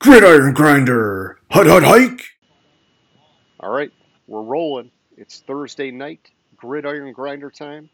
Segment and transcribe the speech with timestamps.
[0.00, 2.24] Gridiron Grinder, hut hut hike.
[3.60, 3.92] All right,
[4.26, 4.90] we're rolling.
[5.18, 7.90] It's Thursday night, Gridiron Grinder time.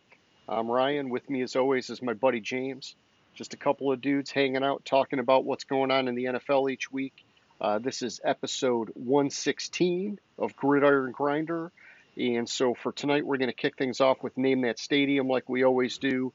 [0.48, 1.10] I'm Ryan.
[1.10, 2.94] With me, as always, is my buddy James.
[3.34, 6.70] Just a couple of dudes hanging out, talking about what's going on in the NFL
[6.70, 7.24] each week.
[7.60, 11.72] Uh, this is episode 116 of Gridiron Grinder.
[12.16, 15.48] And so for tonight, we're going to kick things off with Name That Stadium like
[15.48, 16.32] we always do.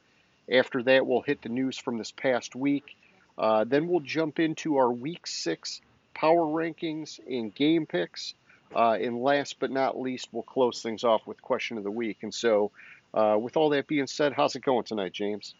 [0.51, 2.97] After that, we'll hit the news from this past week.
[3.37, 5.81] Uh, then we'll jump into our week six
[6.13, 8.33] power rankings and game picks.
[8.73, 12.19] Uh, and last but not least, we'll close things off with question of the week.
[12.21, 12.71] And so,
[13.13, 15.53] uh, with all that being said, how's it going tonight, James?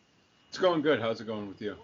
[0.50, 1.02] It's going good.
[1.02, 1.76] How's it going with you?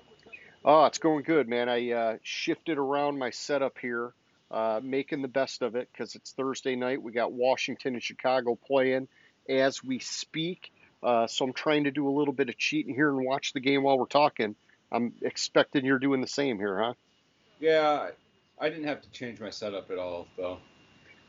[0.64, 1.70] Oh, it's going good, man.
[1.70, 4.14] I uh, shifted around my setup here,
[4.52, 7.02] uh, making the best of it because it's Thursday night.
[7.02, 9.08] We got Washington and Chicago playing
[9.50, 10.72] as we speak.
[11.02, 13.60] Uh, so I'm trying to do a little bit of cheating here and watch the
[13.60, 14.56] game while we're talking.
[14.92, 16.94] I'm expecting you're doing the same here, huh?
[17.60, 18.10] Yeah,
[18.60, 20.60] I didn't have to change my setup at all, though.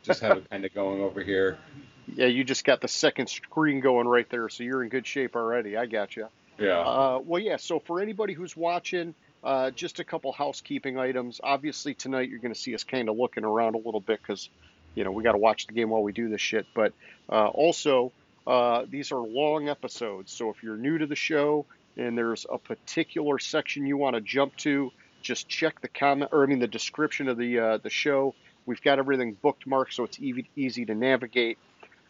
[0.02, 1.58] Just have it kind of going over here.
[2.06, 5.36] Yeah, you just got the second screen going right there, so you're in good shape
[5.36, 5.76] already.
[5.76, 6.28] I got you.
[6.58, 6.80] Yeah.
[6.80, 7.56] Uh, well, yeah.
[7.56, 11.40] So for anybody who's watching, uh, just a couple housekeeping items.
[11.42, 14.48] Obviously, tonight you're going to see us kind of looking around a little bit because,
[14.94, 16.66] you know, we got to watch the game while we do this shit.
[16.74, 16.92] But
[17.28, 18.12] uh, also,
[18.46, 20.32] uh, these are long episodes.
[20.32, 21.66] So if you're new to the show
[21.98, 26.44] and there's a particular section you want to jump to, just check the comment or
[26.44, 28.34] I mean the description of the uh, the show.
[28.66, 31.58] We've got everything bookmarked so it's easy easy to navigate.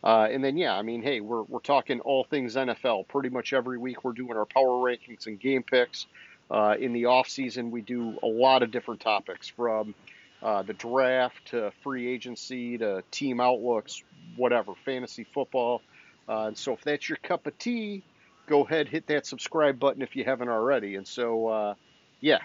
[0.04, 3.08] Uh, and then yeah, I mean, hey, we're we're talking all things NFL.
[3.08, 6.06] Pretty much every week we're doing our power rankings and game picks.
[6.50, 9.94] Uh, in the off season, we do a lot of different topics from
[10.42, 14.02] uh, the draft to free agency to team outlooks,
[14.36, 15.82] whatever, fantasy football.
[16.28, 18.02] Uh, and so if that's your cup of tea,
[18.48, 20.96] go ahead hit that subscribe button if you haven't already.
[20.96, 21.74] And so uh,
[22.20, 22.38] yeah,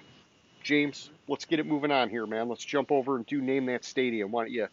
[0.62, 2.50] James, let's get it moving on here, man.
[2.50, 4.32] Let's jump over and do name that stadium.
[4.32, 4.68] Why don't you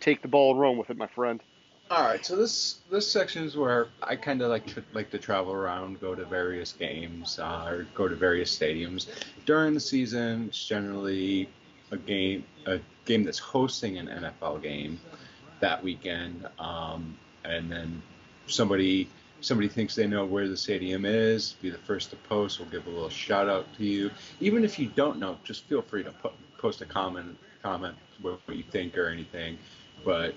[0.00, 1.42] take the ball and run with it, my friend?
[1.90, 5.18] All right, so this this section is where I kind of like to, like to
[5.18, 9.08] travel around, go to various games, uh, or go to various stadiums
[9.44, 10.46] during the season.
[10.48, 11.50] It's generally
[11.90, 14.98] a game a game that's hosting an NFL game
[15.60, 17.14] that weekend, um,
[17.44, 18.02] and then
[18.46, 19.10] somebody
[19.42, 22.58] somebody thinks they know where the stadium is, be the first to post.
[22.58, 24.10] We'll give a little shout out to you.
[24.40, 28.40] Even if you don't know, just feel free to put, post a comment comment what,
[28.46, 29.58] what you think or anything.
[30.04, 30.34] But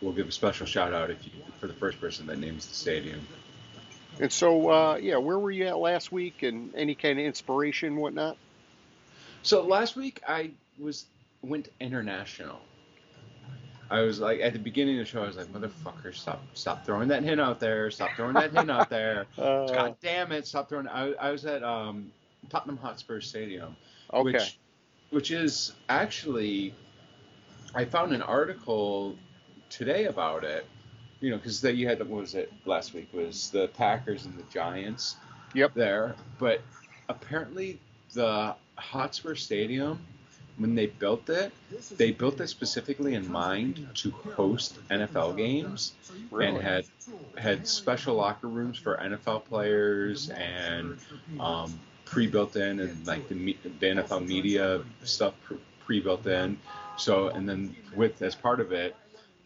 [0.00, 2.74] we'll give a special shout out if you for the first person that names the
[2.74, 3.20] stadium.
[4.20, 7.96] And so, uh, yeah, where were you at last week, and any kind of inspiration,
[7.96, 8.36] whatnot?
[9.42, 11.06] So last week I was
[11.42, 12.60] went international.
[13.90, 16.84] I was like at the beginning of the show, I was like, "Motherfucker, stop, stop
[16.84, 17.90] throwing that hint out there!
[17.90, 19.26] Stop throwing that hint out there!
[19.38, 22.12] Uh, God damn it, stop throwing!" I, I was at um,
[22.48, 23.76] Tottenham Hotspur Stadium,
[24.12, 24.22] okay.
[24.22, 24.58] which,
[25.10, 26.74] which is actually,
[27.74, 29.16] I found an article
[29.70, 30.66] today about it.
[31.20, 34.38] You know, because that you had what was it last week was the Packers and
[34.38, 35.16] the Giants.
[35.54, 35.74] Yep.
[35.74, 36.60] There, but
[37.08, 37.80] apparently
[38.12, 39.98] the Hotspur Stadium,
[40.58, 41.52] when they built it,
[41.96, 45.92] they built it specifically in mind to host NFL games
[46.30, 46.46] Really?
[46.46, 46.84] and had
[47.36, 50.98] had special locker rooms for NFL players and
[51.40, 56.58] um, pre-built in and like the, me- the NFL media stuff pre- pre-built in.
[56.96, 58.96] So and then with as part of it,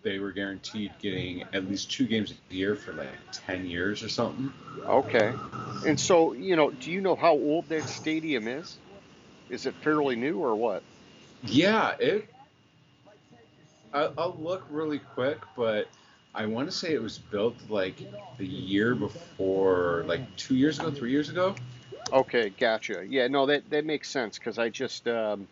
[0.02, 4.08] they were guaranteed getting at least two games a year for like ten years or
[4.08, 4.52] something.
[4.84, 5.32] Okay.
[5.86, 8.78] And so, you know, do you know how old that stadium is?
[9.50, 10.82] Is it fairly new or what?
[11.44, 12.28] Yeah, it.
[13.92, 15.88] I, I'll look really quick, but
[16.34, 17.98] I want to say it was built like
[18.38, 21.54] the year before, like two years ago, three years ago.
[22.12, 23.04] Okay, gotcha.
[23.06, 25.48] Yeah, no, that that makes sense because I just, um,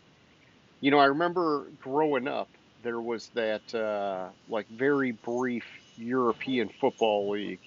[0.81, 2.49] you know, I remember growing up,
[2.83, 5.65] there was that uh, like very brief
[5.99, 7.61] European football league,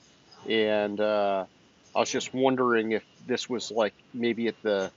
[0.50, 1.46] and uh,
[1.96, 4.92] I was just wondering if this was like maybe at the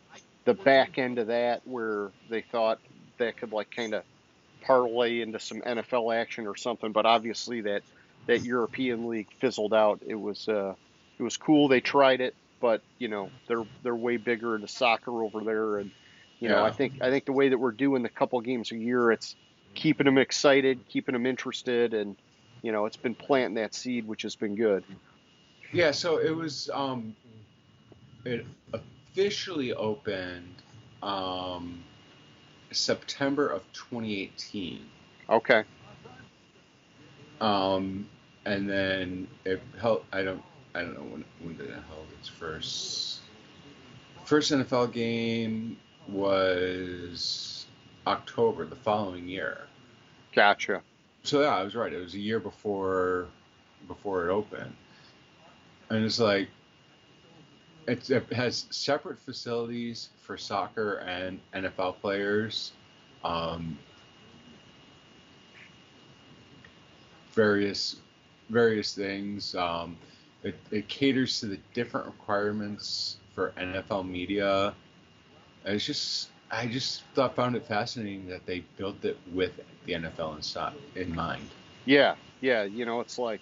[0.47, 2.79] the back end of that where they thought
[3.19, 4.05] that could like kind of
[4.63, 6.93] parlay into some NFL action or something.
[6.93, 7.83] But obviously that
[8.27, 10.01] that European league fizzled out.
[10.07, 10.75] It was uh,
[11.19, 11.69] it was cool.
[11.69, 15.91] They tried it, but you know they're they're way bigger into soccer over there, and
[16.41, 16.65] you know Yeah.
[16.65, 19.37] I think I think the way that we're doing the couple games a year, it's
[19.75, 22.17] keeping them excited, keeping them interested, and
[22.63, 24.85] you know it's been planting that seed, which has been good.
[25.73, 26.71] Yeah, so it was.
[26.73, 27.15] Um,
[28.25, 30.63] it officially opened
[31.01, 31.85] um,
[32.77, 34.85] September of 2018.
[35.29, 35.65] Okay.
[37.41, 38.09] Um,
[38.45, 40.05] and then it held.
[40.13, 40.43] I don't.
[40.75, 41.25] I don't know when.
[41.43, 43.21] When did it hold its first?
[44.25, 45.77] First NFL game
[46.09, 47.67] was
[48.07, 49.67] October the following year.
[50.33, 50.83] Gotcha.
[51.25, 51.93] So yeah, I was right.
[51.93, 53.27] It was a year before
[53.89, 54.75] before it opened,
[55.91, 56.49] and it's like
[57.87, 62.73] it has separate facilities for soccer and NFL players.
[63.25, 63.79] Um,
[67.33, 67.97] various
[68.49, 69.55] various things.
[69.55, 69.97] Um,
[70.43, 74.75] it, it caters to the different requirements for NFL media.
[75.65, 79.53] It's just I just thought found it fascinating that they built it with
[79.85, 81.49] the NFL in in mind.
[81.85, 82.65] Yeah, yeah.
[82.65, 83.41] You know, it's like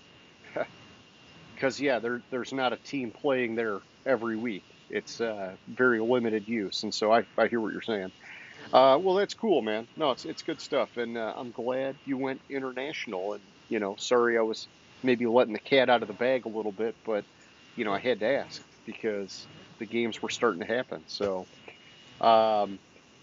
[1.55, 4.65] because yeah, there there's not a team playing there every week.
[4.91, 8.13] It's uh, very limited use, and so I, I hear what you're saying.
[8.73, 9.87] Uh, well, that's cool, man.
[9.97, 13.35] No, it's it's good stuff, and uh, I'm glad you went international.
[13.35, 14.67] And you know, sorry I was
[15.03, 17.25] maybe letting the cat out of the bag a little bit, but
[17.77, 19.47] you know, I had to ask because
[19.79, 21.03] the games were starting to happen.
[21.07, 21.47] So,
[22.21, 22.79] um,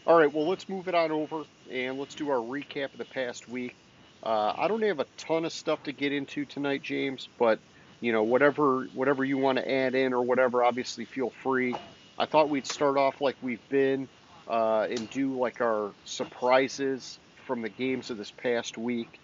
[0.06, 3.06] all right, well, let's move it on over and let's do our recap of the
[3.06, 3.76] past week.
[4.24, 7.60] Uh, I don't have a ton of stuff to get into tonight, James, but
[8.02, 11.76] you know, whatever whatever you want to add in or whatever, obviously feel free.
[12.18, 14.10] I thought we'd start off like we've been
[14.48, 19.20] uh, and do like our surprises from the games of this past week,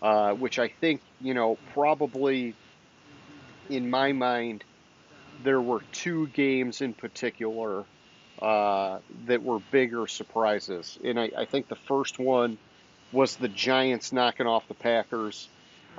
[0.00, 2.54] uh, which I think you know probably
[3.68, 4.64] in my mind
[5.44, 7.84] there were two games in particular
[8.40, 12.56] uh, that were bigger surprises, and I, I think the first one
[13.12, 15.48] was the Giants knocking off the Packers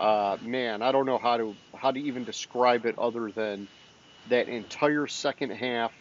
[0.04, 3.70] uh, man, I don't know how to how to even describe it other than
[4.28, 5.94] that entire second half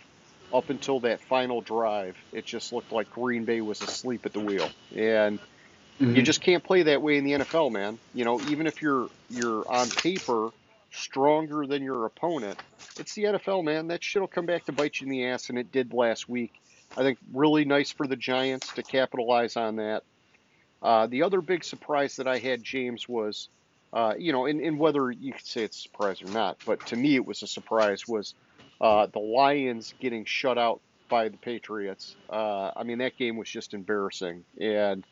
[0.52, 2.16] up until that final drive.
[2.32, 6.16] It just looked like Green Bay was asleep at the wheel, and mm-hmm.
[6.16, 7.96] you just can't play that way in the NFL, man.
[8.12, 10.50] You know, even if you're you're on paper
[10.90, 12.58] stronger than your opponent,
[12.98, 13.86] it's the NFL, man.
[13.86, 16.52] That shit'll come back to bite you in the ass, and it did last week.
[16.96, 20.02] I think really nice for the Giants to capitalize on that.
[20.82, 23.48] Uh, the other big surprise that I had, James, was
[23.92, 26.86] uh, you know, and, and whether you could say it's a surprise or not, but
[26.86, 28.34] to me it was a surprise was
[28.80, 32.16] uh, the Lions getting shut out by the Patriots.
[32.30, 34.44] Uh, I mean, that game was just embarrassing.
[34.60, 35.04] And,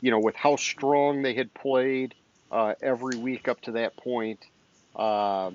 [0.00, 2.14] you know, with how strong they had played
[2.52, 4.46] uh, every week up to that point,
[4.94, 5.50] uh,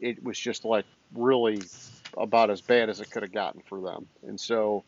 [0.00, 0.84] it was just like
[1.14, 1.62] really
[2.16, 4.08] about as bad as it could have gotten for them.
[4.26, 4.84] And so,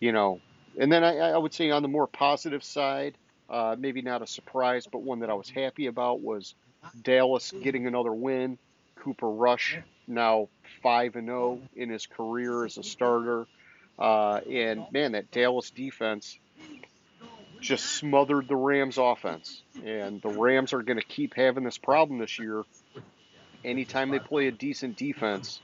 [0.00, 0.40] you know,
[0.78, 3.14] and then I, I would say on the more positive side,
[3.48, 6.54] uh, maybe not a surprise, but one that I was happy about was
[7.02, 8.58] Dallas getting another win.
[8.96, 9.78] Cooper Rush
[10.08, 10.48] now
[10.82, 13.46] five and zero oh in his career as a starter,
[13.98, 16.38] uh, and man, that Dallas defense
[17.60, 22.18] just smothered the Rams offense, and the Rams are going to keep having this problem
[22.18, 22.64] this year.
[23.64, 25.60] Anytime they play a decent defense,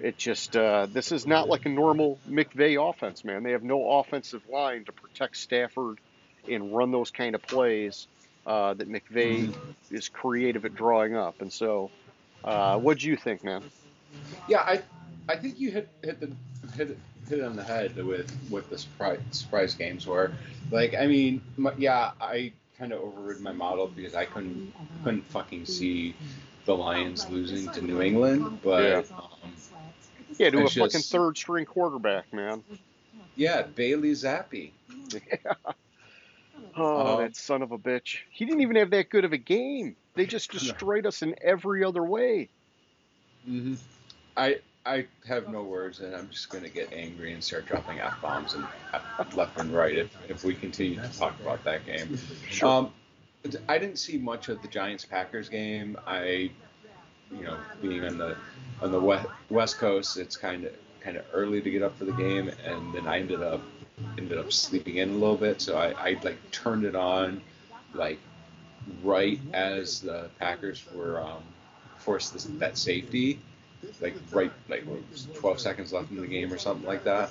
[0.00, 3.42] it just uh, this is not like a normal McVay offense, man.
[3.42, 5.98] They have no offensive line to protect Stafford
[6.48, 8.06] and run those kind of plays
[8.46, 9.54] uh, that McVay
[9.90, 11.40] is creative at drawing up.
[11.40, 11.90] And so,
[12.44, 13.62] uh, what do you think, man?
[14.48, 14.82] Yeah, I
[15.28, 16.30] I think you hit hit the
[16.74, 16.98] hit
[17.28, 20.32] hit it on the head with with the surprise surprise games where,
[20.70, 24.72] like, I mean, my, yeah, I kind of overrid my model because I couldn't
[25.04, 26.14] couldn't fucking see
[26.64, 28.82] the Lions losing to New England, but.
[28.82, 29.16] Yeah.
[29.16, 29.30] Um,
[30.38, 32.62] yeah, to a just, fucking third string quarterback, man.
[33.36, 34.70] Yeah, Bailey Zappe.
[35.12, 35.54] Yeah.
[36.76, 38.18] Oh, um, that son of a bitch.
[38.30, 39.96] He didn't even have that good of a game.
[40.14, 42.48] They just destroyed us in every other way.
[43.48, 43.74] Mm-hmm.
[44.36, 48.00] I I have no words, and I'm just going to get angry and start dropping
[48.00, 48.64] f bombs and
[49.36, 52.18] left and right if, if we continue to talk about that game.
[52.48, 52.68] Sure.
[52.68, 52.92] Um,
[53.68, 55.98] I didn't see much of the Giants Packers game.
[56.06, 56.50] I,
[57.30, 58.36] you know, being on the
[58.80, 62.04] on the west, west coast, it's kind of kind of early to get up for
[62.04, 63.62] the game, and then I ended up
[64.18, 67.40] ended up sleeping in a little bit, so I, I like turned it on
[67.94, 68.18] like
[69.02, 71.42] right as the Packers were um,
[71.98, 73.38] forced this, that safety,
[74.00, 74.84] like right like
[75.34, 77.30] 12 seconds left in the game or something like that,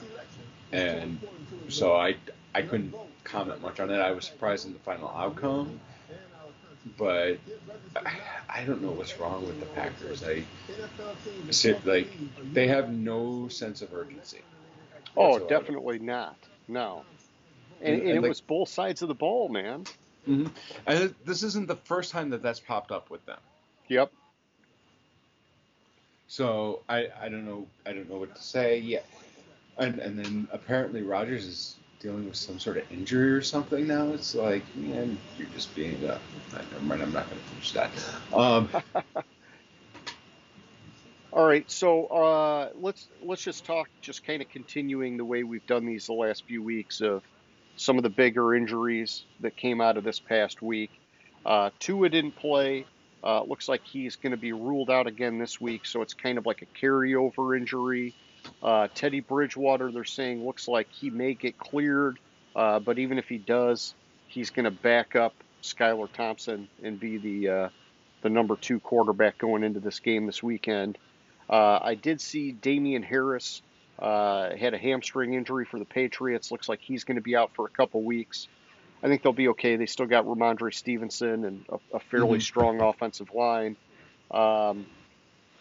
[0.71, 1.19] and
[1.67, 2.15] so I
[2.53, 3.97] I couldn't comment much on it.
[3.99, 5.79] I was surprised in the final outcome,
[6.97, 7.37] but
[7.95, 8.13] I,
[8.49, 10.23] I don't know what's wrong with the Packers.
[10.23, 10.43] I
[11.51, 12.17] said like
[12.53, 14.39] they have no sense of urgency.
[15.15, 16.48] Oh, definitely not.
[16.69, 17.03] No.
[17.81, 19.85] And, and, and it like, was both sides of the ball, man.
[20.27, 20.47] Mm-hmm.
[20.85, 23.39] And this isn't the first time that that's popped up with them.
[23.87, 24.11] Yep.
[26.27, 28.79] So I, I don't know I don't know what to say.
[28.79, 28.99] Yeah.
[29.77, 34.09] And and then apparently Rodgers is dealing with some sort of injury or something now.
[34.13, 36.19] It's like, man, you're just being a.
[36.53, 37.91] Never mind, I'm not going to finish that.
[38.33, 38.69] Um,
[41.31, 45.65] All right, so uh, let's let's just talk, just kind of continuing the way we've
[45.67, 47.21] done these the last few weeks of
[47.75, 50.89] some of the bigger injuries that came out of this past week.
[51.45, 52.85] Uh, Tua didn't play.
[53.23, 56.39] Uh, looks like he's going to be ruled out again this week, so it's kind
[56.39, 58.15] of like a carryover injury.
[58.63, 62.17] Uh, Teddy Bridgewater, they're saying, looks like he may get cleared,
[62.55, 63.93] uh, but even if he does,
[64.27, 67.69] he's going to back up Skylar Thompson and be the uh,
[68.21, 70.97] the number two quarterback going into this game this weekend.
[71.49, 73.61] Uh, I did see Damien Harris
[73.97, 76.51] uh, had a hamstring injury for the Patriots.
[76.51, 78.47] Looks like he's going to be out for a couple weeks.
[79.01, 79.75] I think they'll be okay.
[79.75, 82.39] They still got Rhamondre Stevenson and a, a fairly mm-hmm.
[82.41, 83.77] strong offensive line.
[84.29, 84.85] Um,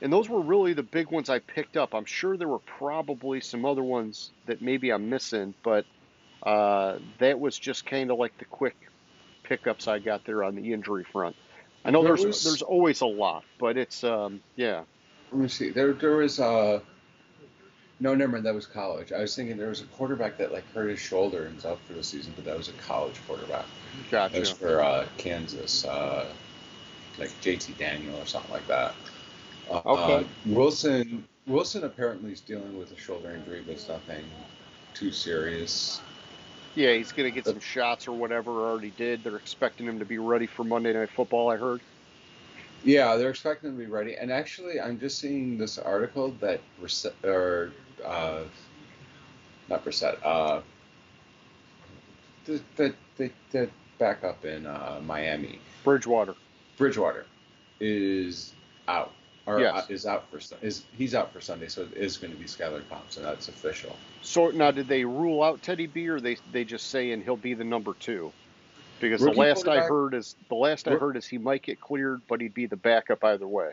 [0.01, 1.95] and those were really the big ones I picked up.
[1.95, 5.87] I'm sure there were probably some other ones that maybe I'm missing, but
[6.43, 8.77] uh, that was just kind of like the quick
[9.43, 11.35] pickups I got there on the injury front.
[11.85, 14.83] I know there there's was, there's always a lot, but it's um, yeah.
[15.31, 15.71] Let me see.
[15.71, 16.81] There there was uh
[18.01, 18.47] no, never mind.
[18.47, 19.13] That was college.
[19.13, 21.81] I was thinking there was a quarterback that like hurt his shoulder and was out
[21.87, 23.67] for the season, but that was a college quarterback.
[24.11, 24.33] Gotcha.
[24.33, 26.33] That was for uh, Kansas, uh,
[27.19, 28.95] like JT Daniel or something like that.
[29.69, 30.27] Uh, okay.
[30.47, 34.25] Wilson Wilson apparently is dealing with a shoulder injury, but it's nothing
[34.95, 36.01] too serious.
[36.77, 38.69] Yeah, he's gonna get some shots or whatever.
[38.69, 39.25] Already did.
[39.25, 41.51] They're expecting him to be ready for Monday Night Football.
[41.51, 41.81] I heard.
[42.85, 44.17] Yeah, they're expecting to be ready.
[44.17, 47.73] And actually, I'm just seeing this article that reset or
[48.05, 48.43] uh,
[49.69, 50.61] not Brissett, uh,
[52.45, 53.69] the, the, the, the
[53.99, 56.35] backup in uh, Miami, Bridgewater.
[56.77, 57.27] Bridgewater
[57.81, 58.55] is
[58.87, 59.13] out.
[59.47, 59.89] Or yes.
[59.89, 62.87] is out for is he's out for Sunday, so it is going to be Skylar
[62.91, 63.23] Thompson.
[63.23, 63.97] That's official.
[64.21, 67.55] So now, did they rule out Teddy B, or they they just saying he'll be
[67.55, 68.31] the number two?
[69.01, 71.81] Because Rookie the last I heard is the last I heard is he might get
[71.81, 73.73] cleared, but he'd be the backup either way.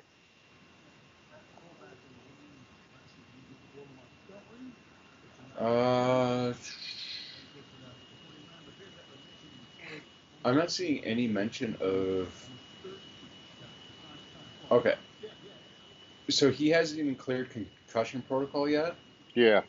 [5.60, 6.54] Uh,
[10.44, 12.50] I'm not seeing any mention of.
[14.70, 14.96] Okay.
[16.30, 18.96] So he hasn't even cleared concussion protocol yet.
[19.34, 19.62] Yeah.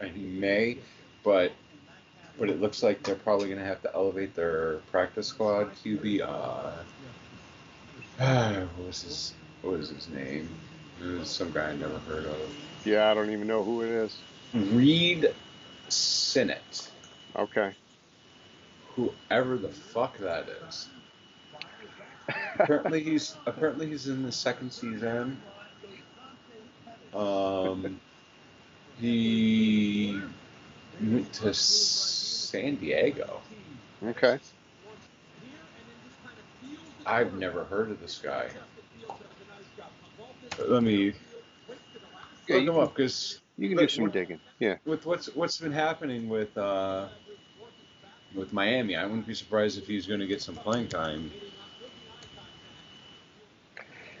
[0.00, 0.78] And he may,
[1.24, 1.52] but
[2.38, 6.20] but it looks like they're probably going to have to elevate their practice squad QB.
[6.22, 6.72] Uh,
[8.76, 10.48] what was his what was his name?
[11.02, 12.56] It was some guy I never heard of.
[12.84, 14.16] Yeah, I don't even know who it is.
[14.54, 15.34] Reid
[15.88, 16.88] Sinnett.
[17.34, 17.74] Okay.
[18.94, 20.88] Whoever the fuck that is.
[22.58, 25.40] apparently he's apparently he's in the second season.
[27.14, 28.00] Um,
[28.98, 30.20] he
[31.00, 31.52] went to
[32.46, 33.40] San Diego.
[34.04, 34.38] Okay.
[37.04, 38.48] I've never heard of this guy.
[40.58, 41.12] Let me
[42.48, 44.40] yeah, look him up because you can do some digging.
[44.58, 44.76] Yeah.
[44.84, 47.08] With what's what's been happening with uh,
[48.34, 51.30] with Miami, I wouldn't be surprised if he's going to get some playing time.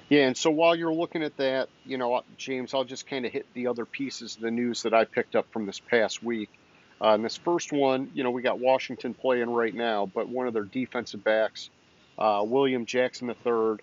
[0.08, 3.32] Yeah, and so while you're looking at that, you know, James, I'll just kind of
[3.32, 6.48] hit the other pieces of the news that I picked up from this past week.
[7.00, 10.46] Uh, and this first one, you know, we got Washington playing right now, but one
[10.46, 11.68] of their defensive backs,
[12.18, 13.76] uh, William Jackson III,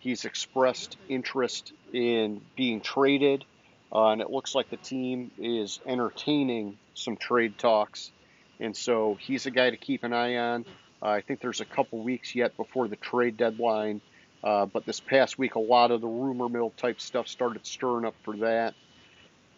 [0.00, 3.44] he's expressed interest in being traded,
[3.92, 8.10] uh, and it looks like the team is entertaining some trade talks.
[8.58, 10.64] And so he's a guy to keep an eye on.
[11.02, 14.00] Uh, I think there's a couple weeks yet before the trade deadline,
[14.42, 18.04] uh, but this past week, a lot of the rumor mill type stuff started stirring
[18.04, 18.74] up for that.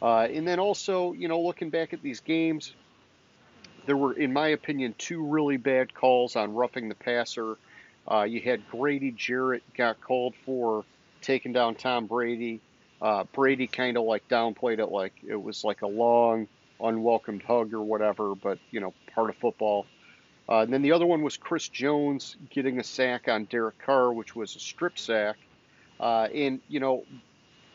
[0.01, 2.75] Uh, and then also, you know, looking back at these games,
[3.87, 7.57] there were, in my opinion, two really bad calls on roughing the passer.
[8.11, 10.85] Uh, you had Grady Jarrett got called for
[11.21, 12.61] taking down Tom Brady.
[13.01, 16.47] Uh, Brady kind of like downplayed it like it was like a long,
[16.81, 19.87] unwelcomed hug or whatever, but you know, part of football.
[20.49, 24.13] Uh, and then the other one was Chris Jones getting a sack on Derek Carr,
[24.13, 25.37] which was a strip sack.
[26.01, 27.05] Uh, and you know,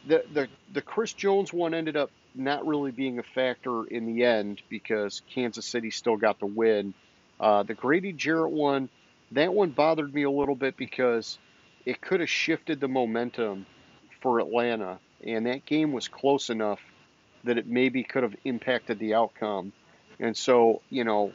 [0.07, 4.23] the the the Chris Jones one ended up not really being a factor in the
[4.23, 6.93] end because Kansas City still got the win.
[7.39, 8.89] Uh, the Grady Jarrett one,
[9.31, 11.37] that one bothered me a little bit because
[11.85, 13.65] it could have shifted the momentum
[14.21, 16.79] for Atlanta, and that game was close enough
[17.43, 19.71] that it maybe could have impacted the outcome.
[20.19, 21.31] And so, you know,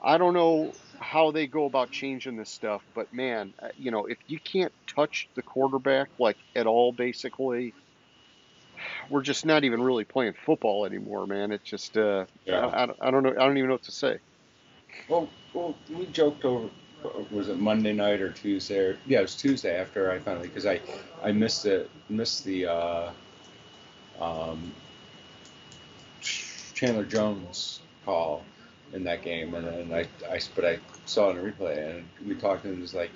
[0.00, 4.06] I don't know how they go about changing this stuff, but man, uh, you know,
[4.06, 7.74] if you can't touch the quarterback like at all, basically,
[9.10, 11.52] we're just not even really playing football anymore, man.
[11.52, 12.66] It's just uh, yeah.
[12.66, 13.30] I, I, I, don't know.
[13.30, 14.18] I don't even know what to say.
[15.08, 16.68] Well, well, we joked over.
[17.30, 18.78] Was it Monday night or Tuesday?
[18.78, 20.80] Or, yeah, it was Tuesday after I finally because I
[21.22, 23.10] I missed it missed the uh,
[24.20, 24.72] um,
[26.20, 28.42] Chandler Jones call
[28.92, 32.08] in that game, and then I, I but I saw it in a replay, and
[32.26, 33.10] we talked, and it was like,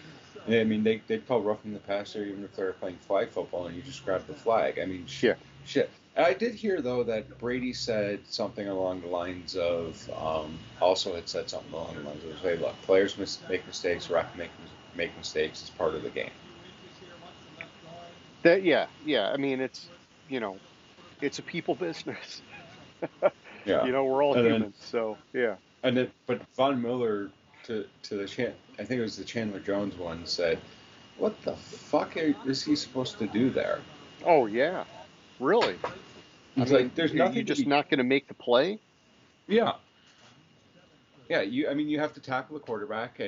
[0.49, 3.76] I mean, they they call roughing the passer even if they're playing flag football, and
[3.76, 4.78] you just grab the flag.
[4.78, 5.34] I mean, Yeah.
[5.64, 5.90] shit.
[6.16, 11.26] I did hear though that Brady said something along the lines of, um, also had
[11.28, 14.50] said something along the lines of, "Hey, look, players mis- make mistakes, ref make
[14.94, 15.62] make mistakes.
[15.62, 16.30] It's part of the game."
[18.42, 19.30] That yeah, yeah.
[19.30, 19.88] I mean, it's
[20.28, 20.58] you know,
[21.20, 22.42] it's a people business.
[23.64, 23.84] Yeah.
[23.84, 25.54] You know, we're all And then- humans, so yeah.
[25.84, 27.30] And then, but Von Miller
[27.64, 30.59] to to the Chan, I think it was the Chandler Jones one said,
[31.19, 33.81] "What the fuck are, is he supposed to do there?"
[34.25, 34.85] Oh yeah,
[35.40, 35.76] really.
[36.57, 37.37] I mean, like there's nothing.
[37.37, 38.78] You to just be- not going to make the play?
[39.49, 39.73] Yeah.
[41.28, 41.69] Yeah, you.
[41.69, 43.21] I mean, you have to tackle the quarterback.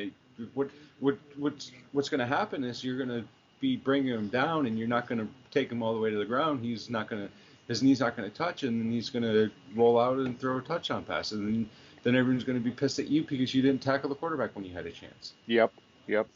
[0.55, 0.69] What
[1.01, 3.25] what what's what's going to happen is you're going to
[3.61, 6.17] be bringing him down, and you're not going to take him all the way to
[6.17, 6.65] the ground.
[6.65, 7.33] He's not going to.
[7.67, 10.59] His knee's not going to touch, and then he's going to roll out and throw
[10.59, 11.71] a touchdown pass, and then,
[12.05, 14.65] then everyone's going to be pissed at you because you didn't tackle the quarterback when
[14.65, 15.35] you had a chance.
[15.47, 15.73] Yep,
[16.09, 16.29] yep.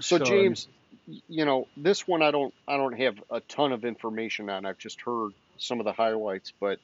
[0.00, 0.68] So, So, James,
[1.06, 4.66] y- you know, this one I don't I don't have a ton of information on.
[4.66, 6.78] I've just heard some of the highlights, but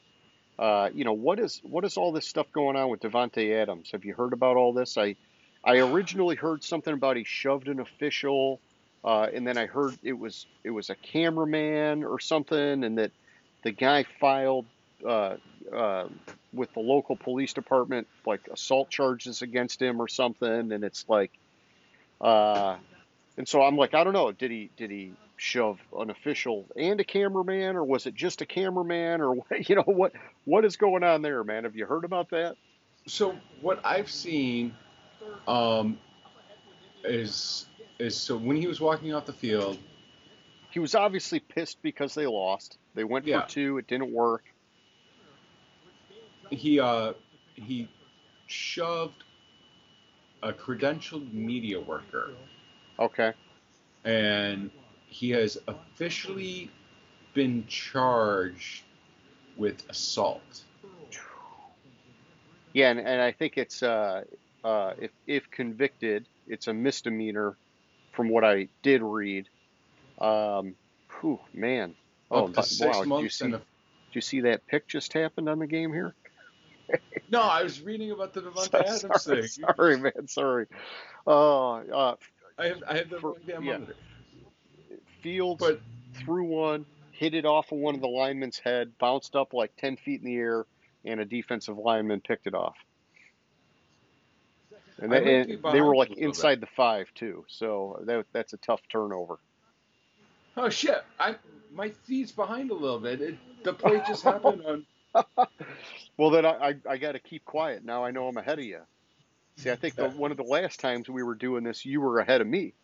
[0.59, 3.91] uh, you know, what is what is all this stuff going on with Davante Adams?
[3.93, 4.99] Have you heard about all this?
[4.99, 5.17] I
[5.65, 8.63] I originally heard something about he shoved an official,
[9.05, 13.13] uh, and then I heard it was it was a cameraman or something, and that
[13.65, 14.69] the guy filed
[15.09, 15.37] uh,
[15.75, 16.09] uh,
[16.53, 21.31] with the local police department like assault charges against him or something, and it's like.
[22.21, 22.77] Uh,
[23.37, 24.31] and so I'm like, I don't know.
[24.31, 28.47] Did he did he shove an official and a cameraman, or was it just a
[28.47, 30.13] cameraman, or what- you know what
[30.45, 31.65] what is going on there, man?
[31.65, 32.57] Have you heard about that?
[33.07, 34.75] So what I've seen
[35.49, 35.99] um,
[37.05, 37.67] is
[37.99, 39.79] is so when he was walking off the field,
[40.71, 42.79] He was obviously pissed because they lost.
[42.95, 43.43] They went Yeah.
[43.43, 43.79] for two.
[43.79, 44.45] It didn't work.
[46.53, 47.15] He uh,
[47.55, 47.89] he
[48.47, 49.25] shoved
[50.43, 52.33] a credentialed media worker,
[52.99, 53.33] Okay.
[54.05, 54.71] and
[55.07, 56.71] he has officially
[57.35, 58.85] been charged
[59.57, 60.65] with assault.
[62.75, 64.23] Yeah, and, and I think it's uh,
[64.65, 67.57] uh, if if convicted, it's a misdemeanor,
[68.13, 69.49] from what I did read.
[70.21, 70.77] Um,
[71.21, 71.95] whew, man.
[72.31, 73.05] Oh, up to six wow!
[73.05, 73.45] Did you see?
[73.45, 73.65] and Did a,
[74.15, 76.15] you see that pick just happened on the game here?
[77.31, 79.65] No, I was reading about the Davante Adams sorry, thing.
[79.77, 80.29] sorry, man.
[80.29, 80.67] Sorry.
[81.27, 82.17] Uh, uh,
[82.59, 83.73] I have I have the For- damn yeah.
[83.73, 83.97] monitor.
[85.23, 85.81] Fields But
[86.15, 89.97] threw one, hit it off of one of the linemen's head, bounced up like 10
[89.97, 90.67] feet in the air,
[91.05, 92.77] and a defensive lineman picked it off.
[94.99, 97.45] And, they, and they were like inside the five, too.
[97.49, 99.39] So that, that's a tough turnover.
[100.57, 101.37] oh shit, I
[101.73, 103.21] my feet's behind a little bit.
[103.21, 104.87] It, the play just happened on.
[106.19, 107.85] Well, then I, I, I got to keep quiet.
[107.85, 108.81] Now I know I'm ahead of you.
[109.57, 112.21] See, I think the, one of the last times we were doing this, you were
[112.21, 112.75] ahead of me.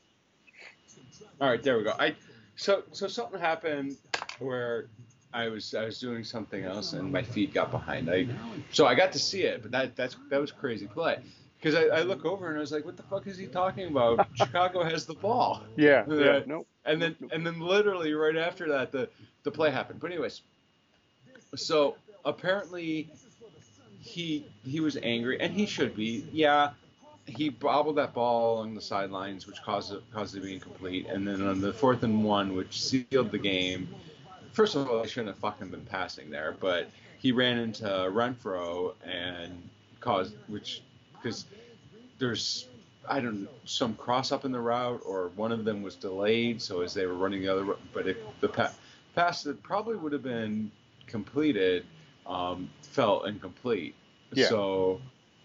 [1.41, 1.95] All right, there we go.
[1.99, 2.15] I
[2.57, 3.97] so so something happened
[4.39, 4.87] where
[5.33, 8.11] I was I was doing something else and my feet got behind.
[8.11, 8.27] I
[8.73, 11.19] so I got to see it, but that that's that was crazy play
[11.61, 13.89] because I, I look over and I was like, what the fuck is he talking
[13.89, 14.27] about?
[14.35, 16.05] Chicago has the ball, Yeah.
[16.09, 16.25] Yeah.
[16.25, 16.41] Yeah.
[16.47, 16.67] Nope.
[16.85, 19.09] and then and then literally right after that the
[19.45, 20.01] the play happened.
[20.01, 20.41] But anyways,
[21.55, 23.09] so apparently
[24.01, 26.27] he he was angry and he should be.
[26.33, 26.71] Yeah,
[27.27, 31.07] he bobbled that ball along the sidelines, which caused it caused it to be incomplete.
[31.07, 33.89] And then on the fourth and one, which sealed the game.
[34.53, 38.95] First of all, I shouldn't have fucking been passing there, but he ran into Renfrow
[39.05, 39.69] and
[40.01, 41.45] caused which because
[42.19, 42.67] there's
[43.09, 46.61] I don't know some cross up in the route or one of them was delayed,
[46.61, 48.73] so as they were running the other, but if the pa-
[49.15, 50.71] pass that probably would have been
[51.07, 51.87] completed
[52.29, 53.95] um, felt incomplete.
[54.33, 54.47] Yeah.
[54.47, 55.01] So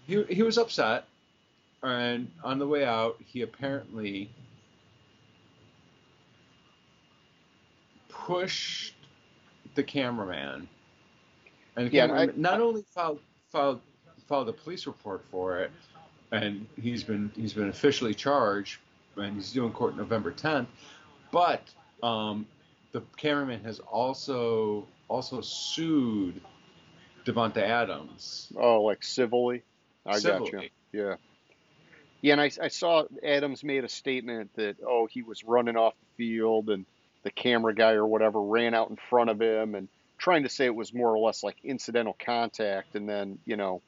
[0.06, 1.08] he he was upset,
[1.82, 4.30] and on the way out, he apparently
[8.10, 8.94] pushed
[9.76, 10.68] the cameraman,
[11.76, 13.20] and the Yeah, cameraman I- not only filed
[13.52, 13.82] filed
[14.28, 15.72] filed a police report for it,
[16.32, 18.80] and he's been he's been officially charged,
[19.18, 20.68] and he's doing court November 10th,
[21.32, 21.70] but
[22.04, 22.46] um,
[22.92, 26.42] the cameraman has also also sued
[27.26, 29.64] Davante Adams Oh, like civilly?
[30.06, 30.70] I got you.
[30.92, 31.16] Yeah.
[32.22, 35.94] Yeah, and I, I saw Adams made a statement that, oh, he was running off
[36.00, 36.86] the field and
[37.24, 40.66] the camera guy or whatever ran out in front of him and trying to say
[40.66, 42.96] it was more or less like incidental contact.
[42.96, 43.82] And then, you know,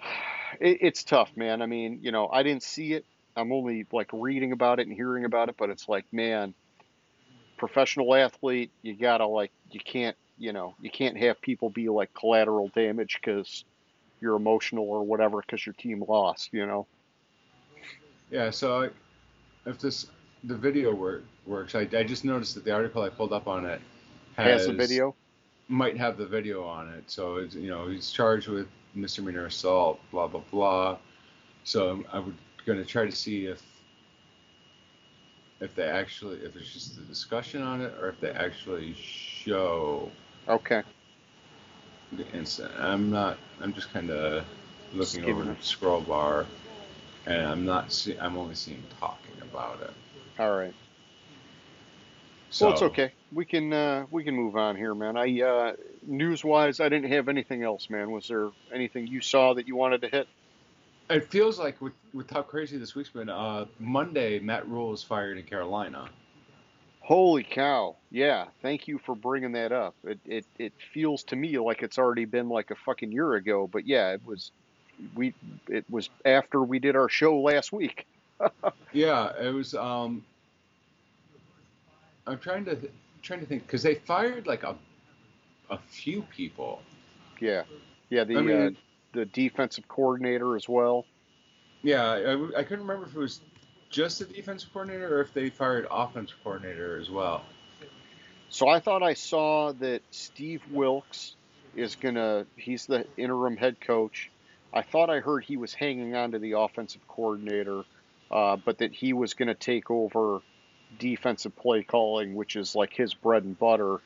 [0.60, 1.62] it, it's tough, man.
[1.62, 3.04] I mean, you know, I didn't see it.
[3.36, 6.54] I'm only like reading about it and hearing about it, but it's like, man,
[7.56, 12.12] professional athlete, you gotta like, you can't you know, you can't have people be like
[12.14, 13.64] collateral damage because
[14.20, 16.48] you're emotional or whatever because your team lost.
[16.52, 16.86] You know.
[18.30, 18.50] Yeah.
[18.50, 18.88] So I,
[19.68, 20.06] if this
[20.44, 23.66] the video work, works, I, I just noticed that the article I pulled up on
[23.66, 23.80] it
[24.36, 25.14] Has the video.
[25.68, 27.04] might have the video on it.
[27.06, 30.98] So it's, you know he's charged with misdemeanor assault, blah blah blah.
[31.64, 33.62] So I'm going to try to see if
[35.60, 40.10] if they actually if it's just a discussion on it or if they actually show
[40.48, 40.82] Okay.
[42.12, 42.74] the incident.
[42.78, 43.38] I'm not.
[43.60, 44.44] I'm just kind of
[44.92, 46.46] looking over the scroll bar,
[47.26, 47.92] and I'm not.
[47.92, 49.92] See, I'm only seeing talking about it.
[50.38, 50.74] All right.
[52.50, 53.12] So well, it's okay.
[53.32, 55.16] We can uh, we can move on here, man.
[55.16, 55.72] I uh,
[56.06, 58.10] news wise, I didn't have anything else, man.
[58.10, 60.28] Was there anything you saw that you wanted to hit?
[61.08, 63.28] It feels like with with how crazy this week's been.
[63.28, 66.08] Uh, Monday, Matt Rhule was fired in Carolina.
[67.10, 67.96] Holy cow!
[68.12, 69.96] Yeah, thank you for bringing that up.
[70.04, 73.66] It it it feels to me like it's already been like a fucking year ago,
[73.66, 74.52] but yeah, it was.
[75.16, 75.34] We
[75.68, 78.06] it was after we did our show last week.
[78.92, 79.74] Yeah, it was.
[79.74, 80.24] Um,
[82.28, 82.78] I'm trying to
[83.22, 84.76] trying to think because they fired like a
[85.68, 86.80] a few people.
[87.40, 87.64] Yeah,
[88.10, 88.22] yeah.
[88.22, 88.70] The I mean- uh,
[89.14, 91.06] the defensive coordinator as well.
[91.82, 93.40] Yeah, I, I couldn't remember if it was
[93.90, 97.44] just the defensive coordinator or if they fired offensive coordinator as well.
[98.48, 101.36] So I thought I saw that Steve Wilks
[101.76, 102.46] is gonna.
[102.56, 104.30] He's the interim head coach.
[104.72, 107.84] I thought I heard he was hanging on to the offensive coordinator,
[108.30, 110.40] uh, but that he was gonna take over
[110.98, 113.98] defensive play calling, which is like his bread and butter.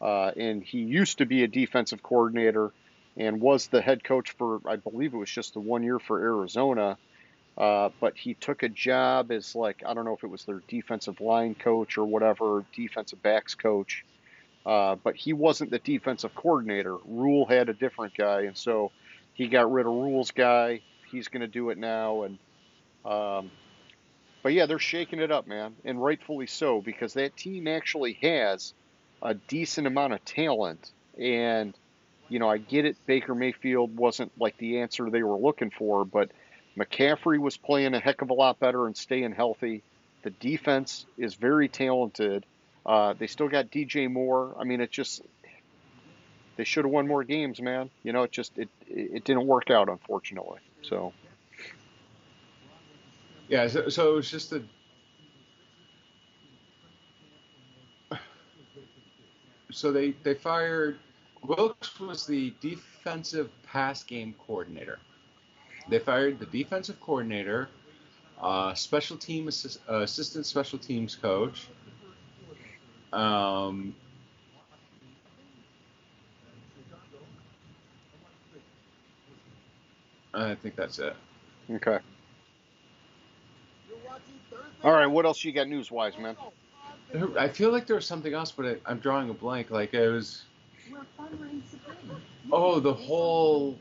[0.00, 2.72] Uh, and he used to be a defensive coordinator
[3.16, 6.20] and was the head coach for, I believe it was just the one year for
[6.20, 6.98] Arizona.
[7.56, 10.62] Uh, but he took a job as like I don't know if it was their
[10.68, 14.04] defensive line coach or whatever, defensive backs coach.
[14.64, 16.96] Uh, but he wasn't the defensive coordinator.
[17.04, 18.92] Rhule had a different guy, and so
[19.34, 20.80] he got rid of Rhule's guy.
[21.10, 22.38] He's going to do it now, and
[23.04, 23.50] um,
[24.42, 28.72] but yeah, they're shaking it up, man, and rightfully so because that team actually has
[29.20, 31.74] a decent amount of talent, and
[32.28, 32.96] you know I get it.
[33.06, 36.30] Baker Mayfield wasn't like the answer they were looking for, but
[36.78, 39.82] McCaffrey was playing a heck of a lot better and staying healthy.
[40.22, 42.46] The defense is very talented.
[42.86, 44.54] Uh, they still got DJ Moore.
[44.58, 45.22] I mean, it just
[46.56, 47.90] they should have won more games, man.
[48.02, 50.60] You know, it just it it didn't work out, unfortunately.
[50.82, 51.12] So
[53.48, 54.62] Yeah, so, so it was just a.
[59.70, 60.98] So they they fired
[61.42, 64.98] Wilks was the defensive pass game coordinator.
[65.88, 67.68] They fired the defensive coordinator,
[68.40, 71.66] uh, special team assist, uh, assistant special teams coach.
[73.12, 73.94] Um,
[80.34, 81.14] I think that's it.
[81.70, 81.98] okay.
[84.82, 86.36] All right, what else you got news wise, man?
[87.38, 89.70] I feel like there was something else, but I, I'm drawing a blank.
[89.70, 90.44] Like it was.
[92.50, 93.78] Oh, the whole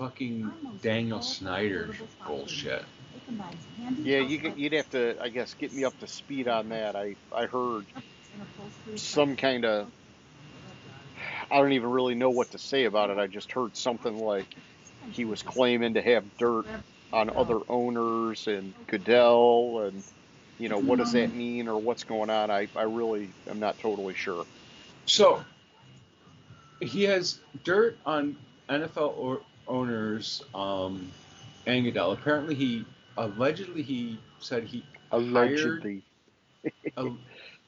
[0.00, 1.94] fucking Daniel Snyder
[2.26, 2.84] bullshit.
[4.02, 6.96] Yeah, you you'd have to, I guess, get me up to speed on that.
[6.96, 7.84] I I heard
[8.96, 9.88] some kind of
[11.50, 13.18] I don't even really know what to say about it.
[13.18, 14.46] I just heard something like
[15.10, 16.64] he was claiming to have dirt
[17.12, 20.02] on other owners and Goodell and
[20.58, 22.50] you know what does that mean or what's going on?
[22.50, 24.46] I I really am not totally sure.
[25.04, 25.42] So
[26.80, 28.36] he has dirt on
[28.70, 31.10] NFL or, owners um,
[31.66, 32.12] and Goodell.
[32.12, 32.84] Apparently, he
[33.16, 36.02] allegedly he said he Allegedly.
[36.96, 37.10] a,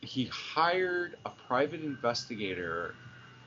[0.00, 2.94] he hired a private investigator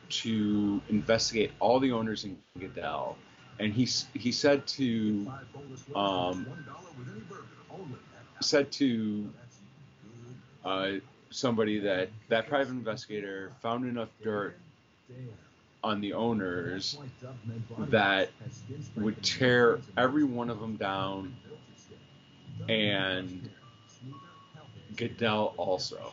[0.10, 3.18] to investigate all the owners in Goodell,
[3.60, 5.32] and he he said to
[5.96, 6.46] um,
[8.42, 9.30] said to
[10.64, 10.92] uh,
[11.30, 14.58] somebody that that private investigator found enough dirt
[15.86, 16.98] on the owners
[17.78, 18.30] that
[18.96, 21.32] would tear every one of them down
[22.68, 23.50] and
[24.96, 26.12] Goodell also.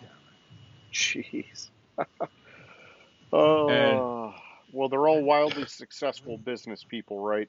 [0.93, 1.71] Jeez.
[3.33, 4.35] oh, and,
[4.73, 7.49] well, they're all wildly successful business people, right?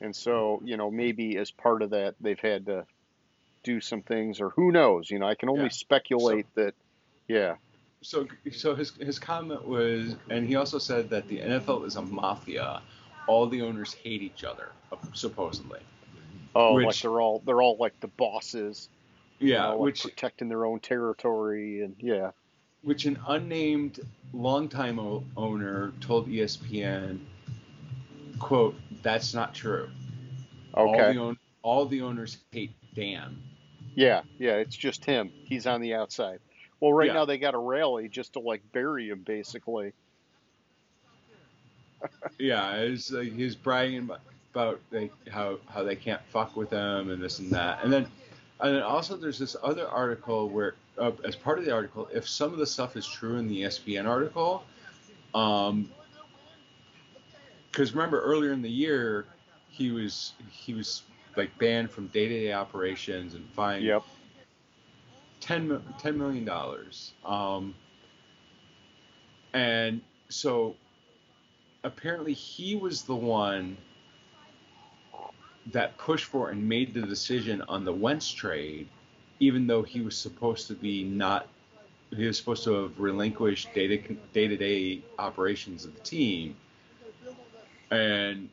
[0.00, 2.86] And so, you know, maybe as part of that, they've had to
[3.64, 5.10] do some things, or who knows?
[5.10, 5.68] You know, I can only Yeah.
[5.70, 6.74] speculate that,
[7.28, 7.56] yeah,
[8.04, 12.02] So, so his his comment was, and he also said that the NFL is a
[12.02, 12.82] mafia.
[13.26, 14.72] All the owners hate each other,
[15.14, 15.80] supposedly.
[16.54, 18.90] oh, like they're all they're all like the bosses,
[19.38, 22.32] you Yeah, know, like which protecting their own territory, and yeah,
[22.82, 24.00] which an unnamed
[24.34, 27.20] longtime o- owner told ESPN,
[28.38, 29.88] "quote That's not true.
[30.74, 31.14] All Okay.
[31.14, 33.42] the own- all the owners hate Dan."
[33.94, 35.32] Yeah, yeah, it's just him.
[35.44, 36.40] He's on the outside.
[36.84, 37.14] Well, right Yeah.
[37.14, 39.94] now they got a rally just to like bury him, basically.
[42.38, 44.10] Yeah, it's like he's bragging
[44.52, 48.06] about, like how how they can't fuck with him and this and that, and then
[48.60, 52.28] and then also there's this other article where uh, as part of the article, if
[52.28, 54.62] some of the stuff is true in the ESPN article,
[55.34, 55.88] um,
[57.72, 59.24] because remember earlier in the year
[59.70, 64.02] he was he was like banned from day-to-day operations and fined Yep.
[65.44, 66.48] 10, $10 million.
[67.24, 67.74] Um,
[69.52, 70.74] and so
[71.84, 73.76] apparently he was the one
[75.72, 78.88] that pushed for and made the decision on the Wentz trade,
[79.38, 81.46] even though he was supposed to be not.
[82.14, 86.56] He was supposed to have relinquished day to day operations of the team,
[87.90, 88.48] and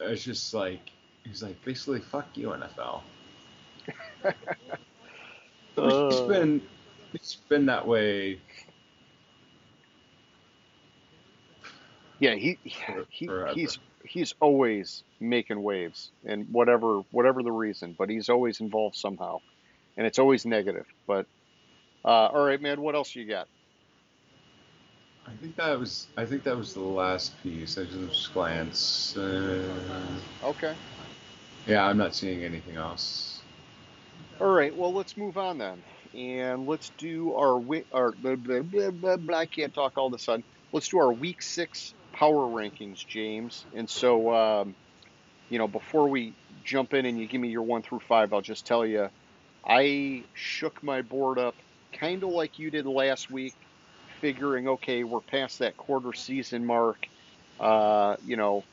[0.00, 0.90] it's just like
[1.24, 3.02] he's like basically fuck you NFL.
[5.78, 6.62] it's Uh, been
[7.14, 8.38] it's been that way
[12.20, 12.58] Yeah, he
[13.08, 13.54] he forever.
[13.54, 19.40] he's he's always making waves, and whatever whatever the reason, but he's always involved somehow,
[19.96, 20.86] and it's always negative.
[21.06, 21.26] But
[22.04, 23.48] uh, all right, man, what else you got?
[25.26, 27.78] I think that was I think that was the last piece.
[27.78, 29.16] I just glance.
[29.16, 30.74] Uh, Okay.
[31.66, 33.39] yeah, I'm not seeing anything else.
[34.40, 39.16] All right, well, let's move on then, and let's do our wi- our blah, blah,
[39.18, 40.44] blah, I can't talk all of a sudden.
[40.72, 43.66] Let's do our week six power rankings, James.
[43.74, 44.76] And so, um,
[45.50, 48.42] you know, before we jump in and you give me your one through five, I'll
[48.42, 49.08] just tell you,
[49.66, 51.56] I shook my board up
[51.92, 53.56] kind of like you did last week,
[54.20, 57.08] figuring, okay, we're past that quarter season mark.
[57.60, 58.66] Uh, you know,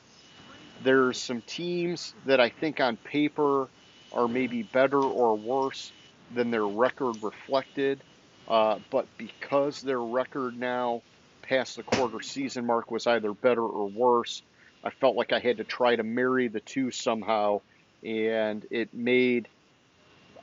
[0.80, 3.70] there's some teams that I think on paper
[4.12, 5.92] are maybe better or worse
[6.34, 8.00] than their record reflected.
[8.46, 11.02] Uh, but because their record now
[11.42, 14.42] past the quarter season mark was either better or worse,
[14.82, 17.60] I felt like I had to try to marry the two somehow.
[18.02, 19.48] And it made,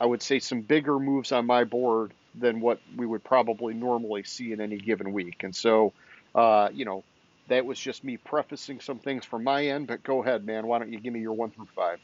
[0.00, 4.24] I would say, some bigger moves on my board than what we would probably normally
[4.24, 5.42] see in any given week.
[5.42, 5.92] And so,
[6.34, 7.02] uh, you know,
[7.48, 9.86] that was just me prefacing some things from my end.
[9.86, 10.66] But go ahead, man.
[10.66, 11.98] Why don't you give me your one through five?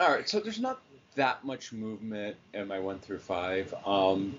[0.00, 0.80] All right, so there's not
[1.14, 3.74] that much movement in my one through five.
[3.86, 4.36] Um,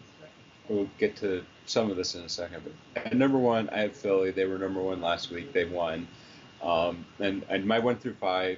[0.68, 2.64] we'll get to some of this in a second.
[2.94, 4.32] But at number one, I have Philly.
[4.32, 5.54] They were number one last week.
[5.54, 6.08] They won.
[6.62, 8.58] Um, and, and my one through five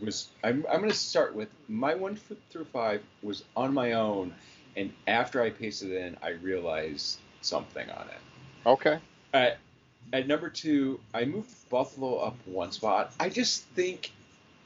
[0.00, 2.16] was I'm, I'm going to start with my one
[2.50, 4.34] through five was on my own.
[4.76, 8.68] And after I pasted it in, I realized something on it.
[8.68, 8.98] Okay.
[9.32, 9.58] At,
[10.12, 13.12] at number two, I moved Buffalo up one spot.
[13.18, 14.12] I just think,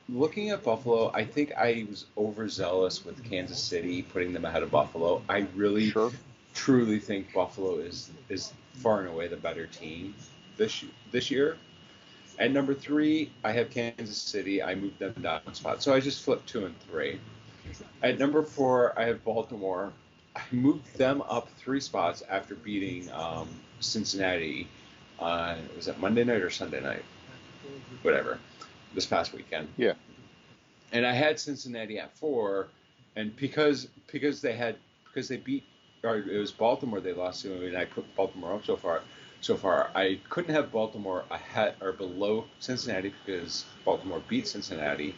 [0.09, 4.71] looking at Buffalo, I think I was overzealous with Kansas City putting them ahead of
[4.71, 5.23] Buffalo.
[5.29, 6.13] I really, Sure.
[6.55, 10.15] truly think Buffalo is is far and away the better team
[10.57, 11.57] this this year.
[12.39, 14.63] At number three, I have Kansas City.
[14.63, 17.21] I moved them down one spot, so I just flipped two and three.
[18.03, 19.93] At number four, I have Baltimore.
[20.37, 23.49] I moved them up three spots after beating um,
[23.81, 24.67] Cincinnati
[25.21, 27.05] on was it Monday night or Sunday night,
[28.03, 28.39] whatever,
[28.95, 29.69] this past weekend.
[29.77, 29.95] Yeah.
[30.93, 32.69] And I had Cincinnati at four,
[33.17, 34.77] and because because they had
[35.07, 35.65] because they beat
[36.03, 39.03] or it was Baltimore they lost to, and I put Baltimore up so far.
[39.41, 45.15] So far, I couldn't have Baltimore ahead or below Cincinnati because Baltimore beat Cincinnati.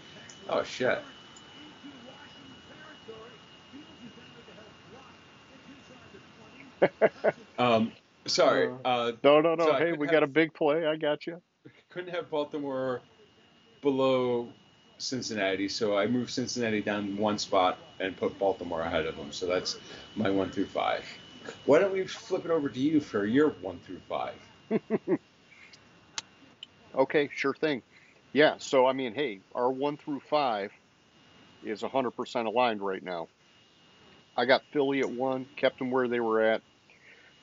[0.49, 0.99] Oh shit!
[7.59, 7.93] Um,
[8.27, 8.71] sorry.
[8.85, 9.65] Uh, No, no, no.
[9.65, 10.87] So hey, we have- got a big play.
[10.87, 11.41] I got you.
[11.89, 13.01] couldn't have Baltimore
[13.87, 14.49] below
[14.99, 19.31] Cincinnati, so I moved Cincinnati down one spot and put Baltimore ahead of them.
[19.31, 19.79] So that's
[20.17, 21.05] my one through five.
[21.67, 24.35] Why don't we flip it over to you for your one through five?
[26.97, 27.83] Okay, sure thing.
[28.33, 28.55] Yeah.
[28.59, 30.73] So I mean, hey, our one through five
[31.63, 33.29] is 100% aligned right now.
[34.37, 36.63] I got Philly at one, kept them where they were at.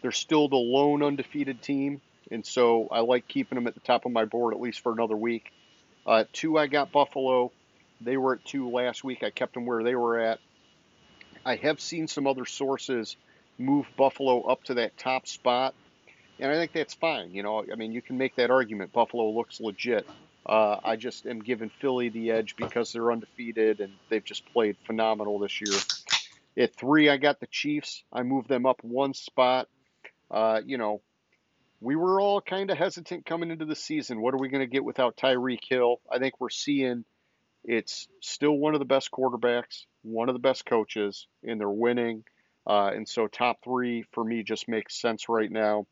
[0.02, 2.02] They're still the lone undefeated team,
[2.32, 4.92] and so I like keeping them at the top of my board at least for
[4.92, 5.52] another week.
[6.06, 7.52] Uh, two, I got Buffalo.
[8.02, 9.24] They were at two last week.
[9.24, 10.40] I kept them where they were at.
[11.46, 13.16] I have seen some other sources
[13.58, 15.74] move Buffalo up to that top spot,
[16.40, 17.32] and I think that's fine.
[17.32, 18.94] You know, I mean, you can make that argument.
[18.94, 20.08] Buffalo looks legit.
[20.46, 24.76] Uh, I just am giving Philly the edge because they're undefeated and they've just played
[24.86, 25.80] phenomenal this year.
[26.58, 28.04] At three, I got the Chiefs.
[28.12, 29.70] I moved them up one spot.
[30.30, 31.02] Uh, you know,
[31.84, 34.22] we were all kind of hesitant coming into the season.
[34.22, 36.00] What are we going to get without Tyreek Hill?
[36.10, 37.04] I think we're seeing
[37.66, 42.24] it's still one of the best quarterbacks, one of the best coaches, and they're winning.
[42.66, 45.86] Uh, and so top three for me just makes sense right now.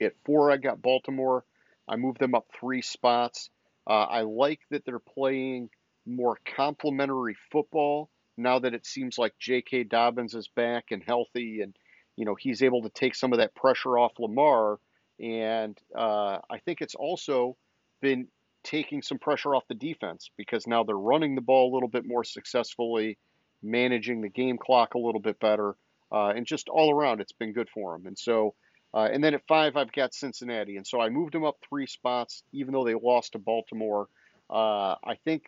[0.00, 1.44] At four, I got Baltimore.
[1.86, 3.50] I moved them up three spots.
[3.86, 5.68] Uh, I like that they're playing
[6.06, 9.84] more complementary football now that it seems like J.K.
[9.84, 11.76] Dobbins is back and healthy, and
[12.16, 14.78] you know he's able to take some of that pressure off Lamar.
[15.20, 17.56] And uh, I think it's also
[18.00, 18.28] been
[18.64, 22.04] taking some pressure off the defense because now they're running the ball a little bit
[22.06, 23.16] more successfully,
[23.62, 25.76] managing the game clock a little bit better,
[26.12, 28.06] uh, and just all around it's been good for them.
[28.06, 28.54] And so,
[28.92, 31.86] uh, and then at five I've got Cincinnati, and so I moved them up three
[31.86, 34.08] spots, even though they lost to Baltimore.
[34.50, 35.44] Uh, I think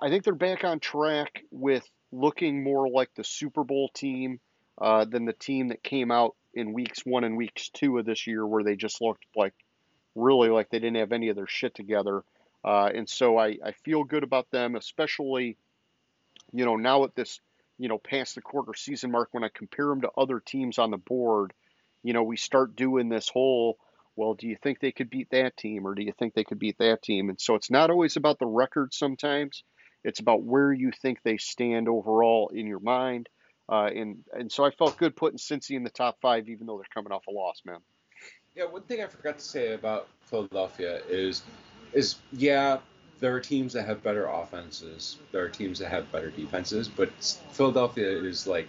[0.00, 4.40] I think they're back on track with looking more like the Super Bowl team
[4.80, 8.26] uh, than the team that came out in weeks one and weeks two of this
[8.26, 9.54] year, where they just looked like
[10.16, 12.24] really like they didn't have any of their shit together.
[12.64, 15.56] Uh, and so I, I feel good about them, especially,
[16.52, 17.40] you know, now at this,
[17.78, 20.90] you know, past the quarter season mark, when I compare them to other teams on
[20.90, 21.52] the board,
[22.02, 23.78] you know, we start doing this whole,
[24.16, 26.58] well, do you think they could beat that team or do you think they could
[26.58, 27.28] beat that team?
[27.28, 29.62] And so it's not always about the record sometimes.
[30.02, 33.28] It's about where you think they stand overall in your mind.
[33.68, 36.76] Uh, and, and so I felt good putting Cincy in the top five, even though
[36.76, 37.78] they're coming off a loss, man.
[38.54, 41.42] Yeah, one thing I forgot to say about Philadelphia is,
[41.92, 42.78] is yeah,
[43.20, 45.18] there are teams that have better offenses.
[45.32, 47.10] There are teams that have better defenses, but
[47.50, 48.68] Philadelphia is like,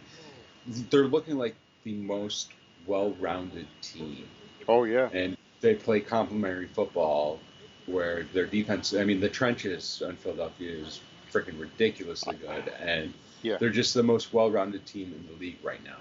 [0.90, 2.50] they're looking like the most
[2.86, 4.28] well-rounded team.
[4.68, 5.10] Oh yeah.
[5.14, 7.40] And they play complementary football,
[7.86, 8.94] where their defense.
[8.94, 13.58] I mean, the trenches on Philadelphia is freaking ridiculously good, and Yeah.
[13.60, 15.98] they're just the most well-rounded team in the league right now.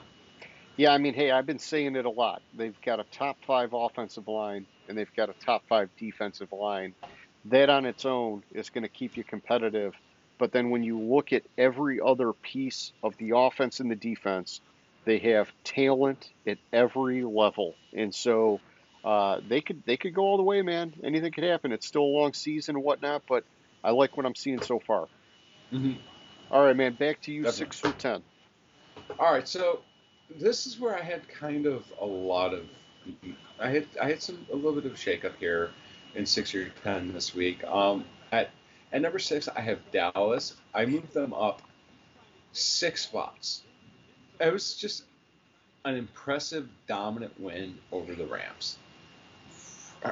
[0.76, 2.42] Yeah, I mean, hey, I've been saying it a lot.
[2.54, 6.94] They've got a top five offensive line and they've got a top five defensive line.
[7.46, 9.94] That on its own is going to keep you competitive.
[10.38, 14.60] But then when you look at every other piece of the offense and the defense,
[15.06, 18.60] they have talent at every level, and so
[19.04, 20.92] uh, they could they could go all the way, man.
[21.02, 21.72] Anything could happen.
[21.72, 23.44] It's still a long season and whatnot, but
[23.84, 25.06] I like what I'm seeing so far.
[25.72, 25.92] Mm-hmm.
[26.50, 26.94] All right, man.
[26.94, 27.66] Back to you, Definitely.
[27.66, 28.22] six for ten.
[29.18, 29.80] All right, so
[30.38, 32.66] this is where I had kind of a lot of
[33.58, 35.70] I had I had some a little bit of a shakeup here
[36.14, 37.64] in six or ten this week.
[37.64, 38.50] Um, at
[38.92, 40.56] at number six, I have Dallas.
[40.74, 41.62] I moved them up
[42.52, 43.62] six spots.
[44.40, 45.04] It was just
[45.84, 48.78] an impressive, dominant win over the Rams.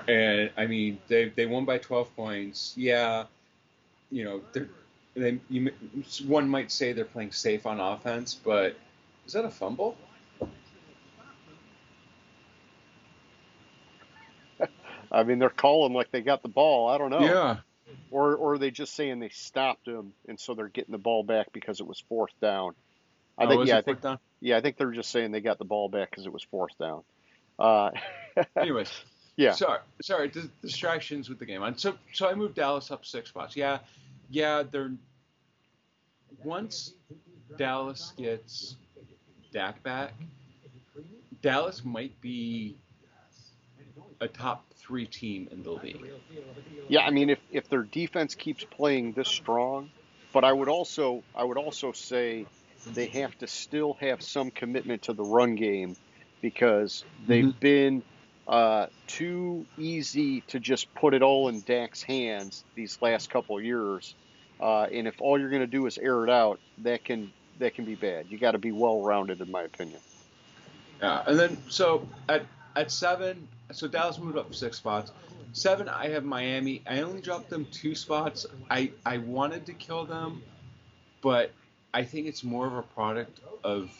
[0.08, 2.74] And I mean, they they won by 12 points.
[2.76, 3.24] Yeah,
[4.10, 4.68] you know, they're
[5.14, 5.70] they you,
[6.26, 8.76] one might say they're playing safe on offense, but
[9.26, 9.96] is that a fumble?
[15.12, 16.88] I mean, they're calling like they got the ball.
[16.88, 17.20] I don't know.
[17.20, 17.56] Yeah.
[18.10, 21.22] Or, or are they just saying they stopped him, and so they're getting the ball
[21.22, 22.74] back because it was fourth down?
[23.36, 24.18] I Oh, think, is yeah, it I think, fourth down?
[24.40, 26.76] yeah, I think they're just saying they got the ball back because it was fourth
[26.78, 27.02] down.
[27.58, 27.90] Uh,
[28.56, 28.90] Anyways,
[29.36, 30.30] yeah, sorry, sorry,
[30.62, 31.62] distractions with the game.
[31.62, 33.56] And so, so I moved Dallas up six spots.
[33.56, 33.78] Yeah,
[34.30, 34.92] yeah, they're
[36.42, 36.94] once
[37.56, 38.76] Dallas gets
[39.52, 40.12] Dak back,
[41.42, 42.76] Dallas might be
[44.20, 46.10] a top three team in the league.
[46.88, 47.00] yeah.
[47.00, 49.90] I mean, if if their defense keeps playing this strong,
[50.32, 52.46] but I would also I would also say
[52.86, 55.96] they have to still have some commitment to the run game
[56.42, 57.60] because they've Mhm.
[57.60, 58.02] been
[58.46, 64.14] uh, too easy to just put it all in Dak's hands these last couple years.
[64.60, 67.74] Uh, and if all you're going to do is air it out, that can that
[67.74, 68.26] can be bad.
[68.28, 70.00] You got to be well rounded, in my opinion.
[71.00, 75.12] Yeah, and then so at at seven, so Dallas moved up six spots.
[75.52, 76.82] Seven, I have Miami.
[76.86, 78.46] I only dropped them two spots.
[78.70, 80.42] I I wanted to kill them,
[81.22, 81.52] but
[81.92, 83.90] I think it's more of a product of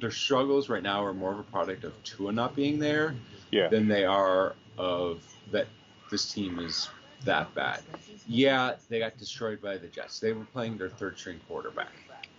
[0.00, 3.14] their struggles right now are more of a product of Tua not being there
[3.50, 3.68] Yeah.
[3.68, 5.22] than they are of
[5.52, 5.66] that
[6.10, 6.88] this team is
[7.24, 7.82] that bad.
[8.28, 10.20] Yeah, they got destroyed by the Jets.
[10.20, 11.92] They were playing their third string quarterback.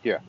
[0.03, 0.19] Yeah.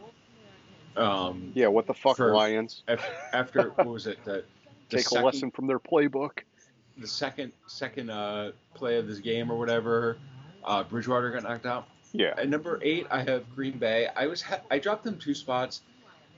[0.97, 1.69] Um, Yeah.
[1.69, 2.83] What the fuck, For- Lions?
[2.89, 4.25] af- after what was it?
[4.25, 4.45] The,
[4.89, 6.41] the Take second- a lesson from their playbook.
[6.97, 10.17] the second second uh, play of this game or whatever,
[10.65, 11.87] uh, Bridgewater got knocked out.
[12.13, 12.35] Yeah.
[12.39, 14.09] At number eight, I have Green Bay.
[14.17, 15.83] I was ha- I dropped them two spots,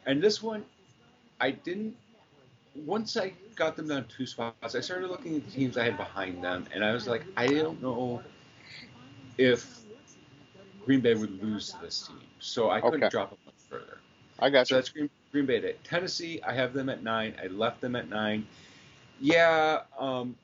[0.05, 0.65] and this one,
[1.41, 1.97] I didn't.
[2.75, 5.97] Once I got them down two spots, I started looking at the teams I had
[5.97, 8.23] behind them, and I was like, I don't know
[9.39, 9.81] if
[10.85, 13.09] Green Bay would lose to this team, so I couldn't Okay.
[13.09, 13.55] drop them much
[14.39, 14.77] I got So you.
[14.77, 15.85] that's Green, Green Bay at.
[15.85, 17.35] Tennessee, I have them at nine.
[17.43, 18.47] I left them at nine.
[19.21, 20.37] Yeah, um,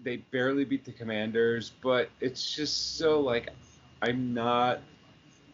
[0.00, 3.50] they barely beat the Commanders, but it's just so like
[4.02, 4.80] I'm not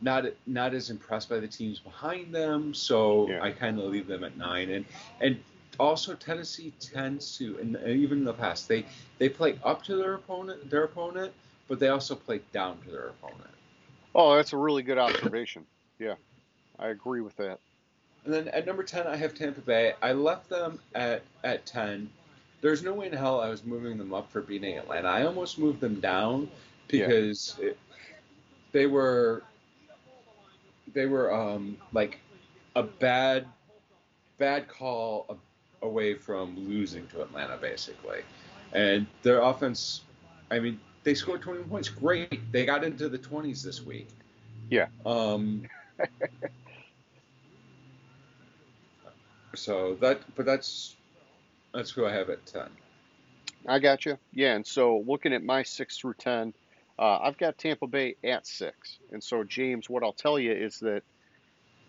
[0.04, 3.42] not not as impressed by the teams behind them, so Yeah.
[3.42, 4.70] I kind of leave them at nine.
[4.70, 4.84] And
[5.20, 5.40] and
[5.80, 8.84] also Tennessee tends to, and even in the past, they
[9.18, 11.32] they play up to their opponent, their opponent,
[11.66, 13.50] but they also play down to their opponent.
[14.14, 15.64] Oh, that's a really good observation.
[15.98, 16.14] Yeah,
[16.78, 17.58] I agree with that.
[18.24, 19.94] And then at number 10, I have Tampa Bay.
[20.00, 22.08] I left them at, at 10.
[22.62, 25.08] There's no way in hell I was moving them up for beating Atlanta.
[25.08, 26.48] I almost moved them down
[26.90, 27.06] Yeah.
[27.06, 27.78] because it,
[28.72, 29.42] they were
[30.94, 32.20] they were um, like
[32.74, 33.46] a bad
[34.38, 35.38] bad call
[35.82, 38.22] away from losing to Atlanta basically.
[38.72, 40.02] And their offense,
[40.50, 41.88] I mean, they scored 20 points.
[41.88, 42.50] Great.
[42.50, 44.08] They got into the 20s this week.
[44.70, 44.86] Yeah.
[45.06, 45.62] Um,
[49.54, 50.96] so that, but that's
[51.72, 52.68] that's who I have at 10.
[53.66, 54.18] I got you.
[54.32, 56.52] Yeah, and so looking at my six through ten,
[56.98, 58.98] uh, I've got Tampa Bay at six.
[59.12, 61.02] And so James, what I'll tell you is that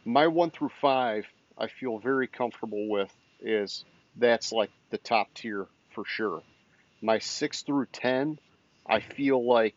[0.03, 1.25] my one through five,
[1.57, 3.13] I feel very comfortable with.
[3.41, 3.83] Is
[4.15, 6.41] that's like the top tier for sure.
[7.01, 8.39] My six through ten,
[8.87, 9.75] I feel like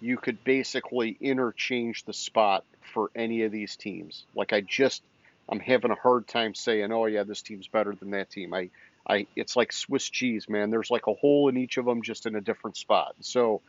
[0.00, 4.24] you could basically interchange the spot for any of these teams.
[4.34, 5.02] Like I just,
[5.48, 8.52] I'm having a hard time saying, oh yeah, this team's better than that team.
[8.52, 8.70] I
[9.06, 10.70] I it's like Swiss cheese, man.
[10.70, 13.14] There's like a hole in each of them, just in a different spot.
[13.20, 13.62] So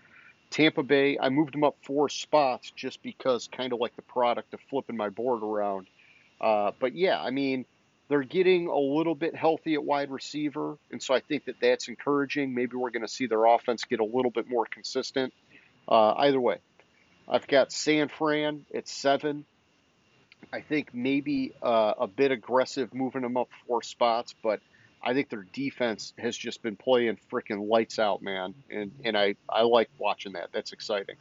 [0.52, 4.54] Tampa Bay, I moved them up four spots just because, kind of like the product
[4.54, 5.88] of flipping my board around.
[6.40, 7.66] Uh, but yeah, I mean,
[8.08, 11.88] they're getting a little bit healthy at wide receiver, and so I think that that's
[11.88, 12.54] encouraging.
[12.54, 15.34] Maybe we're going to see their offense get a little bit more consistent.
[15.88, 16.58] Uh, either way,
[17.28, 19.46] I've got San Fran at seven.
[20.54, 24.60] I think maybe uh, a bit aggressive moving them up four spots, but
[25.06, 29.36] I think their defense has just been playing freaking lights out, man, and and I
[29.48, 30.50] I like watching that.
[30.52, 31.16] That's exciting.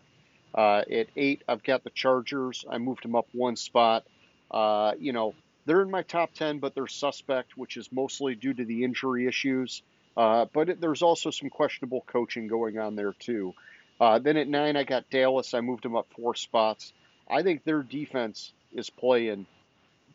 [0.54, 2.64] Uh, at eight, I've got the Chargers.
[2.68, 4.04] I moved them up one spot.
[4.50, 5.34] Uh, you know,
[5.66, 9.26] they're in my top ten, but they're suspect, which is mostly due to the injury
[9.26, 9.82] issues.
[10.16, 13.52] Uh, but it, there's also some questionable coaching going on there too.
[14.00, 15.54] Uh, then at nine, I got Dallas.
[15.54, 16.92] I moved them up four spots.
[17.28, 19.46] I think their defense is playing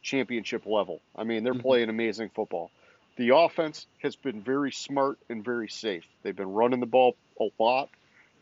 [0.02, 1.02] championship level.
[1.16, 1.62] I mean, they're Mhm.
[1.62, 2.72] playing amazing football.
[3.20, 6.06] The offense has been very smart and very safe.
[6.24, 7.90] They've been running the ball a lot.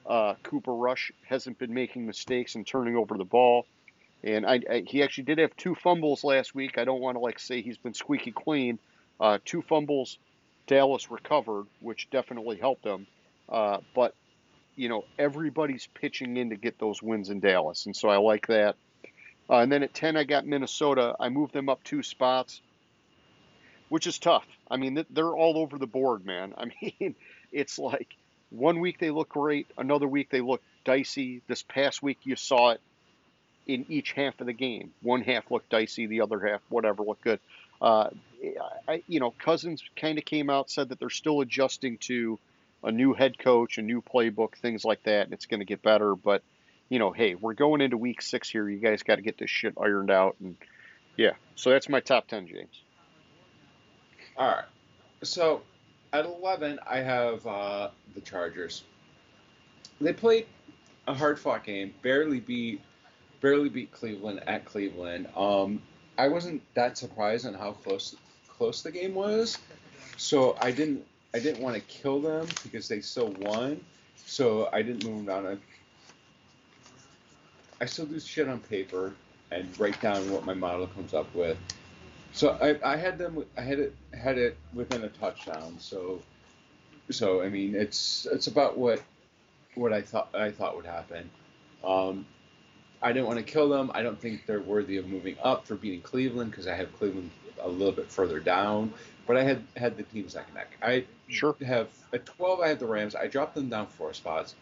[0.05, 3.65] Uh, Cooper Rush hasn't been making mistakes and turning over the ball.
[4.23, 6.77] And I, I, he actually did have two fumbles last week.
[6.77, 8.77] I don't want to like say he's been squeaky clean.
[9.19, 10.19] Uh, two fumbles,
[10.67, 13.07] Dallas recovered, which definitely helped them.
[13.49, 14.13] Uh, but
[14.75, 18.45] you know everybody's pitching in to get those wins in Dallas, and so I like
[18.45, 18.75] that.
[19.49, 21.15] Uh, and then at ten, I got Minnesota.
[21.19, 22.61] I moved them up two spots,
[23.89, 24.45] which is tough.
[24.69, 26.53] I mean, they're all over the board, man.
[26.57, 27.15] I mean,
[27.51, 28.15] it's like
[28.49, 31.41] one week they look great, another week they look dicey.
[31.47, 32.81] This past week you saw it
[33.65, 34.93] in each half of the game.
[35.01, 37.39] One half looked dicey, the other half, whatever, looked good.
[37.81, 38.09] Uh,
[38.87, 42.39] I, you know, Cousins kind of came out said that they're still adjusting to
[42.83, 45.81] a new head coach, a new playbook, things like that, and it's going to get
[45.81, 46.15] better.
[46.15, 46.43] But
[46.89, 48.67] you know, hey, we're going into week six here.
[48.67, 50.55] You guys got to get this shit ironed out, and
[51.17, 51.33] yeah.
[51.55, 52.81] So that's my top ten, James.
[54.37, 54.65] All right.
[55.23, 55.61] So
[56.13, 58.83] at 11, I have uh, the Chargers.
[59.99, 60.45] They played
[61.07, 62.81] a hard fought game, barely beat
[63.39, 65.27] barely beat Cleveland at Cleveland.
[65.35, 65.81] Um,
[66.17, 68.15] I wasn't that surprised on how close
[68.47, 69.57] close the game was,
[70.17, 73.79] so I didn't I didn't want to kill them because they still won.
[74.25, 75.47] So I didn't move down.
[75.47, 75.57] I,
[77.81, 79.13] I still do shit on paper
[79.51, 81.57] and write down what my model comes up with.
[82.33, 85.77] So I, I had them I had it had it within a touchdown.
[85.79, 86.21] So
[87.09, 89.01] so I mean it's it's about what
[89.75, 91.29] what I thought I thought would happen.
[91.83, 92.25] Um,
[93.01, 93.91] I didn't want to kill them.
[93.93, 97.29] I don't think they're worthy of moving up for beating Cleveland because I have Cleveland
[97.61, 98.93] a little bit further down.
[99.27, 100.77] But I had had the teams neck and neck.
[100.81, 101.55] I Sure.
[101.65, 102.61] have at 12.
[102.61, 103.15] I have the Rams.
[103.15, 104.55] I dropped them down four spots.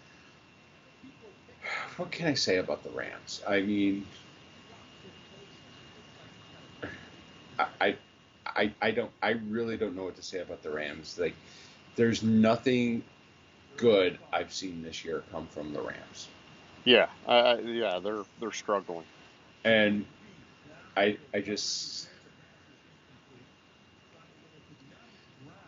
[1.97, 3.41] What can I say about the Rams?
[3.47, 4.05] I mean,
[7.57, 7.95] I, I,
[8.56, 9.12] I, I don't.
[9.22, 11.18] I really don't know what to say about the Rams.
[11.20, 11.36] Like,
[11.95, 13.03] there's nothing
[13.78, 16.28] good I've seen this year come from the Rams.
[16.86, 19.06] Yeah, uh, yeah, they're they're struggling.
[19.66, 20.06] and
[20.95, 22.08] I I just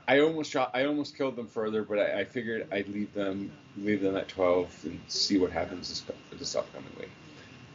[0.08, 3.52] I almost shot I almost killed them further, but I, I figured I'd leave them
[3.78, 6.04] leave them at twelve and see what happens this,
[6.38, 7.10] this upcoming week.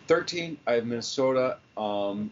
[0.07, 1.59] Thirteen, I have Minnesota.
[1.77, 2.31] Um,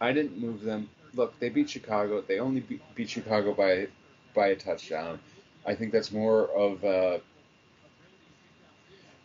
[0.00, 0.88] I didn't move them.
[1.14, 2.22] Look, they beat Chicago.
[2.22, 3.88] They only beat, beat Chicago by
[4.34, 5.20] by a touchdown.
[5.66, 7.20] I think that's more of a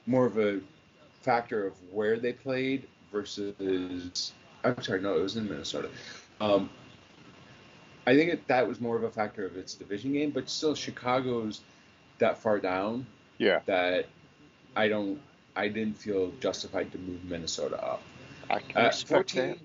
[0.06, 0.60] more of a
[1.22, 4.34] factor of where they played versus.
[4.64, 5.90] I'm sorry, no, it was in Minnesota.
[6.42, 6.70] Um,
[8.06, 10.76] I think it, that was more of a factor of its division game, but still,
[10.76, 11.62] Chicago's
[12.18, 13.06] that far down
[13.38, 14.08] Yeah, that
[14.76, 15.20] I don't.
[15.56, 18.02] I didn't feel justified to move Minnesota up.
[18.50, 19.60] I can expect 14,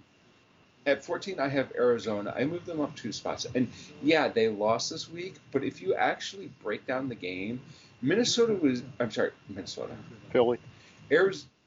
[0.87, 2.35] at 14, I have Arizona.
[2.37, 3.47] I moved them up two spots.
[3.55, 3.69] And
[4.03, 7.61] yeah, they lost this week, but if you actually break down the game,
[8.03, 9.95] Minnesota was, I'm sorry, Minnesota.
[10.31, 10.59] Philly.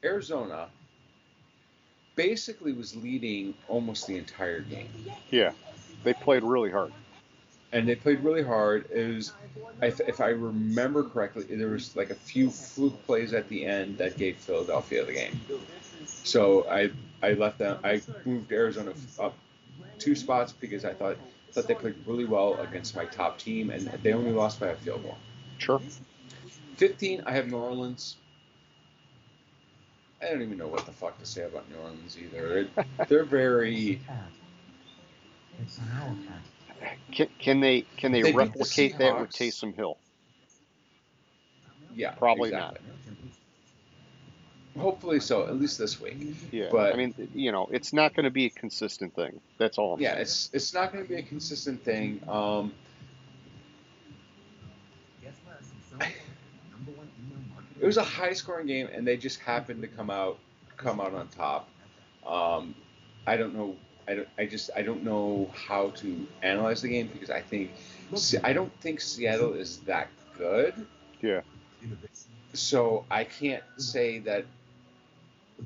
[0.04, 0.68] Arizona
[2.14, 4.88] basically was leading almost the entire game.
[5.30, 5.52] Yeah,
[6.04, 6.92] they played really hard.
[7.72, 8.90] And they played really hard.
[8.90, 9.32] It was,
[9.82, 14.16] if I remember correctly, there was like a few fluke plays at the end that
[14.16, 15.40] gave Philadelphia the game.
[16.06, 16.90] So I
[17.22, 17.78] I left them.
[17.84, 19.34] I moved Arizona up
[19.98, 21.16] two spots because I thought
[21.52, 24.76] thought they played really well against my top team, and they only lost by a
[24.76, 25.16] field goal.
[25.58, 25.80] Sure.
[26.76, 28.16] 15, I have New Orleans.
[30.22, 32.58] I don't even know what the fuck to say about New Orleans either.
[32.58, 32.70] It,
[33.08, 34.00] they're very.
[37.12, 39.30] Can, can they can they, They beat the replicate that with.
[39.30, 39.98] Taysom Hill?
[41.94, 42.80] Yeah, Probably exactly.
[44.78, 46.16] Hopefully so, at least this week.
[46.52, 49.40] Yeah, But- I mean, you know, it's not going to be a consistent thing.
[49.58, 49.94] That's all.
[49.94, 50.22] I'm Yeah, saying.
[50.22, 52.20] it's it's not going to be a consistent thing.
[52.28, 52.72] Um,
[57.80, 60.38] it was a high scoring game, and they just happened to come out
[60.76, 61.68] come out on top.
[62.26, 62.74] Um,
[63.26, 63.76] I don't know.
[64.06, 64.28] I don't.
[64.38, 64.70] I just.
[64.76, 67.70] I don't know how to analyze the game because I think.
[68.42, 70.86] I don't think Seattle is that good.
[71.20, 71.40] Yeah.
[72.54, 74.46] So I can't say that.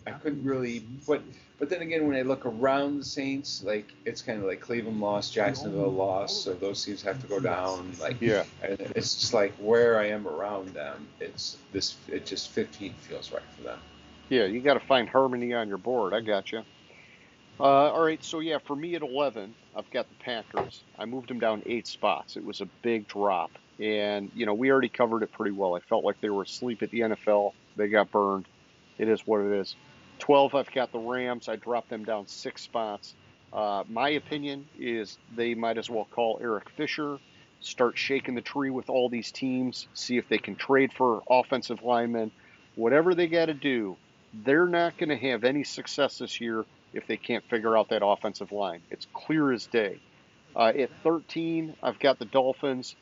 [0.06, 0.80] I couldn't really.
[1.06, 1.22] But
[1.58, 5.00] but then again, when I look around the Saints, like it's kind of like Cleveland
[5.00, 7.92] lost, Jacksonville lost, so those teams have to go down.
[8.00, 8.44] Like Yeah.
[8.62, 11.06] and it's just like where I am around them.
[11.20, 11.96] It's this.
[12.08, 13.78] It just 15 feels right for them.
[14.28, 16.14] Yeah, you got to find harmony on your board.
[16.14, 16.62] I got you.
[17.60, 20.82] Uh, all right, so yeah, for me at 11, I've got the Packers.
[20.98, 22.36] I moved them down eight spots.
[22.36, 23.50] It was a big drop.
[23.78, 25.76] And, you know, we already covered it pretty well.
[25.76, 27.52] I felt like they were asleep at the NFL.
[27.76, 28.46] They got burned.
[29.02, 29.74] It is what it is.
[30.20, 31.48] 12, I've got the Rams.
[31.48, 33.14] I dropped them down six spots.
[33.52, 37.18] Uh, my opinion is they might as well call Eric Fisher,
[37.60, 41.82] start shaking the tree with all these teams, see if they can trade for offensive
[41.82, 42.30] linemen.
[42.76, 43.96] Whatever they got to do,
[44.44, 48.06] they're not going to have any success this year if they can't figure out that
[48.06, 48.82] offensive line.
[48.88, 49.98] It's clear as day.
[50.54, 52.94] Uh, at 13, I've got the Dolphins.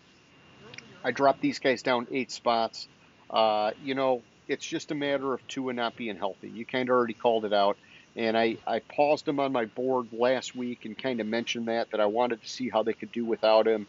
[1.05, 2.89] I dropped these guys down eight spots.
[3.29, 6.49] Uh, you know, it's just a matter of Tua not being healthy.
[6.49, 7.77] You kind of already called it out.
[8.17, 11.93] And I, I paused him on my board last week and kind of mentioned that,
[11.93, 13.87] that I wanted to see how they could do without him.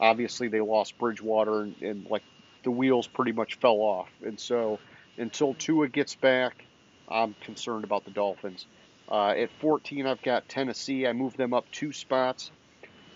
[0.00, 2.24] Obviously, they lost Bridgewater and, and like
[2.64, 4.08] the wheels pretty much fell off.
[4.26, 4.80] And so
[5.16, 6.64] until Tua gets back,
[7.08, 8.66] I'm concerned about the Dolphins.
[9.08, 11.06] Uh, at 14, I've got Tennessee.
[11.06, 12.50] I moved them up two spots.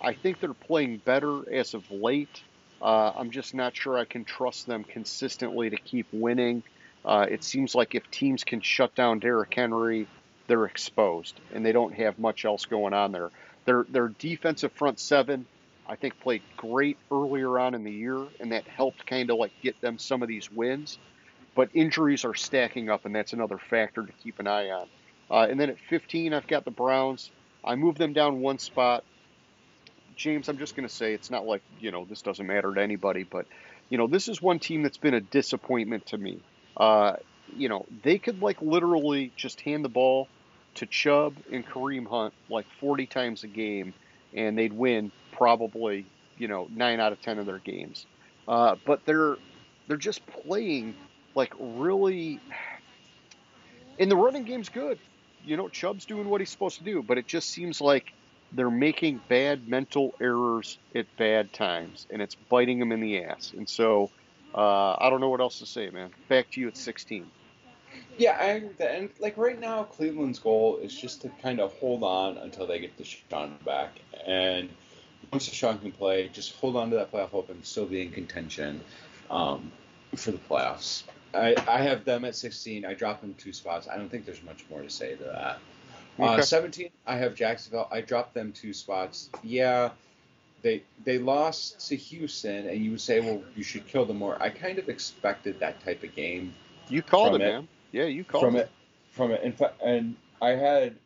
[0.00, 2.44] I think they're playing better as of late.
[2.80, 6.62] Uh, I'm just not sure I can trust them consistently to keep winning.
[7.04, 10.06] Uh, it seems like if teams can shut down Derrick Henry,
[10.46, 13.30] they're exposed, and they don't have much else going on there.
[13.66, 15.46] Their their defensive front seven,
[15.86, 19.52] I think, played great earlier on in the year, and that helped kind of like
[19.62, 20.98] get them some of these wins.
[21.54, 24.88] But injuries are stacking up, and that's another factor to keep an eye on.
[25.30, 27.30] Uh, and then at 15, I've got the Browns.
[27.64, 29.04] I moved them down one spot.
[30.16, 32.80] James, I'm just going to say it's not like, you know, this doesn't matter to
[32.80, 33.46] anybody, but,
[33.88, 36.40] you know, this is one team that's been a disappointment to me.
[36.76, 37.14] Uh,
[37.56, 40.28] you know, they could, like, literally just hand the ball
[40.76, 43.94] to Chubb and Kareem Hunt like 40 times a game,
[44.34, 46.06] and they'd win probably,
[46.38, 48.06] you know, 9 out of 10 of their games.
[48.46, 49.36] Uh, but they're
[49.86, 50.94] they're just playing
[51.34, 52.40] like really
[53.98, 54.98] and the running game's good.
[55.44, 58.12] You know, Chubb's doing what he's supposed to do, but it just seems like
[58.52, 63.52] they're making bad mental errors at bad times, and it's biting them in the ass.
[63.56, 64.10] And so,
[64.54, 66.10] uh, I don't know what else to say, man.
[66.28, 67.26] Back to you at 16.
[68.16, 68.94] Yeah, I agree with that.
[68.94, 72.78] And like right now, Cleveland's goal is just to kind of hold on until they
[72.78, 73.98] get the Deshaun back.
[74.26, 74.68] And
[75.32, 78.10] once Deshaun can play, just hold on to that playoff hope and still be in
[78.10, 78.80] contention
[79.30, 79.72] um,
[80.14, 81.02] for the playoffs.
[81.34, 82.84] I, I have them at 16.
[82.84, 83.88] I dropped them two spots.
[83.88, 85.58] I don't think there's much more to say to that.
[86.20, 87.88] Uh, 17, I have Jacksonville.
[87.90, 89.30] I dropped them two spots.
[89.42, 89.90] Yeah,
[90.64, 94.42] they they lost to Houston, and you would say, well, you should kill them more.
[94.42, 96.54] I kind of expected that type of game
[96.88, 97.44] You called it, it.
[97.44, 97.68] man.
[97.92, 98.60] Yeah, you called from it.
[98.60, 98.70] it
[99.12, 100.96] from it fact and i had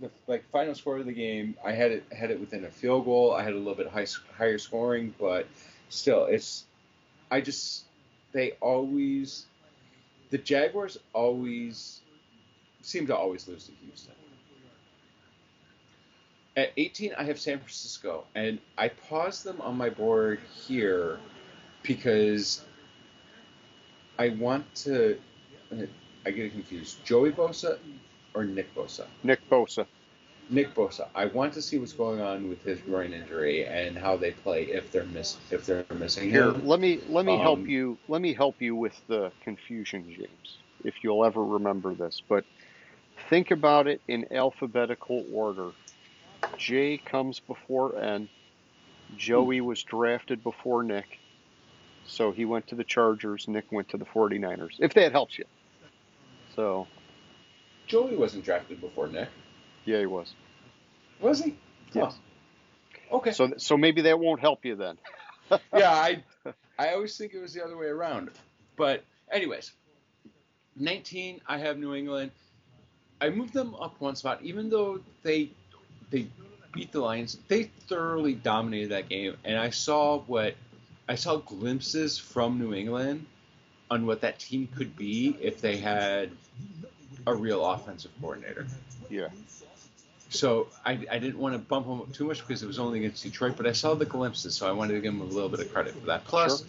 [0.00, 3.04] the like final score of the game, I had it had it within a field
[3.04, 3.32] goal.
[3.32, 5.46] I had a little bit high, higher scoring, but
[5.88, 6.64] still, it's
[7.30, 7.84] I just
[8.32, 9.46] they always
[10.30, 12.00] the Jaguars always
[12.82, 14.14] seem to always lose to Houston.
[16.56, 21.18] At 18, I have San Francisco, and I paused them on my board here
[21.82, 22.64] because
[24.18, 25.18] I want to.
[26.26, 27.02] I get confused.
[27.04, 27.78] Joey Bosa
[28.34, 29.06] or Nick Bosa?
[29.22, 29.86] Nick Bosa.
[30.50, 31.06] Nick Bosa.
[31.14, 34.64] I want to see what's going on with his groin injury and how they play
[34.64, 36.66] if they're miss if they're missing Here, him.
[36.66, 37.98] let me let me help Um, you.
[38.08, 40.58] Let me help you with the confusion, James.
[40.84, 42.44] If you'll ever remember this, but
[43.28, 45.70] think about it in alphabetical order.
[46.56, 48.28] J comes before N.
[49.16, 49.66] Joey hmm.
[49.66, 51.18] was drafted before Nick.
[52.06, 54.76] So he went to the Chargers, Nick went to the 49ers.
[54.78, 55.44] If that helps you.
[56.56, 56.86] So,
[57.86, 59.28] Joey wasn't drafted before Nick,
[59.84, 60.34] yeah, he was.
[61.20, 61.56] was he?
[61.92, 62.14] Yes.
[62.14, 63.16] Huh.
[63.16, 63.32] Okay.
[63.32, 64.96] So so maybe that won't help you then.
[65.76, 66.22] yeah, I
[66.78, 68.30] I always think it was the other way around.
[68.76, 69.72] But anyways,
[70.76, 72.30] 19, I have New England.
[73.20, 75.50] I moved them up one spot, even though they
[76.10, 76.26] they
[76.72, 77.38] beat the Lions.
[77.48, 80.54] They thoroughly dominated that game, and I saw what
[81.08, 83.26] I saw glimpses from New England
[83.90, 86.30] on what that team could be if they had
[87.26, 88.66] a real offensive coordinator.
[89.08, 89.28] Yeah.
[90.28, 93.00] So I, I didn't want to bump them up too much because it was only
[93.00, 95.48] against Detroit, but I saw the glimpses, so I wanted to give them a little
[95.48, 96.24] bit of credit for that.
[96.24, 96.68] Plus, Sure.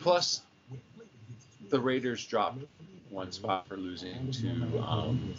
[0.00, 0.42] plus
[1.68, 2.64] the Raiders dropped
[3.10, 5.34] one spot for losing to um,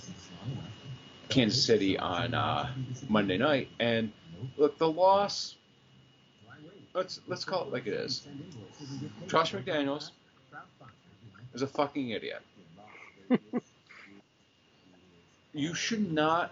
[1.32, 2.70] Kansas City on uh,
[3.10, 4.12] Monday night, and
[4.58, 5.56] look, the loss.
[6.94, 8.28] Let's let's call it like it is.
[9.28, 10.12] Josh McDaniels
[11.54, 12.42] is a fucking idiot.
[15.54, 16.52] you should not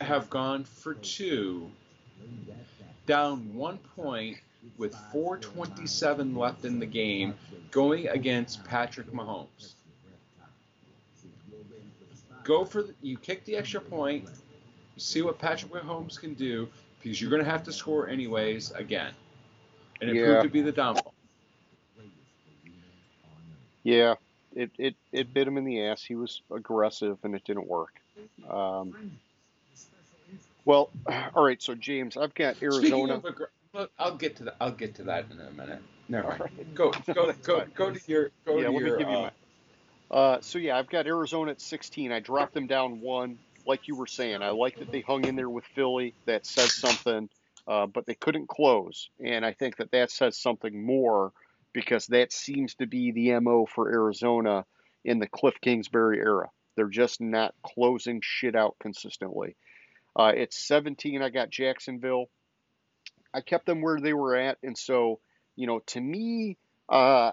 [0.00, 1.70] have gone for two,
[3.06, 4.38] down one point
[4.78, 7.34] with 4:27 left in the game,
[7.70, 9.74] going against Patrick Mahomes.
[12.48, 14.26] Go for the, you kick the extra point,
[14.96, 16.66] see what Patrick Mahomes can do
[16.98, 19.12] because you're going to have to score anyways again,
[20.00, 20.24] and it Yeah.
[20.24, 21.12] proved to be the downfall.
[23.82, 24.14] Yeah,
[24.56, 26.02] it, it, it bit him in the ass.
[26.02, 27.92] He was aggressive and it didn't work.
[28.48, 28.94] Um,
[30.64, 30.88] well,
[31.34, 31.60] all right.
[31.62, 33.16] So James, I've got Arizona.
[33.16, 34.56] of aggr- look, I'll get to that.
[34.58, 35.82] I'll get to that in a minute.
[36.08, 36.40] Never mind.
[36.40, 36.74] Alright.
[36.74, 38.98] Go go go go to your go yeah, to let me your.
[38.98, 39.30] give you uh, my.
[40.10, 42.12] Uh, so yeah, I've got Arizona at 16.
[42.12, 44.42] I dropped them down one, like you were saying.
[44.42, 46.14] I like that they hung in there with Philly.
[46.26, 47.28] That says something,
[47.66, 51.32] uh, but they couldn't close, and I think that that says something more
[51.72, 54.64] because that seems to be the mo for Arizona
[55.04, 56.48] in the Cliff Kingsbury era.
[56.76, 59.56] They're just not closing shit out consistently.
[60.18, 62.26] Uh, at 17, I got Jacksonville.
[63.34, 65.20] I kept them where they were at, and so
[65.58, 66.56] you know, to me,
[66.88, 67.32] uh,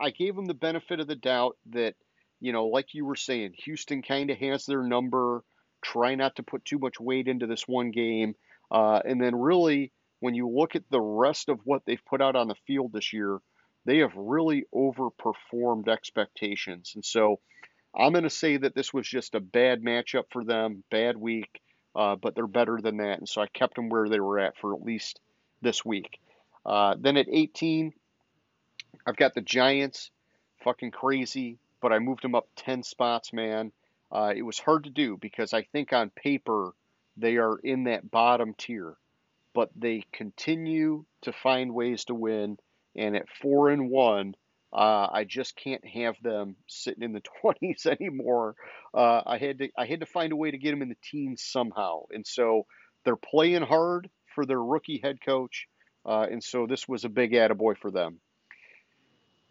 [0.00, 1.94] I gave them the benefit of the doubt that,
[2.40, 5.44] you know, like you were saying, Houston kind of has their number.
[5.82, 8.34] Try not to put too much weight into this one game.
[8.70, 12.36] Uh, and then, really, when you look at the rest of what they've put out
[12.36, 13.40] on the field this year,
[13.84, 16.92] they have really overperformed expectations.
[16.94, 17.40] And so,
[17.94, 21.60] I'm going to say that this was just a bad matchup for them, bad week,
[21.94, 23.18] uh, but they're better than that.
[23.18, 25.20] And so, I kept them where they were at for at least
[25.60, 26.20] this week.
[26.64, 27.92] Uh, then at 18,
[29.06, 30.10] I've got the Giants,
[30.62, 33.72] fucking crazy, but I moved them up 10 spots, man.
[34.10, 36.72] Uh, it was hard to do because I think on paper
[37.16, 38.96] they are in that bottom tier,
[39.54, 42.58] but they continue to find ways to win.
[42.94, 44.34] And at four and one,
[44.72, 48.54] uh, I just can't have them sitting in the 20s anymore.
[48.94, 50.96] Uh, I had to I had to find a way to get them in the
[51.02, 52.66] teens somehow, and so
[53.04, 55.66] they're playing hard for their rookie head coach,
[56.06, 58.20] uh, and so this was a big attaboy for them.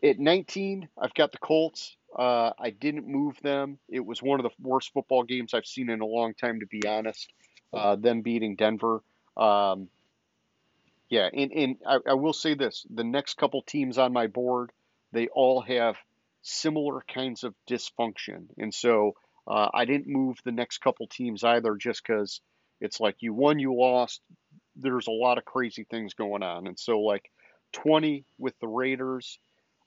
[0.04, 1.96] At 19, I've got the Colts.
[2.18, 3.78] Uh, I didn't move them.
[3.88, 6.66] It was one of the worst football games I've seen in a long time, to
[6.66, 7.32] be honest.
[7.74, 9.02] Uh, them beating Denver.
[9.38, 9.88] Um,
[11.10, 14.72] yeah, and, and I, I will say this the next couple teams on my board,
[15.12, 15.96] they all have
[16.42, 18.48] similar kinds of dysfunction.
[18.58, 19.14] And so
[19.48, 22.42] uh, I didn't move the next couple teams either just because
[22.80, 24.22] it's like you won, you lost.
[24.76, 26.68] There's a lot of crazy things going on.
[26.68, 27.30] And so, like
[27.74, 29.38] 20 with the Raiders,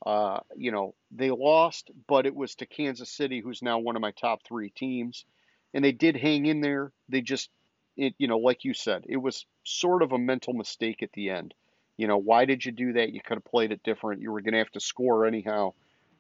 [0.05, 4.03] uh, you know, they lost, but it was to Kansas City, who's now one of
[4.03, 5.25] my top three teams.
[5.73, 6.93] And they did hang in there.
[7.09, 7.51] They just,
[7.97, 11.31] it, you know, like you said, it was sort of a mental mistake at the
[11.31, 11.55] end.
[11.97, 13.13] You know, why did you do that?
[13.13, 14.21] You could have played it different.
[14.21, 15.73] You were going to have to score anyhow.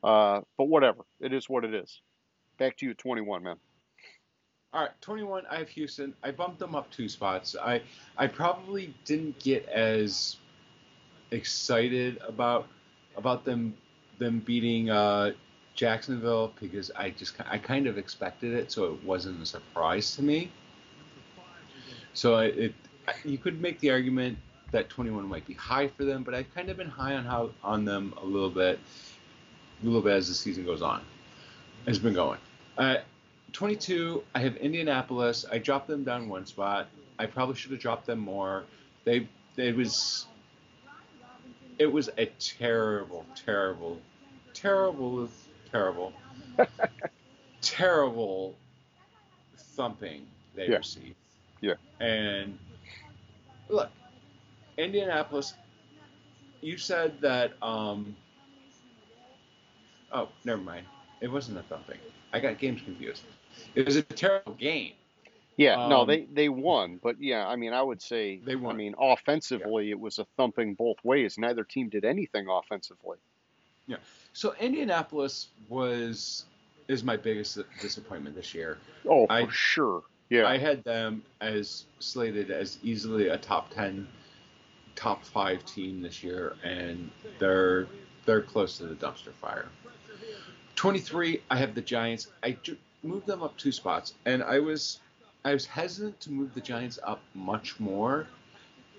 [0.02, 1.04] Uh, but whatever.
[1.20, 2.00] It is what it is.
[2.58, 3.56] Back to you at 21, man.
[4.72, 5.44] All right, 21.
[5.50, 6.14] I have Houston.
[6.22, 7.54] I bumped them up two spots.
[7.60, 7.80] I
[8.16, 10.36] I probably didn't get as
[11.30, 12.66] excited about
[13.16, 13.74] about them
[14.18, 15.32] them beating uh,
[15.74, 20.22] Jacksonville because I just I kind of expected it, so it wasn't a surprise to
[20.22, 20.50] me.
[22.12, 22.74] So it, it
[23.24, 24.38] you could make the argument
[24.70, 27.50] that 21 might be high for them, but I've kind of been high on how
[27.62, 28.78] on them a little bit,
[29.82, 31.02] a little bit as the season goes on.
[31.86, 32.38] Has been going.
[32.78, 32.96] Uh,
[33.52, 35.44] 22, I have Indianapolis.
[35.50, 36.88] I dropped them down one spot.
[37.18, 38.64] I probably should have dropped them more.
[39.04, 40.26] They it was
[41.78, 43.98] it was a terrible, terrible,
[44.52, 45.30] terrible,
[45.70, 46.12] terrible,
[47.60, 48.54] terrible
[49.56, 50.78] thumping they Yeah.
[50.78, 51.16] received.
[51.60, 51.74] Yeah.
[52.00, 52.58] And
[53.68, 53.90] look,
[54.78, 55.54] Indianapolis.
[56.60, 57.52] You said that.
[57.62, 58.16] Um,
[60.12, 60.86] oh, never mind.
[61.20, 61.98] It wasn't a thumping.
[62.32, 63.22] I got games confused.
[63.74, 64.92] It was a terrible game.
[65.56, 68.74] Yeah, no, Um, they they won, but yeah, I mean, I would say They won.
[68.74, 71.38] I mean, offensively, it was a thumping both ways.
[71.38, 73.18] Neither team did anything offensively.
[73.86, 73.98] Yeah.
[74.32, 76.44] So Indianapolis was
[76.88, 78.78] is my biggest disappointment this year.
[79.08, 80.02] Oh, for I- sure.
[80.30, 84.08] Yeah, I had them as slated as easily a top ten,
[84.96, 87.86] top five team this year, and they're
[88.24, 89.68] they're close to the dumpster fire.
[90.74, 92.28] Twenty three, I have the Giants.
[92.42, 92.56] I
[93.02, 94.98] moved them up two spots, and I was
[95.44, 98.26] I was hesitant to move the Giants up much more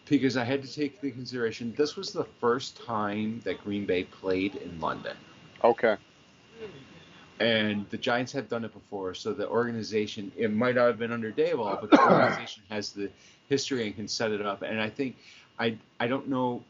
[0.05, 4.03] because I had to take into consideration this was the first time that Green Bay
[4.03, 5.17] played in London.
[5.63, 5.97] okay.
[7.39, 9.15] and the Giants have done it before.
[9.15, 13.09] So the organization, it might not have been under Daboll, but the organization has the
[13.49, 14.61] history and can set it up.
[14.61, 15.17] And I think,
[15.57, 16.63] I I don't know,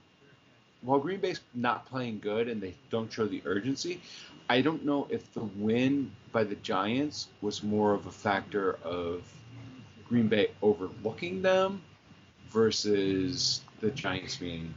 [0.81, 4.01] while Green Bay's not playing good and they don't show the urgency,
[4.49, 9.23] I don't know if the win by the Giants was more of a factor of
[10.07, 11.81] Green Bay overlooking them
[12.49, 14.73] versus the Giants being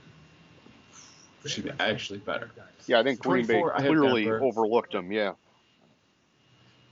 [1.45, 2.51] excuse me, actually better.
[2.87, 5.13] Yeah, I think Green Bay 24, I have clearly overlooked them.
[5.13, 5.33] Yeah.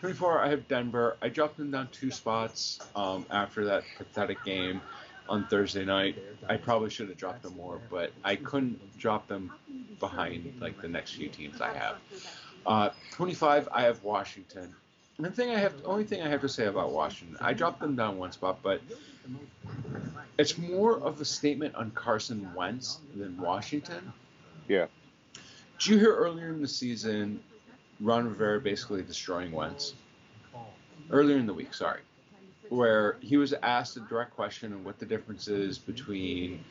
[0.01, 1.16] 24, I have Denver.
[1.22, 4.80] I dropped them down two spots um, after that pathetic game
[5.28, 6.18] on Thursday night.
[6.49, 9.53] I probably should have dropped them more, but I couldn't drop them
[9.99, 11.97] behind like the next few teams I have.
[12.66, 14.74] Uh, 25, I have Washington.
[15.18, 17.96] The thing I have, only thing I have to say about Washington, I dropped them
[17.96, 18.82] down one spot, but
[20.38, 24.12] it's more of a statement on Carson Wentz than Washington.
[24.68, 24.86] Yeah.
[25.78, 27.40] Did you hear earlier in the season
[28.00, 29.94] Ron Rivera basically destroying Wentz?
[31.10, 32.00] Earlier in the week, sorry.
[32.68, 36.62] Where he was asked a direct question on what the difference is between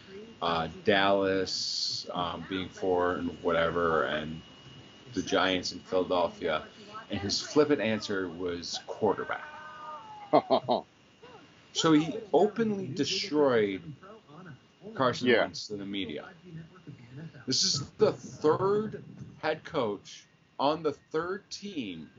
[0.42, 4.42] uh, Dallas um, being four and whatever and
[5.14, 6.64] the Giants in Philadelphia.
[7.12, 9.46] And his flippant answer was quarterback.
[11.74, 13.82] So he openly destroyed
[14.94, 15.42] Carson Yeah.
[15.42, 16.24] Wentz to the media.
[17.46, 19.04] This is the third
[19.42, 20.24] head coach
[20.58, 22.10] on the third team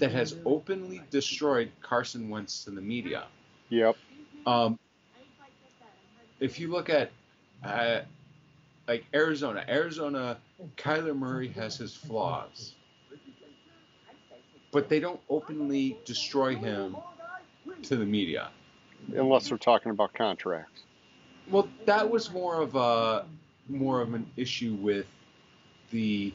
[0.00, 3.26] that has openly destroyed Carson Wentz to the media.
[3.68, 3.96] yep.
[4.44, 4.76] Um,
[6.40, 7.12] if you look at
[7.64, 8.00] uh,
[8.88, 10.36] like Arizona, Arizona,
[10.76, 12.74] Kyler Murray has his flaws,
[14.72, 16.96] but they don't openly destroy him
[17.82, 18.50] to the media.
[19.14, 20.82] Unless they're talking about contracts.
[21.50, 23.26] Well, that was more of a
[23.68, 25.06] more of an issue with
[25.90, 26.32] the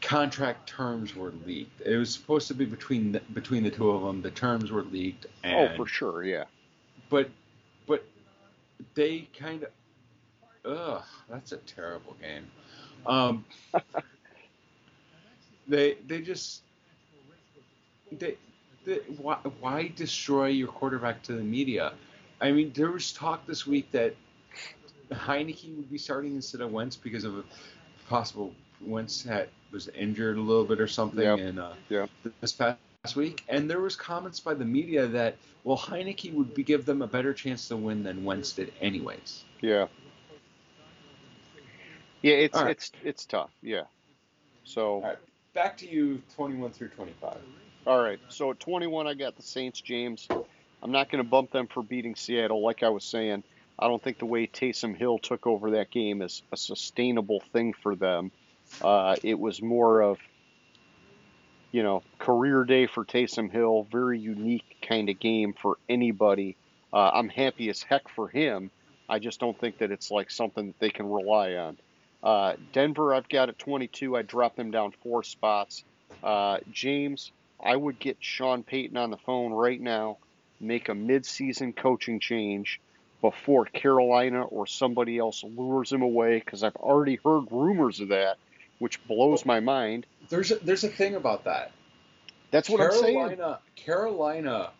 [0.00, 1.80] contract terms were leaked.
[1.80, 4.22] It was supposed to be between the, between the two of them.
[4.22, 6.24] The terms were leaked, and oh, for sure.
[6.24, 6.44] Yeah.
[7.08, 7.30] but
[7.86, 8.04] but
[8.94, 9.70] they kind of
[10.64, 12.46] ugh, that's a terrible game.
[13.06, 13.44] Um,
[15.68, 16.62] they they just
[18.12, 18.36] they,
[18.84, 21.92] they why, why destroy your quarterback to the media?
[22.40, 24.14] I mean, there was talk this week that
[25.10, 27.44] Heinicke would be starting instead of Wentz because of a
[28.08, 28.52] possible
[28.84, 31.38] Wentz had was injured a little bit or something Yep.
[31.38, 32.10] in uh, Yep.
[32.40, 36.62] this past week, and there was comments by the media that well Heinicke would be,
[36.62, 39.44] give them a better chance to win than Wentz did anyways.
[39.60, 39.86] Yeah.
[42.22, 42.70] Yeah, it's All right.
[42.72, 43.50] it's it's tough.
[43.62, 43.82] Yeah.
[44.64, 45.18] So right.
[45.54, 47.38] Back to you, 21 through 25.
[47.86, 48.18] All right.
[48.28, 50.26] So at 21, I got the Saints, James.
[50.82, 52.60] I'm not going to bump them for beating Seattle.
[52.60, 53.44] Like I was saying,
[53.78, 57.74] I don't think the way Taysom Hill took over that game is a sustainable thing
[57.74, 58.32] for them.
[58.82, 60.18] Uh, it was more of,
[61.70, 63.86] you know, career day for Taysom Hill.
[63.90, 66.56] Very unique kind of game for anybody.
[66.92, 68.70] Uh, I'm happy as heck for him.
[69.08, 71.76] I just don't think that it's like something that they can rely on.
[72.20, 74.16] Uh, Denver, I've got at 22.
[74.16, 75.84] I dropped them down four spots.
[76.24, 77.30] Uh, James,
[77.62, 80.18] I would get Sean Payton on the phone right now
[80.60, 82.80] make a mid-season coaching change
[83.20, 88.36] before Carolina or somebody else lures him away because I've already heard rumors of that,
[88.78, 90.06] which blows my mind.
[90.28, 91.72] There's a, there's a thing about that.
[92.50, 93.14] That's what I'm saying.
[93.14, 94.70] Carolina Carolina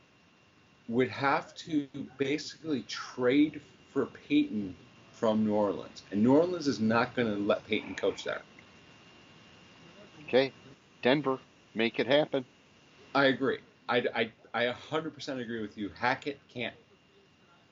[0.88, 3.60] would have to basically trade
[3.92, 4.76] for Payton
[5.12, 8.42] from New Orleans, and New Orleans is not going to let Payton coach there.
[10.28, 10.52] Okay,
[11.02, 11.38] Denver,
[11.74, 12.44] make it happen.
[13.16, 13.60] I agree.
[13.88, 15.90] I, I, I 100% agree with you.
[15.98, 16.74] Hackett can't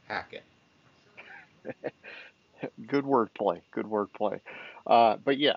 [0.08, 1.92] hack it.
[2.86, 3.60] Good wordplay.
[3.70, 4.40] Good wordplay.
[4.86, 5.56] Uh, but yeah.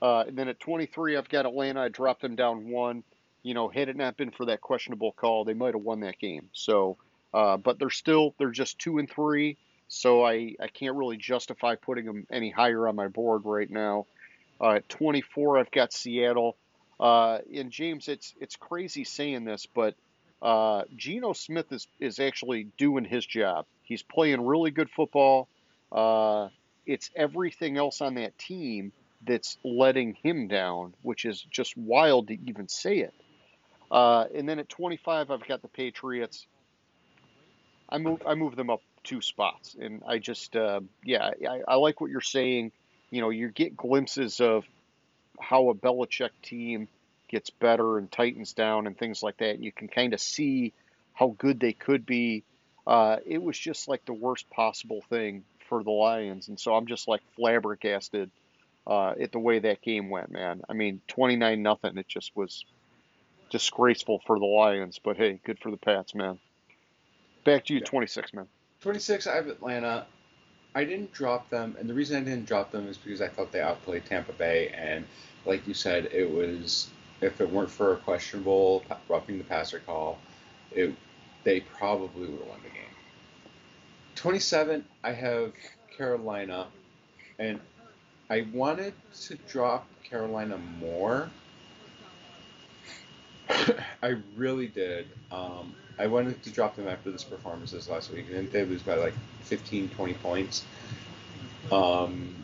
[0.00, 1.82] Uh, and then at 23, I've got Atlanta.
[1.82, 3.04] I dropped them down one.
[3.42, 6.18] You know, had it not been for that questionable call, they might have won that
[6.18, 6.48] game.
[6.54, 6.96] So,
[7.34, 9.58] uh, but they're still they're just two and three.
[9.88, 14.06] So I I can't really justify putting them any higher on my board right now.
[14.60, 16.56] Uh, at 24, I've got Seattle.
[17.02, 19.96] Uh, and James, it's it's crazy saying this, but
[20.40, 23.66] uh, Geno Smith is is actually doing his job.
[23.82, 25.48] He's playing really good football.
[25.90, 26.48] Uh,
[26.86, 28.92] it's everything else on that team
[29.26, 33.14] that's letting him down, which is just wild to even say it.
[33.90, 36.46] Uh, and then at 25, I've got the Patriots.
[37.88, 41.74] I move I move them up two spots, and I just uh, yeah I, I
[41.74, 42.70] like what you're saying.
[43.10, 44.64] You know, you get glimpses of
[45.40, 46.88] how a Belichick team
[47.28, 49.54] gets better and tightens down and things like that.
[49.54, 50.72] And you can kind of see
[51.14, 52.44] how good they could be.
[52.86, 56.86] Uh, it was just like the worst possible thing for the Lions, and so I'm
[56.86, 58.30] just like flabbergasted
[58.86, 60.62] uh, at the way that game went, man.
[60.68, 61.96] I mean, 29 nothing.
[61.96, 62.64] It just was
[63.50, 66.38] disgraceful for the Lions, but hey, good for the Pats, man.
[67.44, 67.86] Back to you, Yeah.
[67.86, 68.46] 26, man.
[68.80, 70.06] 26, I have Atlanta.
[70.74, 73.52] I didn't drop them, and the reason I didn't drop them is because I thought
[73.52, 75.04] they outplayed Tampa Bay, and
[75.44, 76.88] like you said, it was
[77.20, 80.18] if it weren't for a questionable roughing the passer call,
[80.72, 80.94] it
[81.44, 82.82] they probably would have won the game.
[84.14, 85.52] 27, I have
[85.96, 86.68] Carolina,
[87.38, 87.60] and
[88.30, 88.94] I wanted
[89.24, 91.28] to drop Carolina more.
[94.02, 95.06] I really did.
[95.30, 98.82] Um, I wanted to drop them after this performance this last week, and they lose
[98.82, 100.64] by like 15, 20 points.
[101.70, 102.34] Um,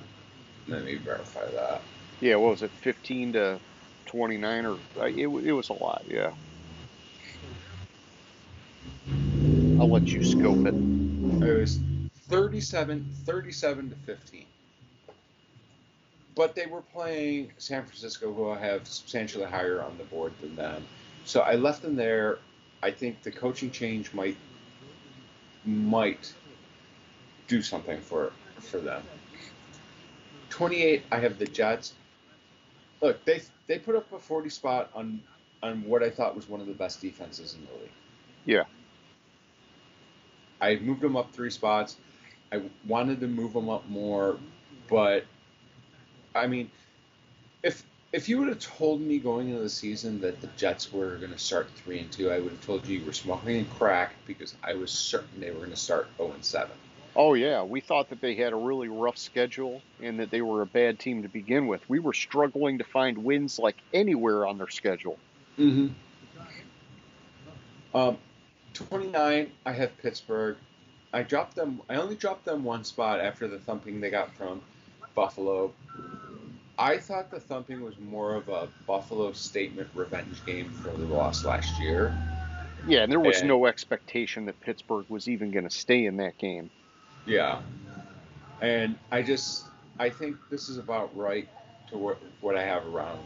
[0.66, 1.80] let me verify that.
[2.20, 3.60] Yeah, what was it, 15 to
[4.06, 6.32] 29, or uh, it, it was a lot, yeah.
[9.78, 10.74] I'll let you scope it.
[11.40, 11.78] It was
[12.28, 14.44] 37, 37 to 15.
[16.34, 20.54] But they were playing San Francisco, who I have substantially higher on the board than
[20.56, 20.84] them.
[21.24, 22.38] So I left them there.
[22.82, 24.36] I think the coaching change might
[25.64, 26.32] might
[27.46, 29.02] do something for for them.
[30.50, 31.94] 28, I have the Jets.
[33.00, 35.20] Look, they they put up a 40 spot on
[35.62, 37.90] on what I thought was one of the best defenses in the league.
[38.44, 38.64] Yeah.
[40.60, 41.96] I moved them up three spots.
[42.52, 44.38] I wanted to move them up more,
[44.88, 45.24] but
[46.34, 46.70] I mean,
[47.62, 51.16] if if you would have told me going into the season that the Jets were
[51.16, 54.14] going to start three and two, I would have told you you were smoking crack
[54.26, 56.76] because I was certain they were going to start zero and seven.
[57.14, 60.62] Oh, yeah, we thought that they had a really rough schedule and that they were
[60.62, 61.86] a bad team to begin with.
[61.88, 65.18] We were struggling to find wins like anywhere on their schedule.
[65.58, 65.88] Mm-hmm.
[67.96, 68.18] Um,
[68.74, 70.56] 29, I have Pittsburgh.
[71.12, 71.82] I dropped them.
[71.88, 74.60] I only dropped them one spot after the thumping they got from
[75.14, 75.72] Buffalo.
[76.78, 81.44] I thought the thumping was more of a Buffalo statement revenge game for the loss
[81.44, 82.16] last year.
[82.86, 86.16] Yeah, and there was And- no expectation that Pittsburgh was even going to stay in
[86.18, 86.70] that game.
[87.26, 87.60] Yeah,
[88.60, 89.64] and I just
[89.98, 91.48] I think this is about right
[91.90, 93.18] to what what I have around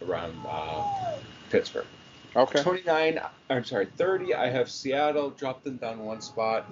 [0.00, 1.16] around uh,
[1.50, 1.86] Pittsburgh.
[2.34, 2.62] Okay.
[2.62, 6.64] 29, I'm sorry, 30, I have Seattle, dropped them down one spot.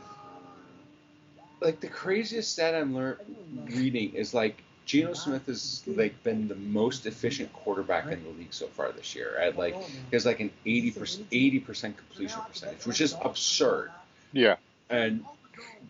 [1.61, 3.19] Like the craziest stat I'm lear-
[3.67, 8.53] reading is like Geno Smith has like been the most efficient quarterback in the league
[8.53, 9.37] so far this year.
[9.39, 13.93] At like oh, he has like an 80% 80% completion percentage, which is absurd.
[14.33, 14.57] Yeah.
[14.89, 15.25] And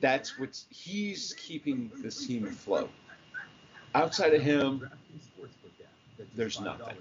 [0.03, 2.90] that's what's he's keeping this team afloat.
[3.94, 4.86] Outside of him,
[6.34, 6.98] there's nothing.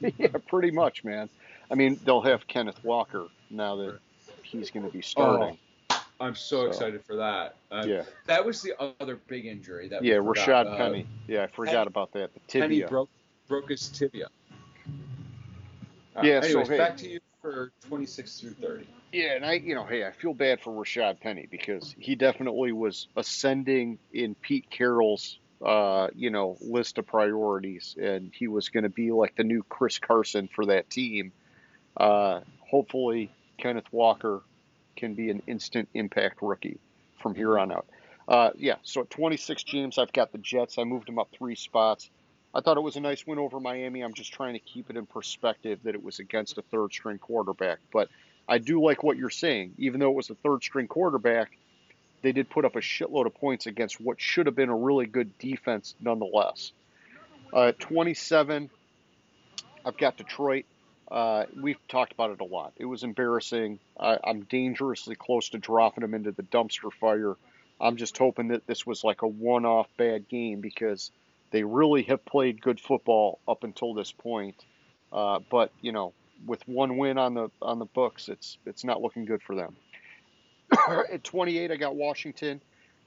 [0.18, 1.28] yeah, pretty much, man.
[1.70, 4.00] I mean, they'll have Kenneth Walker now that
[4.42, 5.56] he's going to be starting.
[5.56, 5.65] Oh,
[6.20, 7.56] I'm so, So, excited for that.
[7.70, 8.02] Uh, yeah.
[8.26, 10.16] That was the other big injury that we Yeah.
[10.16, 11.06] Rashad Uh, Penny.
[11.28, 12.32] Yeah, I forgot Penny- about that.
[12.34, 12.60] The tibia.
[12.68, 13.10] Penny broke
[13.48, 14.28] broke his tibia.
[16.16, 16.78] Uh, Yeah, so, hey.
[16.78, 18.86] back to you for 26 through 30.
[19.12, 22.72] Yeah, and I, you know, hey, I feel bad for Rashad Penny because he definitely
[22.72, 28.82] was ascending in Pete Carroll's, uh, you know, list of priorities, and he was going
[28.82, 31.32] to be like the new Chris Carson for that team.
[31.96, 34.42] Uh, hopefully, Kenneth Walker
[34.96, 36.78] can be an instant impact rookie
[37.20, 37.86] from here on out.
[38.28, 40.78] Uh, yeah, so at 26, James, I've got the Jets.
[40.78, 42.10] I moved them up three spots.
[42.54, 44.00] I thought it was a nice win over Miami.
[44.00, 47.18] I'm just trying to keep it in perspective that it was against a third string
[47.18, 47.78] quarterback.
[47.92, 48.08] But
[48.48, 49.74] I do like what you're saying.
[49.78, 51.56] Even though it was a third string quarterback,
[52.22, 55.06] they did put up a shitload of points against what should have been a really
[55.06, 56.72] good defense nonetheless.
[57.52, 58.70] Uh, 27,
[59.84, 60.64] I've got Detroit.
[61.10, 62.72] Uh, we've talked about it a lot.
[62.76, 63.78] It was embarrassing.
[63.98, 67.36] I, I'm dangerously close to dropping them into the dumpster fire.
[67.80, 71.10] I'm just hoping that this was like a one off bad game because
[71.50, 74.56] they really have played good football up until this point.
[75.12, 76.12] Uh, but, you know,
[76.44, 79.76] with one win on the on the books, it's it's not looking good for them.
[81.12, 82.60] At 28, I got Washington.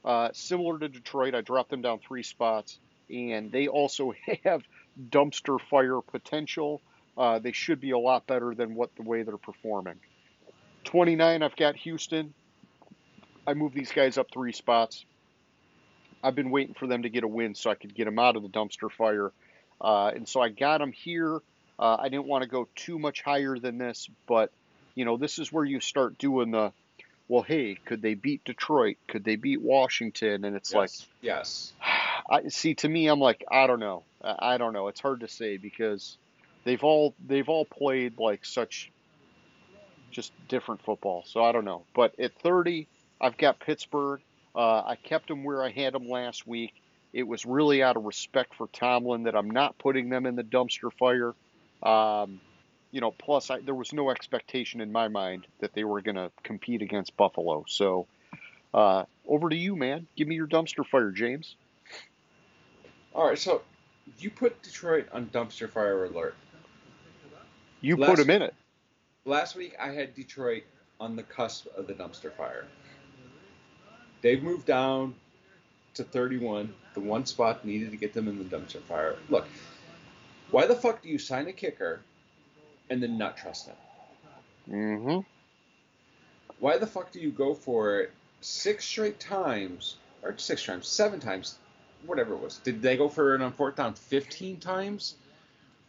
[0.04, 2.80] Uh, similar to Detroit, I dropped them down three spots,
[3.10, 4.64] and they also have
[5.10, 6.82] dumpster fire potential.
[7.20, 9.96] Uh, they should be a lot better than what the way they're performing.
[10.86, 12.34] 29, I've got Houston.
[13.46, 15.04] I moved these guys up three spots.
[16.24, 18.38] I've been waiting for them to get a win so I could get them out
[18.38, 19.34] of the dumpster fire.
[19.82, 21.42] Uh, and so I got them here.
[21.78, 24.52] Uh, I didn't want to go too much higher than this, but
[24.96, 26.72] you know, this is where you start doing the
[27.28, 28.98] well, hey, could they beat Detroit?
[29.08, 30.46] Could they beat Washington?
[30.46, 30.76] And it's yes.
[30.76, 30.92] like,
[31.22, 31.74] yes.
[32.30, 32.76] I see.
[32.76, 34.04] To me, I'm like, I don't know.
[34.22, 34.88] I don't know.
[34.88, 36.18] It's hard to say because
[36.70, 38.92] they've all they've all played like such
[40.12, 41.24] just different football.
[41.26, 41.84] So I don't know.
[41.96, 42.88] But at 30,
[43.20, 44.22] I've got Pittsburgh.
[44.56, 46.74] Uh, I kept them where I had them last week.
[47.12, 50.44] It was really out of respect for Tomlin that I'm not putting them in the
[50.44, 51.34] dumpster fire.
[51.82, 52.40] Um,
[52.92, 56.18] you know, plus I, there was no expectation in my mind that they were going
[56.18, 57.66] to compete against Buffalo.
[57.68, 58.06] So
[58.76, 60.06] uh, over to you, man.
[60.16, 61.56] Give me your dumpster fire, James.
[63.16, 63.64] All right, so
[64.20, 66.36] you put Detroit on dumpster fire alert.
[67.82, 68.54] You last, put them in it.
[69.26, 70.64] Last week I had Detroit
[71.00, 72.66] on the cusp of the dumpster fire.
[74.22, 75.16] They've moved down
[75.94, 79.16] to 31, the one spot needed to get them in the dumpster fire.
[79.30, 79.48] Look,
[80.52, 82.02] why the fuck do you sign a kicker
[82.90, 83.76] and then not trust him?
[84.70, 85.20] Mm-hmm.
[86.60, 88.12] Why the fuck do you go for it
[88.42, 91.60] six straight times, or six times, seven times,
[92.06, 92.58] whatever it was?
[92.58, 95.16] Did they go for it on fourth down 15 times?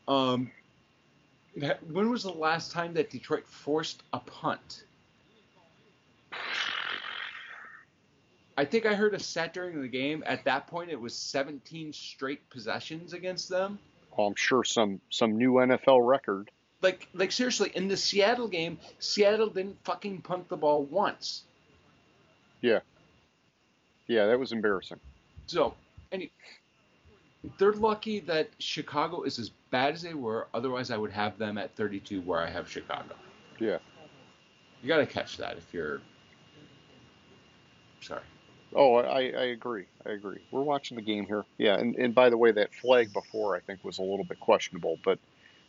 [0.06, 0.50] Um,
[1.54, 4.84] when was the last time that Detroit forced a punt?
[8.56, 10.22] I think I heard a set during the game.
[10.26, 13.78] At that point, it was 17 straight possessions against them.
[14.16, 16.50] Oh, I'm sure some some new NFL record.
[16.82, 21.44] Like like seriously, in the Seattle game, Seattle didn't fucking punt the ball once.
[22.60, 22.80] Yeah.
[24.06, 25.00] Yeah, that was embarrassing.
[25.46, 25.74] So,
[26.12, 26.32] any
[27.58, 30.48] they're lucky that Chicago is as bad as they were.
[30.52, 33.14] Otherwise, I would have them at 32, where I have Chicago.
[33.58, 33.78] Yeah.
[34.82, 36.00] You got to catch that if you're.
[38.00, 38.22] Sorry.
[38.74, 39.86] Oh, I, I agree.
[40.06, 40.38] I agree.
[40.50, 41.44] We're watching the game here.
[41.58, 44.38] Yeah, and, and by the way, that flag before I think was a little bit
[44.38, 45.18] questionable, but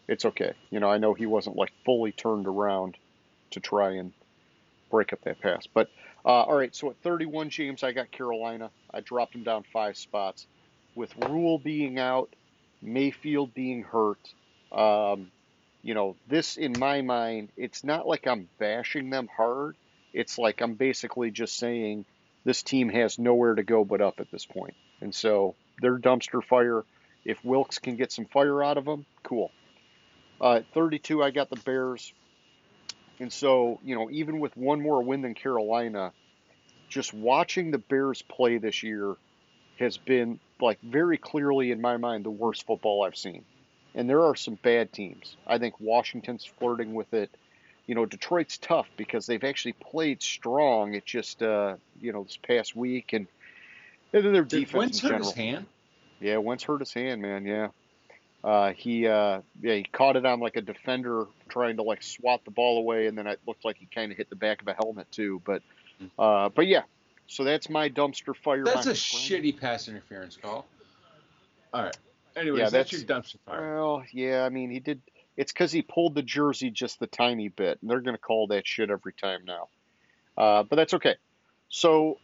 [0.07, 0.53] it's okay.
[0.69, 2.97] You know, I know he wasn't like fully turned around
[3.51, 4.13] to try and
[4.91, 5.67] break up that pass.
[5.67, 5.89] But
[6.25, 8.69] uh, all right, so at 31, James, I got Carolina.
[8.93, 10.45] I dropped him down five spots.
[10.95, 12.33] With Rhule being out,
[12.81, 14.19] Mayfield being hurt,
[14.71, 15.31] um,
[15.81, 19.75] you know, this in my mind, it's not like I'm bashing them hard.
[20.13, 22.05] It's like I'm basically just saying
[22.43, 24.75] this team has nowhere to go but up at this point.
[24.99, 26.83] And so they're dumpster fire.
[27.23, 29.51] If Wilks can get some fire out of them, cool.
[30.39, 32.13] Uh, at 32, I got the Bears.
[33.19, 36.11] And so, you know, even with one more win than Carolina,
[36.89, 39.15] just watching the Bears play this year
[39.81, 43.43] has been, like, very clearly in my mind, the worst football I've seen.
[43.93, 45.35] And there are some bad teams.
[45.45, 47.29] I think Washington's flirting with it
[47.91, 50.93] you know, Detroit's tough because they've actually played strong.
[50.93, 53.27] It just, uh, you know, this past week and,
[54.13, 55.19] and their Did defense Wentz in general.
[55.19, 55.65] hurt his hand?
[56.21, 57.45] Yeah, Wentz hurt his hand, man.
[57.45, 57.67] Yeah.
[58.43, 62.45] Uh, he, uh, yeah, he caught it on like a defender trying to like swat
[62.45, 64.69] the ball away, and then it looked like he kind of hit the back of
[64.69, 65.41] a helmet too.
[65.43, 65.61] But,
[65.99, 66.05] hmm.
[66.17, 66.83] uh, but yeah,
[67.31, 68.65] so that's my dumpster fire.
[68.65, 70.67] That's a shitty pass interference call.
[71.73, 71.97] All right.
[72.35, 73.75] Anyways, yeah, that's, that's your dumpster fire.
[73.75, 75.01] Well, yeah, I mean, he did
[75.37, 78.47] it's because he pulled the jersey just the tiny bit, and they're going to call
[78.47, 79.69] that shit every time now.
[80.37, 81.15] Uh, but that's okay.
[81.69, 82.17] So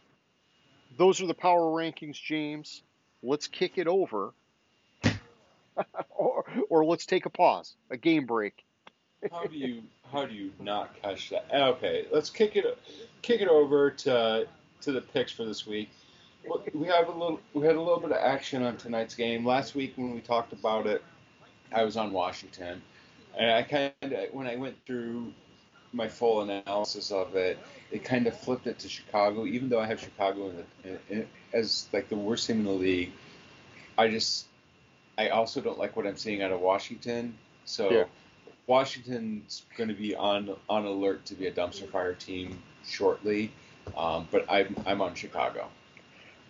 [0.98, 2.82] those are the power rankings, James.
[3.22, 4.34] Let's kick it over,
[6.10, 8.62] or, or let's take a pause, a game break.
[9.32, 11.46] how do you how do you not catch that?
[11.50, 12.78] Okay, let's kick it
[13.22, 14.46] kick it over to
[14.82, 15.90] to the picks for this week.
[16.72, 19.44] We have a little we had a little bit of action on tonight's game.
[19.44, 21.02] Last week when we talked about it,
[21.72, 22.80] I was on Washington.
[23.36, 25.32] And I kind of, when I went through
[25.92, 27.58] my full analysis of it,
[27.90, 29.46] it kind of flipped it to Chicago.
[29.46, 32.64] Even though I have Chicago in the, in, in, as like the worst team in
[32.64, 33.12] the league,
[33.96, 34.46] I just
[35.18, 37.36] I also don't like what I'm seeing out of Washington.
[37.64, 38.04] So Yeah.
[38.66, 43.50] Washington's going to be on on alert to be a dumpster fire team shortly,
[43.96, 45.68] um, but I'm I'm on Chicago.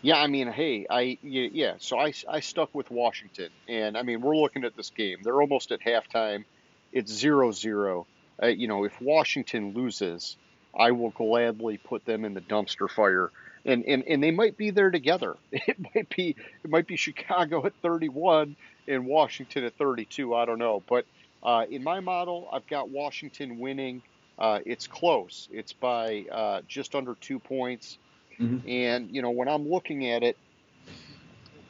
[0.01, 4.21] Yeah, I mean, hey, I yeah, so I I stuck with Washington, and I mean,
[4.21, 5.19] we're looking at this game.
[5.23, 6.45] They're almost at halftime.
[6.93, 8.07] It's zero zero.
[8.41, 10.37] Uh, you know, if Washington loses,
[10.79, 13.31] I will gladly put them in the dumpster fire.
[13.65, 15.37] And, and, and they might be there together.
[15.53, 20.35] It might be it might be Chicago at 31 and Washington at 32.
[20.35, 21.05] I don't know, but
[21.43, 24.03] uh, in my model, I've got Washington winning.
[24.39, 25.49] Uh, it's close.
[25.53, 27.99] It's by uh, just under two points.
[28.39, 28.69] Mhm.
[28.69, 30.37] And you know, when I'm looking at it,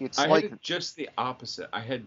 [0.00, 1.68] it's I like had just the opposite.
[1.72, 2.06] I had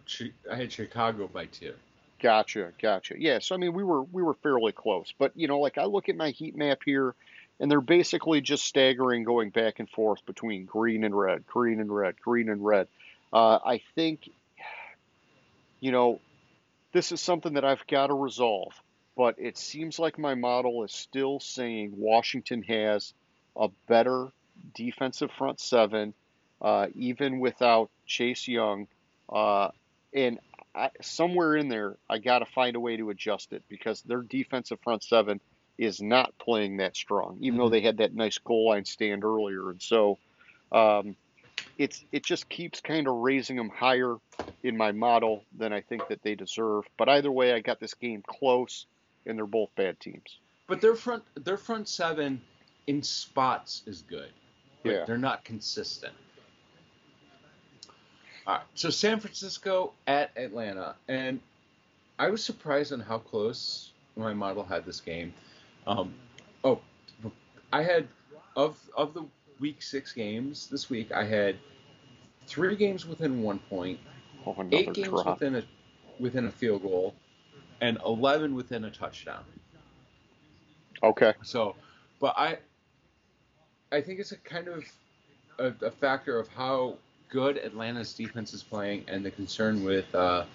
[0.49, 1.74] I had Chicago by two.
[2.22, 3.16] Gotcha, gotcha.
[3.18, 5.86] Yeah, so I mean, we were we were fairly close, but you know, like I
[5.86, 7.16] look at my heat map here,
[7.59, 11.93] and they're basically just staggering, going back and forth between green and red, green and
[11.93, 12.88] red, green and red.
[13.34, 14.30] Uh, I think,
[15.80, 16.20] you know,
[16.91, 18.74] this is something that I've got to resolve,
[19.22, 23.13] but it seems like my model is still saying Washington has
[23.55, 24.30] a better
[24.76, 26.15] defensive front seven,
[26.61, 28.88] uh, even without Chase Young.
[29.32, 29.69] Uh,
[30.15, 30.39] and
[30.76, 34.24] I, somewhere in there, I got to find a way to adjust it because their
[34.24, 35.39] defensive front seven
[35.78, 37.72] is not playing that strong, even though Mhm.
[37.72, 39.69] they had that nice goal line stand earlier.
[39.72, 40.19] And so,
[40.72, 41.17] um,
[41.78, 44.17] it's it just keeps kind of raising them higher
[44.63, 46.86] in my model than I think that they deserve.
[46.97, 48.88] But either way, I got this game close,
[49.26, 50.38] and they're both bad teams.
[50.67, 52.41] But their front their front seven
[52.88, 54.32] in spots is good.
[54.84, 55.05] But Yeah.
[55.05, 56.13] They're not consistent.
[58.47, 58.63] All right.
[58.76, 61.39] So San Francisco at Atlanta, and
[62.17, 65.34] I was surprised on how close my model had this game.
[65.88, 66.13] Um,
[66.63, 66.82] oh,
[67.72, 68.07] I had
[68.55, 69.26] of of the
[69.59, 71.11] week six games this week.
[71.11, 71.57] I had
[72.47, 73.99] three games within one point,
[74.45, 75.39] Oh, eight games drop.
[75.39, 75.63] within a
[76.19, 77.13] within a field goal,
[77.82, 79.43] and eleven within a touchdown.
[81.03, 81.34] Okay.
[81.43, 81.75] So,
[82.19, 82.59] but I,
[83.91, 84.84] I think it's a kind of
[85.59, 86.95] a, a factor of how
[87.29, 90.45] good Atlanta's defense is playing and the concern with uh,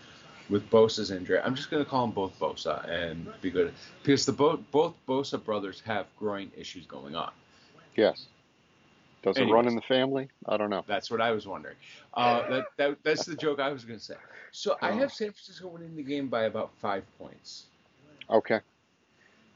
[0.49, 1.41] with Bosa's injury.
[1.41, 4.95] I'm just going to call them both Bosa and be good because the both both
[5.09, 7.33] Bosa brothers have groin issues going on.
[7.97, 8.27] Yes.
[9.27, 10.29] Does it run in the family?
[10.47, 10.85] I don't know.
[10.87, 11.75] That's what I was wondering.
[12.15, 14.15] Uh, that, that that's the joke I was going to say.
[14.53, 14.99] So I Oh.
[14.99, 17.67] have San Francisco winning the game by about five points.
[18.31, 18.61] Okay.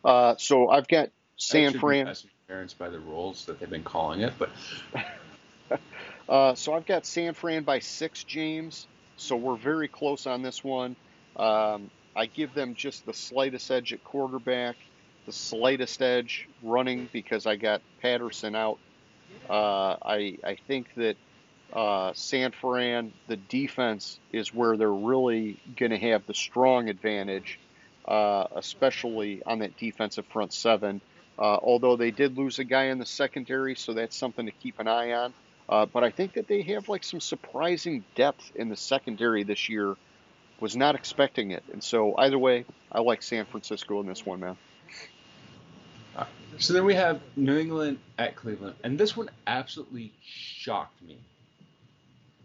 [0.04, 2.12] Uh, so I've got San Fran.
[2.48, 4.50] parents by the rules that they've been calling it, but
[6.28, 8.86] Uh, so I've got San Fran by six, James.
[9.16, 10.96] So we're very close on this one.
[11.36, 14.76] Um, I give them just the slightest edge at quarterback,
[15.26, 18.78] the slightest edge running because I got Patterson out.
[19.48, 21.16] Uh, I I think that
[21.72, 27.58] uh, San Fran, the defense is where they're really going to have the strong advantage,
[28.06, 31.00] uh, especially on that defensive front seven.
[31.38, 34.78] Uh, although they did lose a guy in the secondary, so that's something to keep
[34.78, 35.32] an eye on.
[35.68, 39.68] Uh, but I think that they have like some surprising depth in the secondary this
[39.68, 39.96] year.
[40.60, 44.40] Was not expecting it, and so either way, I like San Francisco in this one,
[44.40, 44.56] man.
[46.60, 51.18] So then we have New England at Cleveland, and this one absolutely shocked me.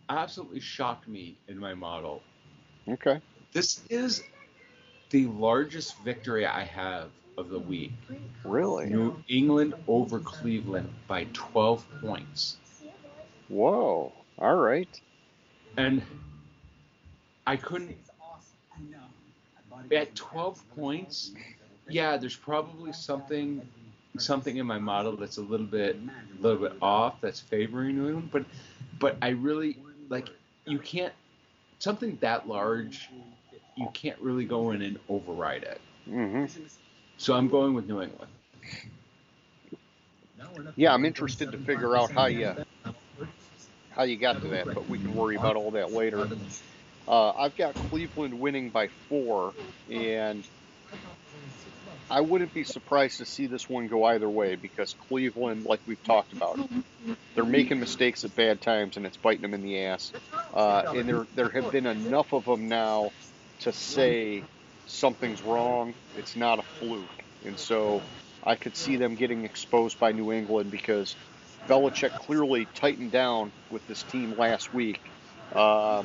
[0.08, 2.24] Absolutely shocked me in my model.
[2.88, 3.20] Okay.
[3.52, 4.24] This is
[5.10, 7.92] the largest victory I have of the week.
[8.46, 8.86] Really?
[8.86, 12.56] New England over Cleveland by 12 points.
[13.50, 14.14] Whoa.
[14.40, 15.02] All right.
[15.76, 16.02] And
[17.46, 17.98] I couldn't.
[19.92, 21.32] At 12 points,
[21.90, 23.62] yeah, there's probably something
[24.18, 25.98] something in my model that's a little bit
[26.38, 28.46] a little bit off that's favoring New England, but
[29.00, 29.78] but I really
[30.10, 30.30] like
[30.66, 31.14] you can't
[31.80, 33.10] something that large
[33.76, 35.82] you can't really go in and override it.
[36.08, 36.46] hmm
[37.18, 38.32] So I'm going with New England.
[40.76, 42.56] Yeah, I'm interested to figure out how you
[43.90, 46.30] how you got to that, but we can worry about all that later.
[47.08, 49.56] Uh, I've got Cleveland winning by four,
[49.90, 50.48] and
[52.10, 56.04] I wouldn't be surprised to see this one go either way because Cleveland, like we've
[56.04, 56.60] talked about,
[57.34, 60.12] they're making mistakes at bad times and it's biting them in the ass.
[60.54, 63.12] Uh, and there there have been enough of them now
[63.60, 64.44] to say
[64.86, 65.94] something's wrong.
[66.18, 68.02] It's not a fluke, and so
[68.44, 71.16] I could see them getting exposed by New England because
[71.68, 75.02] Belichick clearly tightened down with this team last week.
[75.54, 76.04] Uh,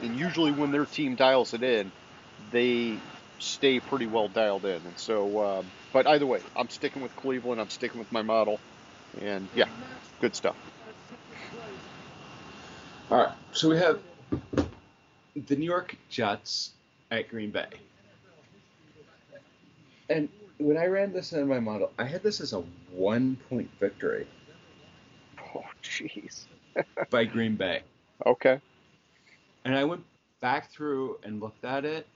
[0.00, 1.90] and usually when their team dials it in,
[2.52, 2.98] they
[3.42, 4.76] stay pretty well dialed in.
[4.76, 7.60] And so, um, but either way, I'm sticking with Cleveland.
[7.60, 8.60] I'm sticking with my model,
[9.20, 9.66] and yeah,
[10.20, 10.56] good stuff.
[13.10, 14.00] All right, so we have
[15.36, 16.70] the New York Jets
[17.10, 17.66] at Green Bay.
[20.08, 20.28] And
[20.58, 22.62] when I ran this in my model, I had this as a
[22.92, 24.26] one point victory
[25.54, 26.44] Oh, jeez.
[27.10, 27.82] by Green Bay.
[28.24, 28.60] Okay.
[29.64, 30.04] And I went
[30.40, 32.06] back through and looked at it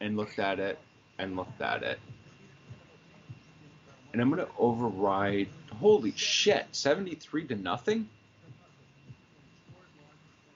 [0.00, 0.78] and looked at it
[1.18, 1.98] and looked at it.
[4.12, 5.48] And I'm going to override.
[5.80, 8.08] Holy shit, 73 to nothing?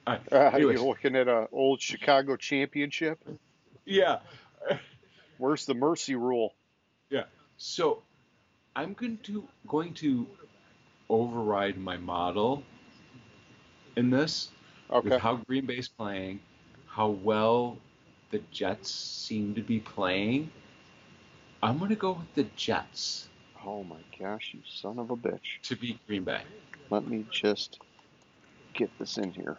[0.07, 0.21] Right.
[0.33, 3.19] Uh, you're looking at an old Chicago championship.
[3.85, 4.21] yeah.
[5.39, 6.55] Where's the mercy rule?
[7.11, 7.25] Yeah.
[7.59, 8.03] So
[8.75, 10.27] I'm going to going to
[11.11, 12.63] override my model
[13.97, 14.51] in this
[14.91, 15.11] Okay.
[15.11, 16.41] with how Green Bay's playing,
[16.87, 17.77] how well
[18.31, 20.51] the Jets seem to be playing.
[21.63, 23.29] I'm going to go with the Jets
[23.67, 25.61] Oh my gosh, you son of a bitch.
[25.65, 26.41] to beat Green Bay.
[26.91, 27.79] Let me just
[28.75, 29.59] get this in here.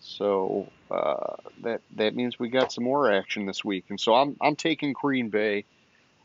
[0.00, 4.36] So uh, that that means we got some more action this week, and so I'm
[4.40, 5.64] I'm taking Green Bay.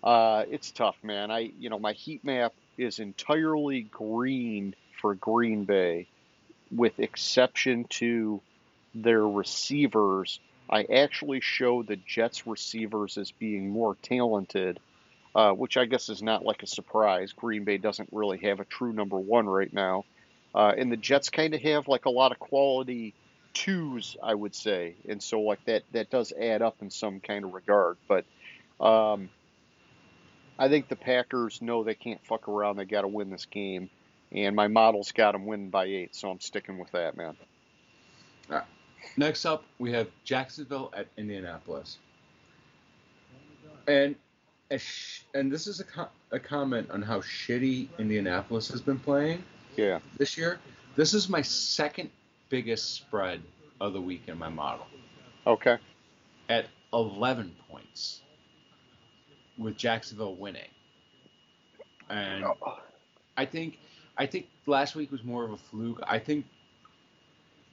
[0.03, 1.31] Uh, it's tough, man.
[1.31, 6.07] I you know my heat map is entirely green for Green Bay,
[6.71, 8.41] with exception to
[8.93, 10.39] their receivers.
[10.69, 14.79] I actually show the Jets receivers as being more talented,
[15.35, 17.33] uh, which I guess is not like a surprise.
[17.33, 20.05] Green Bay doesn't really have a true number one right now.
[20.53, 23.13] Uh, and the Jets kind of have like a lot of quality
[23.53, 27.43] twos, I would say, and so like that that does add up in some kind
[27.43, 27.97] of regard.
[28.07, 28.25] But
[28.79, 29.29] um,
[30.57, 33.89] I think the Packers know they can't fuck around; they got to win this game,
[34.31, 37.35] and my model's got them winning by eight, so I'm sticking with that, man.
[39.17, 41.97] Next up, we have Jacksonville at Indianapolis.
[43.87, 44.15] And
[44.71, 48.99] a sh- and this is a, co- a comment on how shitty Indianapolis has been
[48.99, 49.43] playing
[49.75, 50.59] Yeah, this year.
[50.95, 52.09] This is my second
[52.49, 53.41] biggest spread
[53.79, 54.87] of the week in my model
[55.45, 55.77] okay,
[56.49, 58.21] at 11 points
[59.57, 60.69] with Jacksonville winning.
[62.09, 62.79] And oh.
[63.37, 63.79] I think
[64.17, 66.01] I think last week was more of a fluke.
[66.07, 66.45] I think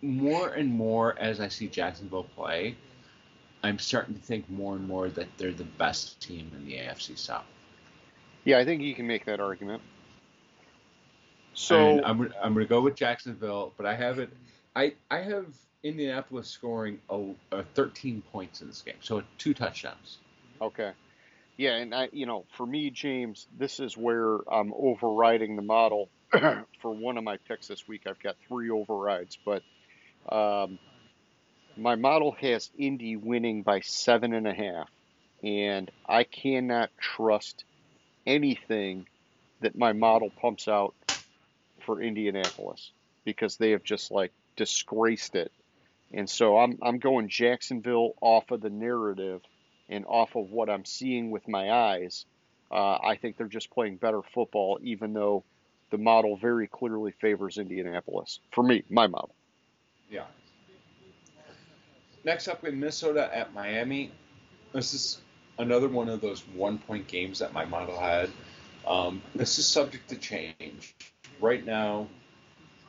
[0.02, 2.76] more and more as I see Jacksonville play,
[3.62, 7.16] I'm starting to think more and more that they're the best team in the AFC
[7.16, 7.44] South.
[8.44, 9.80] yeah, I think you can make that argument.
[11.54, 14.30] So and I'm I'm going to go with Jacksonville, but I have it.
[14.74, 15.46] I I have
[15.82, 20.18] Indianapolis scoring a, a 13 points in this game, so two touchdowns.
[20.60, 20.92] Okay.
[21.56, 26.08] Yeah, and I, you know, for me, James, this is where I'm overriding the model.
[26.32, 29.62] for one of my picks this week, I've got three overrides, but
[30.28, 30.78] um,
[31.76, 34.90] my model has Indy winning by seven and a half,
[35.42, 37.64] and I cannot trust
[38.26, 39.06] anything
[39.60, 40.94] that my model pumps out
[41.84, 42.92] for Indianapolis
[43.24, 45.52] because they have just like disgraced it.
[46.12, 49.40] And so I'm I'm going Jacksonville off of the narrative
[49.88, 52.26] and off of what I'm seeing with my eyes,
[52.70, 55.44] uh, I think they're just playing better football, even though
[55.90, 58.40] the model very clearly favors Indianapolis.
[58.52, 59.34] For me, my model.
[60.12, 60.24] Yeah.
[62.22, 64.12] Next up, we have Minnesota at Miami.
[64.74, 65.20] This is
[65.58, 68.28] another one of those one point games that my model had.
[68.86, 70.94] Um, this is subject to change.
[71.40, 72.08] Right now,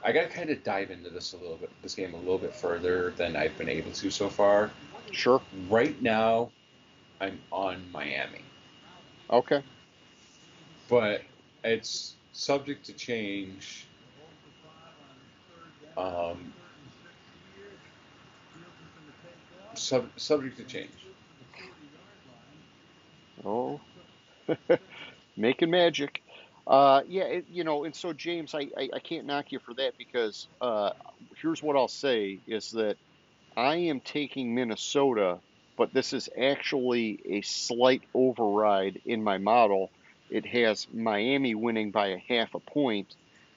[0.04, 2.38] I got to kind of dive into this a little bit, this game a little
[2.38, 4.70] bit further than I've been able to so far.
[5.12, 5.42] Sure.
[5.70, 6.52] Right now,
[7.22, 8.42] I'm on Miami,
[9.30, 9.64] Okay.
[10.90, 11.22] but
[11.64, 13.86] it's subject to change.
[15.96, 16.52] Um,
[19.78, 20.92] sub, subject to change.
[23.46, 23.80] Oh,
[25.38, 26.22] making magic.
[26.66, 29.74] Uh, yeah, it, you know, and so James, I, I, I can't knock you for
[29.74, 30.92] that because uh,
[31.42, 32.96] here's what I'll say is that
[33.58, 35.40] I am taking Minnesota,
[35.78, 39.92] but this is actually a slight override in my model.
[40.30, 43.14] It has Miami winning by a half a point.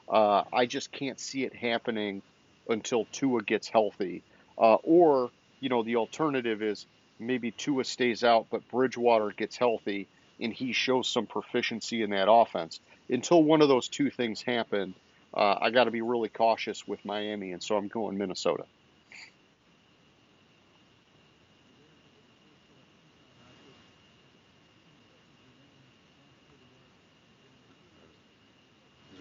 [0.09, 2.23] Uh, I just can't see it happening
[2.69, 4.23] until Tua gets healthy.
[4.59, 5.31] Uh, or,
[5.61, 6.87] you know, the alternative is
[7.19, 10.09] maybe Tua stays out, but Bridgewater gets healthy
[10.41, 12.81] and he shows some proficiency in that offense.
[13.09, 14.95] Until one of those two things happen,
[15.33, 18.65] uh, I got to be really cautious with Miami, and so I'm going Minnesota.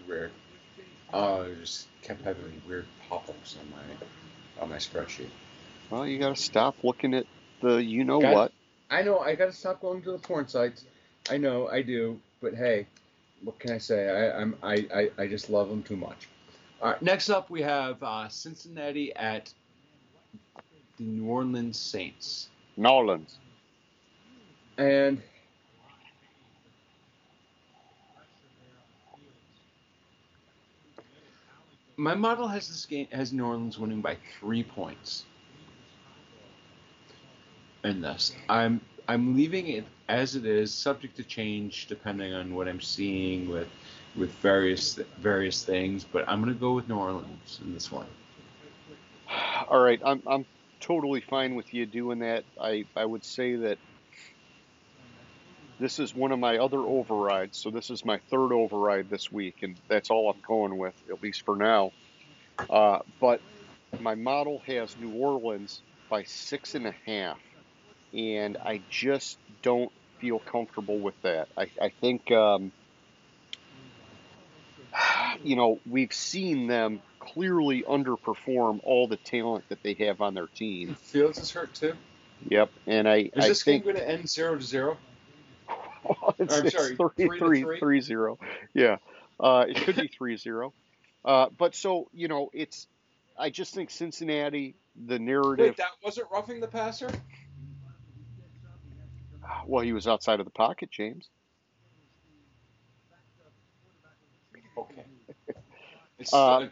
[0.06, 0.30] Weird.
[1.12, 5.30] Uh, I just kept having weird pop-ups on my on my spreadsheet.
[5.90, 7.26] Well, you got to stop looking at
[7.62, 8.52] the you know God- what.
[8.88, 10.84] I know I gotta stop going to the porn sites.
[11.28, 12.86] I know I do, but hey,
[13.42, 14.08] what can I say?
[14.08, 16.28] I, I'm I, I, I just love them too much.
[16.80, 19.52] All right, next up we have uh, Cincinnati at
[20.98, 23.38] the New Orleans Saints, New Orleans.
[24.78, 25.20] and
[31.96, 35.24] my model has this game has New Orleans winning by three points.
[37.84, 42.68] In this, I'm I'm leaving it as it is, subject to change depending on what
[42.68, 43.68] I'm seeing with
[44.16, 46.04] with various various things.
[46.04, 48.06] But I'm gonna go with New Orleans in this one.
[49.68, 50.46] All right, I'm I'm
[50.80, 52.44] totally fine with you doing that.
[52.60, 53.78] I I would say that
[55.78, 59.62] this is one of my other overrides, so this is my third override this week,
[59.62, 61.92] and that's all I'm going with, at least for now.
[62.70, 63.40] Uh, but
[64.00, 67.38] my model has New Orleans by six and a half,
[68.16, 71.48] and I just don't feel comfortable with that.
[71.56, 72.72] I, I think, um,
[75.44, 80.46] you know, we've seen them clearly underperform all the talent that they have on their
[80.46, 80.94] team.
[81.00, 81.94] Fields is hurt too.
[82.48, 84.96] Yep, and I, Is I this think game going to end zero to zero?
[86.38, 87.78] it's, I'm it's sorry, three, three three, three?
[87.78, 88.38] three zero.
[88.74, 88.96] Yeah,
[89.40, 90.72] uh, it could be three zero.
[91.24, 92.86] Uh, but so you know, it's.
[93.38, 94.76] I just think Cincinnati,
[95.06, 95.66] the narrative.
[95.66, 97.10] Wait, that wasn't roughing the passer.
[99.66, 101.28] Well, he was outside of the pocket, James.
[104.76, 105.04] Okay.
[106.32, 106.66] Uh,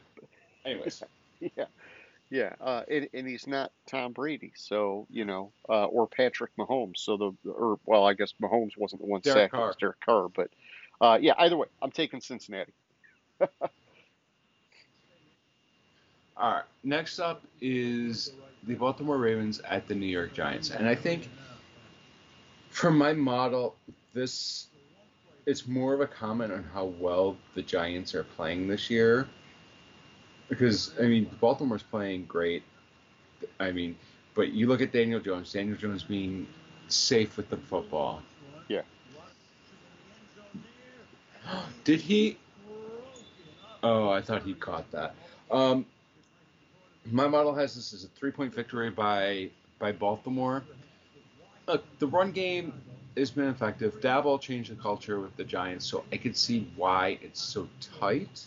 [0.65, 1.03] anyways,
[1.41, 1.67] Yeah,
[2.31, 6.99] yeah, uh, and, and he's not Tom Brady, so you know, uh, or Patrick Mahomes.
[6.99, 10.01] So the, or well, I guess Mahomes wasn't the one Derek sacked, it was Derek
[10.01, 10.29] Carr.
[10.29, 10.51] But
[11.01, 12.73] uh, yeah, either way, I'm taking Cincinnati.
[13.41, 13.49] all
[16.39, 16.63] right.
[16.83, 18.33] Next up is
[18.63, 21.29] the Baltimore Ravens at the New York Giants, and I think
[22.75, 23.77] for my model,
[24.15, 24.67] this
[25.47, 29.29] it's more of a comment on how well the Giants are playing this year.
[30.49, 32.65] Because I mean, Baltimore's playing great.
[33.61, 33.97] I mean,
[34.35, 35.53] but you look at Daniel Jones.
[35.53, 36.49] Daniel Jones being
[36.89, 38.23] safe with the football.
[38.67, 38.83] Yeah.
[41.85, 42.39] Did he?
[43.85, 45.15] Oh, I thought he caught that.
[45.49, 45.87] Um,
[47.07, 50.65] my model has this as a three-point victory by by Baltimore.
[51.67, 52.73] Look, the run game
[53.17, 54.01] has been effective.
[54.01, 57.69] Daboll changed the culture with the Giants, so I could see why it's so
[58.01, 58.47] tight.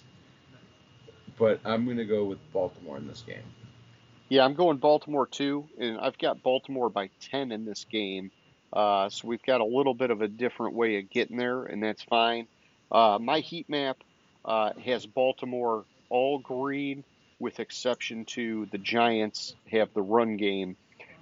[1.38, 3.44] But I'm going to go with Baltimore in this game.
[4.30, 8.32] Yeah, I'm going Baltimore too, and I've got Baltimore by 10 in this game.
[8.74, 11.82] Uh, so we've got a little bit of a different way of getting there, and
[11.82, 12.48] that's fine.
[12.92, 13.98] Uh, my heat map
[14.44, 17.04] uh, has Baltimore all green,
[17.40, 20.76] with exception to the Giants have the run game,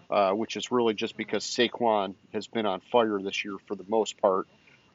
[0.10, 3.86] uh, which is really just because Saquon has been on fire this year for the
[3.88, 4.48] most part.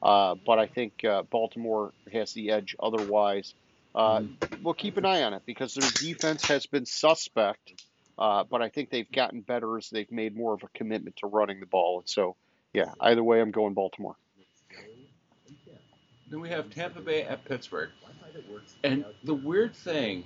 [0.02, 3.54] Uh, but I think uh, Baltimore has the edge otherwise.
[3.94, 4.22] Uh,
[4.62, 7.82] we'll keep an eye on it because their defense has been suspect.
[8.18, 11.26] Uh, but I think they've gotten better as they've made more of a commitment to
[11.26, 12.00] running the ball.
[12.00, 12.36] And so,
[12.72, 14.16] yeah, either way, I'm going Baltimore.
[16.30, 17.90] Then we have Tampa Bay at Pittsburgh.
[18.84, 20.24] And the weird thing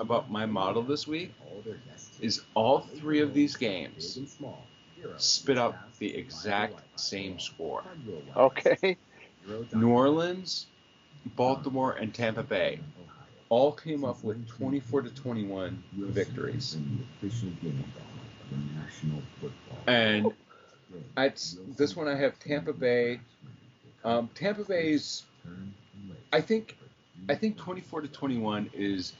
[0.00, 1.32] about my model this week
[2.20, 4.18] is all three of these games
[5.16, 7.84] spit out the exact same score.
[8.36, 8.96] Okay.
[9.72, 10.66] New Orleans,
[11.36, 12.80] Baltimore, and Tampa Bay
[13.48, 16.76] all came up with 24 to 21 victories.
[19.86, 20.32] And
[21.16, 23.20] it's this one I have Tampa Bay.
[24.04, 25.24] Um, Tampa Bay's,
[26.32, 26.76] I think,
[27.28, 29.12] I think 24 to 21 is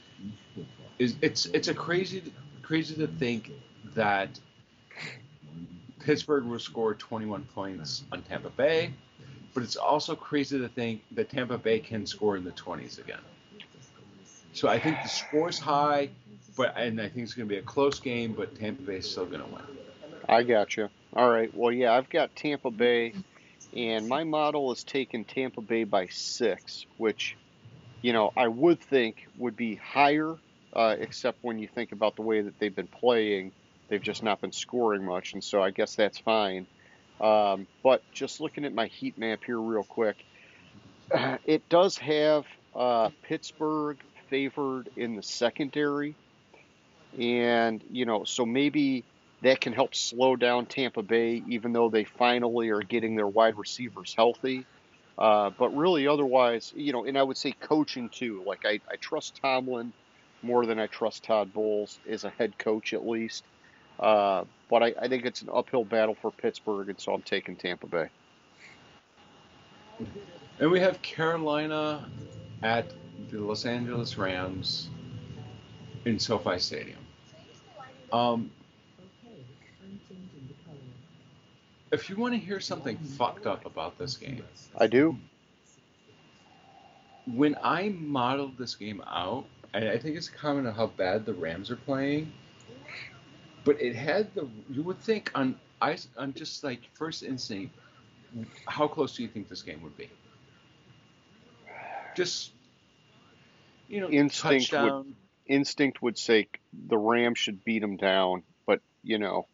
[0.99, 2.23] is it's it's a crazy
[2.61, 3.51] crazy to think
[3.95, 4.39] that
[5.99, 8.93] Pittsburgh will score 21 points on Tampa Bay,
[9.53, 13.19] but it's also crazy to think that Tampa Bay can score in the 20s again.
[14.53, 16.09] So I think the score's high,
[16.55, 19.09] but and I think it's going to be a close game, but Tampa Bay is
[19.09, 19.63] still going to win.
[20.27, 20.89] I got you.
[21.15, 21.53] All right.
[21.55, 23.13] Well, yeah, I've got Tampa Bay,
[23.75, 27.37] and my model is taking Tampa Bay by six, which,
[28.01, 30.35] you know, I would think would be higher,
[30.73, 33.51] uh, except when you think about the way that they've been playing.
[33.89, 36.67] They've just not been scoring much, and so I guess that's fine.
[37.21, 40.17] Um, but just looking at my heat map here, real quick,
[41.45, 42.45] it does have
[42.75, 43.97] uh, Pittsburgh
[44.29, 46.15] favored in the secondary,
[47.17, 49.03] and you know, so maybe
[49.41, 53.57] that can help slow down Tampa Bay, even though they finally are getting their wide
[53.57, 54.65] receivers healthy.
[55.17, 58.43] Uh, but really, otherwise, you know, and I would say coaching too.
[58.45, 59.91] Like I, I trust Tomlin
[60.43, 63.43] more than I trust Todd Bowles as a head coach, at least.
[63.99, 67.55] Uh, but I, I think it's an uphill battle for Pittsburgh, and so I'm taking
[67.55, 68.09] Tampa Bay.
[70.59, 72.07] And we have Carolina
[72.61, 72.91] at
[73.31, 74.89] the Los Angeles Rams
[76.05, 76.99] in SoFi Stadium.
[78.13, 78.51] Um,
[81.91, 84.43] if you want to hear something fucked up about this game,
[84.77, 85.17] I do.
[87.25, 91.25] when I modeled this game out, I, I think it's a comment of how bad
[91.25, 92.31] the Rams are playing.
[93.63, 97.75] But it had the you would think on I on just like first instinct,
[98.65, 100.09] how close do you think this game would be?
[102.15, 102.51] Just
[103.89, 105.15] you know, Instinct would-
[105.45, 109.47] Instinct would say the Rams should beat them down, but you know,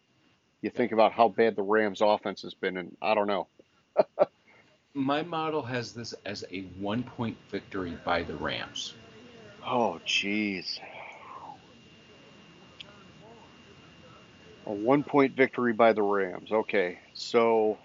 [0.63, 3.47] you think about how bad the Rams' offense has been, and I don't know.
[4.95, 8.93] My model has this as a one point victory by the Rams.
[9.67, 10.79] Oh, jeez.
[14.65, 16.51] A one point victory by the Rams.
[16.51, 17.79] Okay, so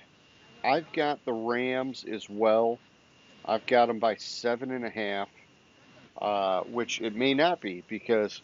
[0.64, 2.78] I've got the Rams as well.
[3.44, 5.28] I've got them by seven and a half,
[6.20, 8.40] uh, which it may not be because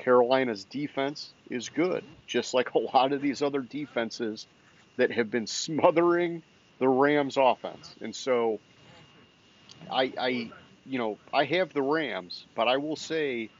[0.00, 4.46] Carolina's defense is good, just like a lot of these other defenses
[4.96, 6.42] that have been smothering
[6.78, 7.94] the Rams' offense.
[8.00, 8.58] And so
[9.90, 10.50] I, I
[10.86, 13.50] you know, I have the Rams, but I will say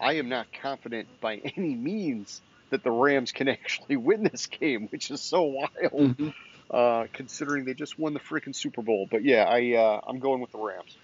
[0.00, 4.88] I am not confident by any means that the Rams can actually win this game,
[4.88, 6.34] which is so wild,
[6.70, 9.06] uh, considering they just won the freaking Super Bowl.
[9.08, 10.96] But yeah, I uh, I'm going with the Rams.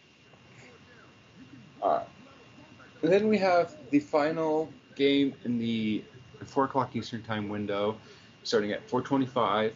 [1.81, 2.07] Alright.
[3.03, 6.05] And then we have the final game in the
[6.45, 7.97] four o'clock Eastern time window,
[8.43, 9.73] starting at 4:25.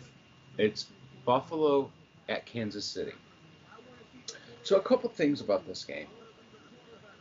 [0.58, 0.86] It's
[1.24, 1.90] Buffalo
[2.28, 3.12] at Kansas City.
[4.62, 6.06] So a couple things about this game.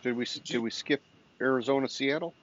[0.02, 1.02] Did we did we skip
[1.41, 2.34] Arizona Seattle?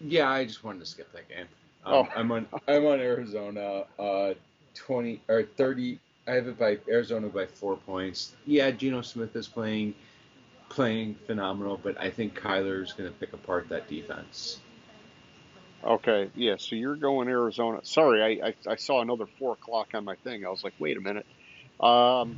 [0.00, 1.46] Yeah, I just wanted to skip that game.
[1.84, 2.08] Um, Oh.
[2.16, 4.34] I'm on I'm on Arizona, uh,
[4.74, 5.98] 20 or 30.
[6.26, 8.34] I have it by Arizona by four points.
[8.46, 9.94] Yeah, Geno Smith is playing
[10.74, 14.58] playing phenomenal, but I think Kyler's going to pick apart that defense.
[15.84, 16.56] Okay, yeah.
[16.58, 17.80] So you're going Arizona.
[17.84, 20.44] Sorry, I, I, I saw another four o'clock on my thing.
[20.44, 21.26] I was like, wait a minute.
[21.78, 22.36] Um,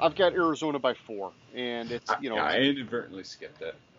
[0.00, 3.74] I've got Arizona by four, and it's you know Yeah, I inadvertently skipped it.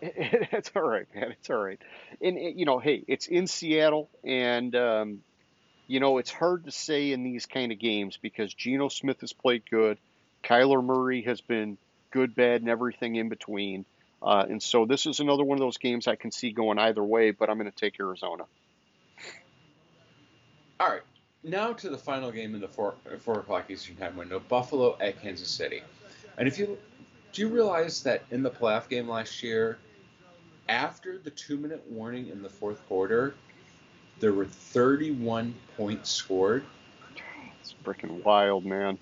[0.52, 1.32] it's all right, man.
[1.32, 1.78] It's all right.
[2.20, 5.18] And it- you know, hey, it's in Seattle, and um,
[5.88, 9.32] you know, it's hard to say in these kind of games because Geno Smith has
[9.32, 9.98] played good,
[10.44, 11.78] Kyler Murray has been
[12.10, 13.84] good, bad, and everything in between.
[14.22, 17.02] Uh, and so this is another one of those games I can see going either
[17.02, 18.44] way, but I'm going to take Arizona.
[20.80, 21.02] All right,
[21.42, 25.20] now to the final game in the four four o'clock Eastern time window: Buffalo at
[25.20, 25.82] Kansas City.
[26.36, 26.78] And if you
[27.32, 29.78] do you realize that in the playoff game last year,
[30.68, 33.34] after the two minute warning in the fourth quarter,
[34.20, 36.64] there were 31 points scored.
[37.60, 38.98] It's freaking wild, man.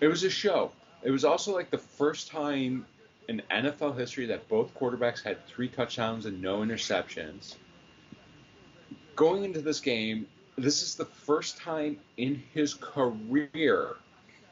[0.00, 0.72] It was a show.
[1.02, 2.86] It was also like the first time
[3.28, 7.56] in NFL history that both quarterbacks had three touchdowns and no interceptions.
[9.14, 10.26] Going into this game,
[10.56, 13.96] this is the first time in his career,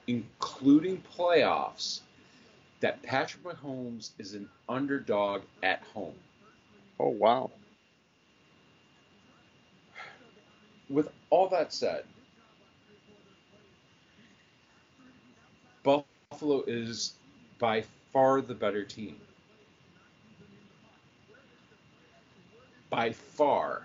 [0.06, 2.00] including playoffs,
[2.80, 6.14] that Patrick Mahomes is an underdog at home.
[7.00, 7.50] Oh wow.
[10.88, 12.04] With all that said,
[15.82, 16.04] Buffalo
[16.66, 17.14] is
[17.58, 19.16] by far the better team.
[22.90, 23.82] By far.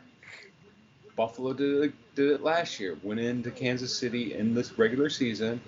[1.16, 5.62] Buffalo did it, did it last year, went into Kansas City in this regular season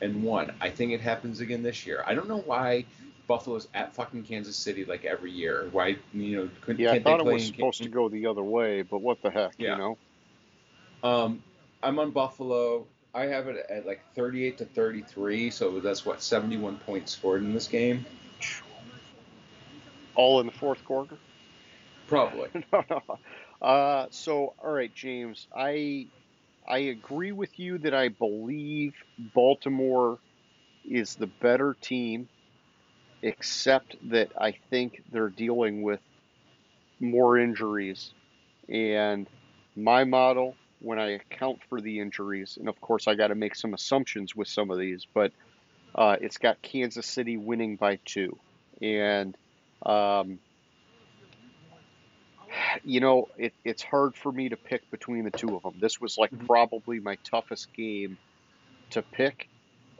[0.00, 0.52] and won.
[0.60, 2.04] I think it happens again this year.
[2.06, 2.84] I don't know why
[3.26, 5.68] Buffalo's at fucking Kansas City like every year.
[5.72, 8.82] Why you know couldn't Yeah, I thought it was supposed to go the other way,
[8.82, 9.72] but what the heck, Yeah.
[9.72, 9.98] you know?
[11.02, 11.42] Um,
[11.82, 12.86] I'm on Buffalo.
[13.14, 17.52] I have it at like 38 to 33, so that's what 71 points scored in
[17.52, 18.04] this game.
[20.14, 21.16] All in the fourth quarter.
[22.06, 22.48] Probably.
[22.72, 23.18] no, no.
[23.60, 26.06] Uh, so, all right, James, I
[26.68, 30.18] I agree with you that I believe Baltimore
[30.88, 32.28] is the better team,
[33.22, 36.00] except that I think they're dealing with
[37.00, 38.12] more injuries.
[38.68, 39.26] And
[39.74, 43.56] my model, when I account for the injuries, and of course I got to make
[43.56, 45.32] some assumptions with some of these, but
[45.94, 48.38] uh, it's got Kansas City winning by two,
[48.82, 49.36] and
[49.86, 50.40] um,
[52.82, 55.74] you know, it, it's hard for me to pick between the two of them.
[55.78, 56.46] This was like Mhm.
[56.46, 58.18] probably my toughest game
[58.90, 59.48] to pick.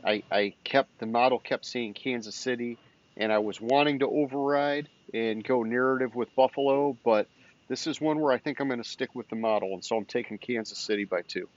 [0.06, 2.80] I, I kept the model kept saying Kansas City,
[3.16, 7.28] and I was wanting to override and go narrative with Buffalo, but
[7.70, 9.96] this is one where I think I'm going to stick with the model, and so
[9.96, 11.48] I'm taking Kansas City by two.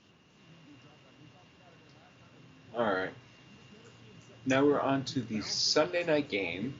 [2.76, 3.10] All right.
[4.46, 6.74] Now we're on to the Sunday night game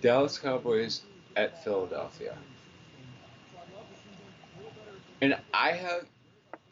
[0.00, 1.02] Dallas Cowboys
[1.36, 2.34] at Philadelphia.
[5.20, 6.06] And I have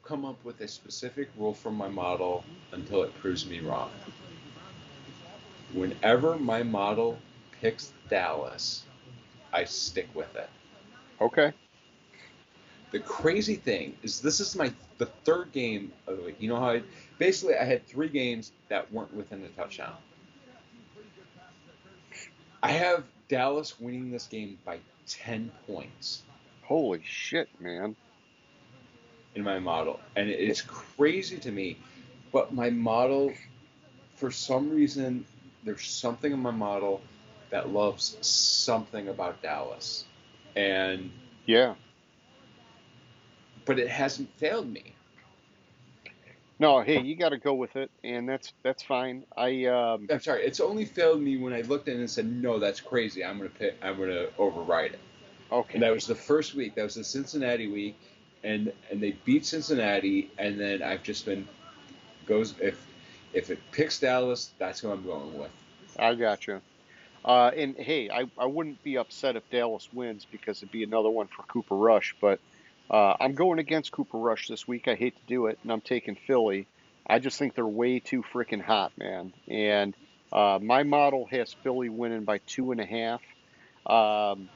[0.02, 2.42] come up with a specific rule from my model
[2.72, 3.90] until it proves me wrong.
[5.72, 7.16] Whenever my model
[7.60, 8.82] picks Dallas,
[9.52, 10.48] I stick with it.
[11.20, 11.52] Okay.
[12.92, 16.36] The crazy thing is this is my the third game of the week.
[16.40, 16.82] You know how I
[17.18, 19.94] basically I had three games that weren't within a touchdown.
[22.62, 26.22] I have Dallas winning this game by ten points
[26.62, 27.94] Holy shit, man.
[29.34, 30.00] in my model.
[30.16, 31.76] And it's crazy to me.
[32.32, 33.32] But my model
[34.16, 35.24] for some reason
[35.64, 37.00] there's something in my model
[37.50, 40.04] that loves something about Dallas.
[40.54, 41.10] And
[41.46, 41.74] Yeah.
[43.66, 44.94] But it hasn't failed me.
[46.58, 49.24] No, hey, you got to go with it, and that's that's fine.
[49.36, 52.24] I um, I'm sorry, it's only failed me when I looked at it and said,
[52.24, 53.22] "No, that's crazy.
[53.22, 53.76] I'm gonna pick.
[53.82, 55.00] I'm gonna override it."
[55.52, 55.74] okay.
[55.74, 56.74] And that was the first week.
[56.76, 57.98] That was the Cincinnati week,
[58.42, 60.30] and and they beat Cincinnati.
[60.38, 61.46] And then I've just been
[62.24, 62.86] goes if
[63.34, 65.50] if it picks Dallas, that's who I'm going with.
[65.98, 66.62] I got you.
[67.22, 71.10] Uh, and hey, I, I wouldn't be upset if Dallas wins because it'd be another
[71.10, 72.14] one for Cooper Rush.
[72.20, 72.40] But
[72.90, 74.88] uh, I'm going against Cooper Rush this week.
[74.88, 76.66] I hate to do it, and I'm taking Philly.
[77.06, 79.32] I just think they're way too freaking hot, man.
[79.48, 79.94] And
[80.32, 83.22] uh, my model has Philly winning by two and a half.
[83.86, 84.48] Um,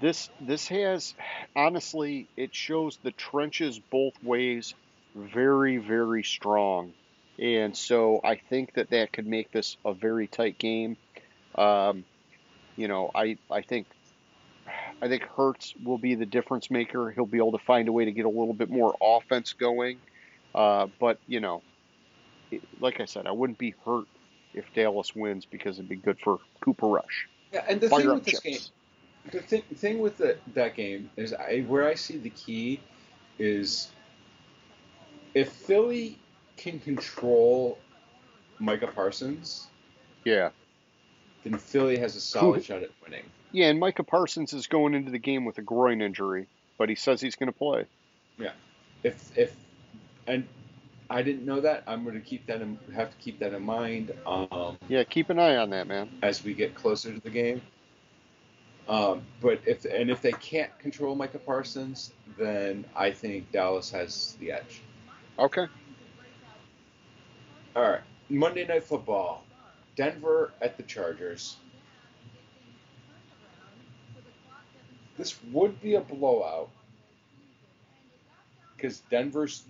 [0.00, 1.14] this this has
[1.56, 4.74] honestly, it shows the trenches both ways
[5.14, 6.92] very very strong.
[7.38, 10.96] And so I think that that could make this a very tight game.
[11.54, 12.04] Um,
[12.76, 13.86] you know, I I think
[15.00, 17.10] I think Hurts will be the difference maker.
[17.10, 19.98] He'll be able to find a way to get a little bit more offense going.
[20.54, 21.62] Uh, but you know,
[22.50, 24.06] it, like I said, I wouldn't be hurt
[24.54, 27.28] if Dallas wins because it'd be good for Cooper Rush.
[27.52, 28.58] Yeah, and the Fire thing with this game,
[29.30, 32.80] the thing, thing with the, that game is I where I see the key
[33.38, 33.88] is
[35.34, 36.18] if Philly
[36.56, 37.78] can control
[38.58, 39.68] Micah Parsons,
[40.24, 40.50] Yeah,
[41.44, 43.24] then Philly has a solid shot at winning.
[43.52, 43.66] Yeah.
[43.66, 46.46] And Micah Parsons is going into the game with a groin injury,
[46.78, 47.86] but he says he's going to play.
[48.38, 48.52] Yeah.
[49.02, 49.54] If if
[50.26, 50.46] and
[51.10, 51.84] I didn't know that.
[51.86, 55.30] I'm going to keep that in, have to keep that in mind um, Yeah, keep
[55.30, 56.10] an eye on that, man.
[56.22, 57.62] as we get closer to the game.
[58.88, 64.36] Um, but if and if they can't control Micah Parsons, then I think Dallas has
[64.40, 64.80] the edge.
[65.38, 65.66] Okay.
[67.76, 68.00] All right,
[68.30, 69.44] Monday Night Football,
[69.94, 71.56] Denver at the Chargers.
[75.18, 76.70] This would be a blowout
[78.76, 79.64] because Denver's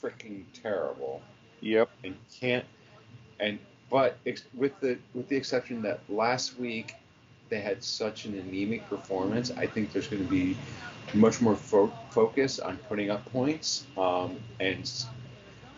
[0.00, 1.20] freaking terrible
[1.60, 1.90] Yep.
[2.04, 2.64] and can't
[3.40, 3.58] and
[3.90, 6.94] but ex- with the with the exception that last week
[7.48, 10.56] they had such an anemic performance, I think there's going to be
[11.12, 14.90] much more fo- focus on putting up points um, and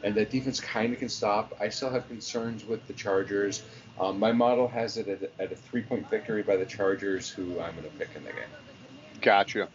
[0.02, 1.54] and that defense kind of can stop.
[1.60, 3.62] I still have concerns with the Chargers.
[3.98, 7.58] Um, my model has it at, at a three point victory by the Chargers, who
[7.60, 8.42] I'm going to pick in the game.
[9.20, 9.68] Gotcha.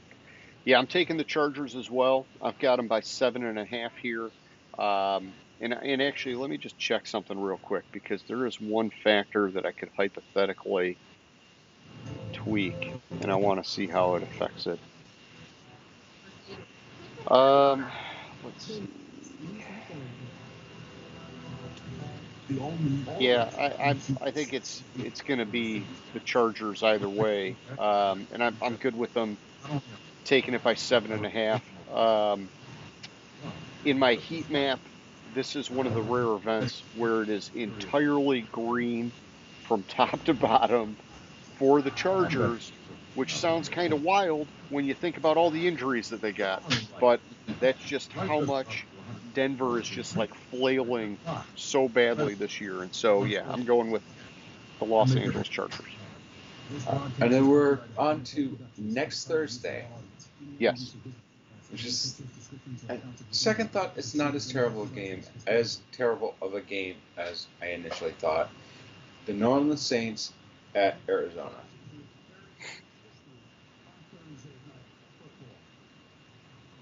[0.66, 2.28] Yeah, I'm taking the Chargers as well.
[2.42, 4.30] I've got them by seven and a half here.
[4.78, 8.92] Um, and, and actually, let me just check something real quick because there is one
[9.04, 10.98] factor that I could hypothetically
[12.34, 14.80] tweak, and I want to see how it affects it.
[17.32, 17.88] Um,
[18.44, 18.84] let's see.
[23.18, 28.28] Yeah, I, I, I think it's it's going to be the Chargers either way, um,
[28.32, 29.40] and I'm, I'm good with them
[30.26, 31.64] taking it by seven and a half.
[31.90, 32.52] Um,
[33.84, 34.82] in my heat map,
[35.26, 39.14] this is one of the rare events where it is entirely green
[39.64, 40.98] from top to bottom
[41.58, 42.74] for the Chargers,
[43.14, 46.64] which sounds kind of wild when you think about all the injuries that they got.
[47.00, 47.22] But
[47.60, 48.86] that's just how much
[49.34, 51.18] Denver is just like flailing
[51.56, 52.82] so badly this year.
[52.82, 54.04] And so, yeah, I'm going with
[54.80, 55.86] the Los Angeles Chargers.
[56.88, 59.86] Uh, and then we're on to next Thursday,
[60.58, 60.96] Yes.
[61.72, 62.22] which is
[62.90, 62.96] uh,
[63.32, 63.92] second thought.
[63.98, 68.50] It's not as terrible a game as terrible of a game as I initially thought.
[69.26, 70.34] The New Orleans Saints
[70.74, 71.52] at Arizona.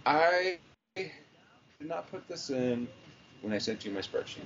[0.05, 0.57] I
[1.79, 2.89] did not put this in
[3.41, 4.43] when I sent you my spreadsheet.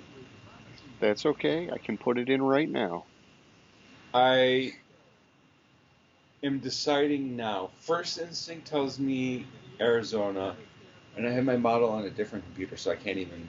[0.99, 1.67] That's okay.
[1.71, 3.05] I can put it in right now.
[4.13, 4.73] I
[6.43, 7.71] am deciding now.
[7.79, 9.47] First instinct tells me
[9.81, 10.55] Arizona,
[11.17, 13.47] and I have my model on a different computer, so I can't even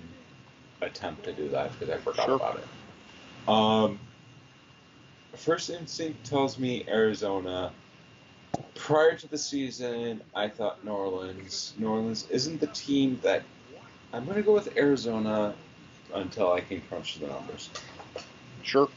[0.80, 2.36] attempt to do that because I forgot Sure.
[2.36, 3.48] about it.
[3.48, 4.00] Um,
[5.34, 7.70] first instinct tells me Arizona.
[8.74, 11.74] Prior to the season, I thought New Orleans.
[11.76, 13.42] New Orleans isn't the team that
[14.14, 15.56] I'm going to go with Arizona
[16.14, 17.68] until I can crunch the numbers.
[18.62, 18.88] Sure.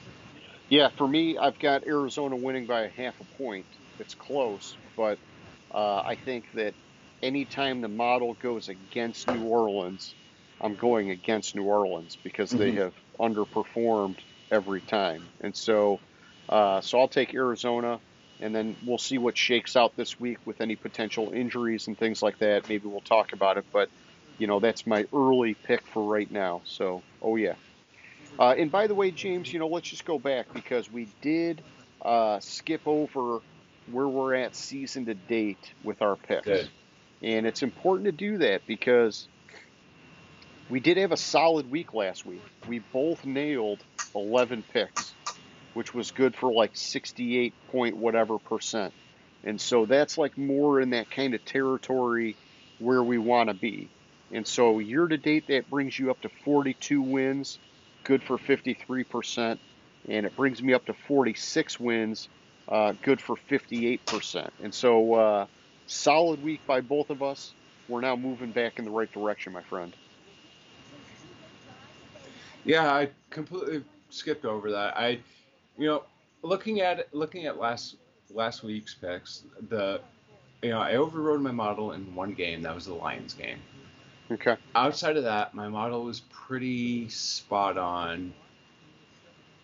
[0.70, 3.66] Yeah, for me, I've got Arizona winning by a half a point.
[3.98, 5.18] It's close, but
[5.74, 6.76] uh, I think that
[7.24, 10.14] anytime the model goes against New Orleans,
[10.62, 12.84] I'm going against New Orleans because they Mhm.
[12.84, 14.20] have underperformed
[14.52, 15.32] every time.
[15.42, 16.02] And so,
[16.48, 18.02] uh, so I'll take Arizona,
[18.40, 22.22] and then we'll see what shakes out this week with any potential injuries and things
[22.22, 22.68] like that.
[22.68, 23.90] Maybe we'll talk about it, but
[24.38, 26.62] you know that's my early pick for right now.
[26.66, 27.56] So, oh yeah.
[28.40, 31.62] Uh, and by the way, James, you know, let's just go back because we did
[32.04, 33.40] uh, skip over
[33.92, 36.46] where we're at season to date with our picks.
[36.46, 36.70] Good.
[37.24, 39.28] And it's important to do that because
[40.70, 42.44] we did have a solid week last week.
[42.68, 43.84] We both nailed
[44.14, 45.14] 11 picks,
[45.74, 48.94] which was good for like 68 point whatever percent.
[49.44, 52.36] And so that's like more in that kind of territory
[52.80, 53.90] where we want to be.
[54.32, 57.60] And so year to date, that brings you up to 42 wins,
[58.04, 59.58] good for 53%.
[60.10, 62.30] And it brings me up to 46 wins,
[62.68, 64.50] uh, good for 58%.
[64.64, 65.46] And so, uh,
[65.88, 67.54] solid week by both of us.
[67.88, 69.94] We're now moving back in the right direction, my friend.
[72.66, 74.98] Yeah, I completely skipped over that.
[74.98, 75.20] I,
[75.78, 76.04] you know,
[76.42, 77.96] looking at looking at last
[78.30, 80.02] last week's picks, the,
[80.62, 82.62] you know, I overrode my model in one game.
[82.62, 83.60] That was the Lions game.
[84.32, 84.58] Okay.
[84.76, 88.34] Outside of that, my model was pretty spot on.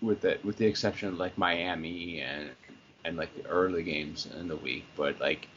[0.01, 2.49] With it, with the exception of like Miami and
[3.05, 5.47] and like the early games in the week, but like,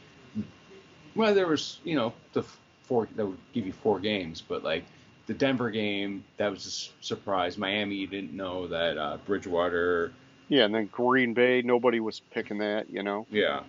[1.15, 2.43] well, there was you know the
[2.83, 4.85] four that would give you four games, but like
[5.27, 7.57] the Denver game, that was a surprise.
[7.57, 10.13] Miami, you didn't know that uh, Bridgewater.
[10.47, 13.27] Yeah, and then Green Bay, nobody was picking that, you know.
[13.29, 13.63] Yeah.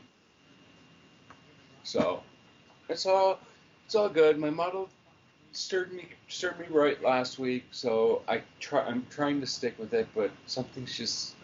[1.83, 2.23] So,
[2.89, 3.41] it's all
[3.85, 4.39] it's all good.
[4.39, 4.89] My model
[5.53, 9.95] stirred me stirred me right last week, so I try I'm trying to stick with
[9.95, 11.37] it, but something's just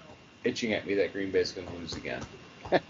[0.44, 2.22] itching at me that Green Bay's gonna lose again.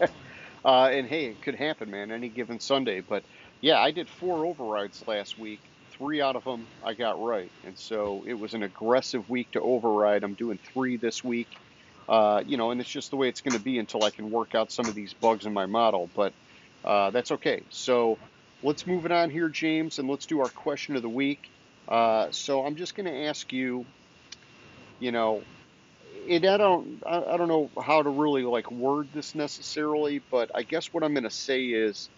[0.64, 3.00] Uh, and hey, it could happen, man, any given Sunday.
[3.00, 3.24] But
[3.60, 5.60] yeah, I did four overrides last week.
[5.90, 9.60] Three out of them I got right, and so it was an aggressive week to
[9.60, 10.24] override.
[10.24, 11.48] I'm doing three this week,
[12.08, 14.30] uh, you know, and it's just the way it's going to be until I can
[14.30, 16.10] work out some of these bugs in my model.
[16.14, 16.34] But
[16.82, 17.64] uh, that's okay.
[17.68, 18.18] So
[18.64, 21.40] let's move it on here, James, and let's do our question of the week.
[21.88, 23.86] Uh, so I'm just going to ask you,
[24.98, 25.42] you know,
[26.30, 30.50] and I don't, I, I don't know how to really like word this necessarily, but
[30.54, 32.10] I guess what I'm going to say is,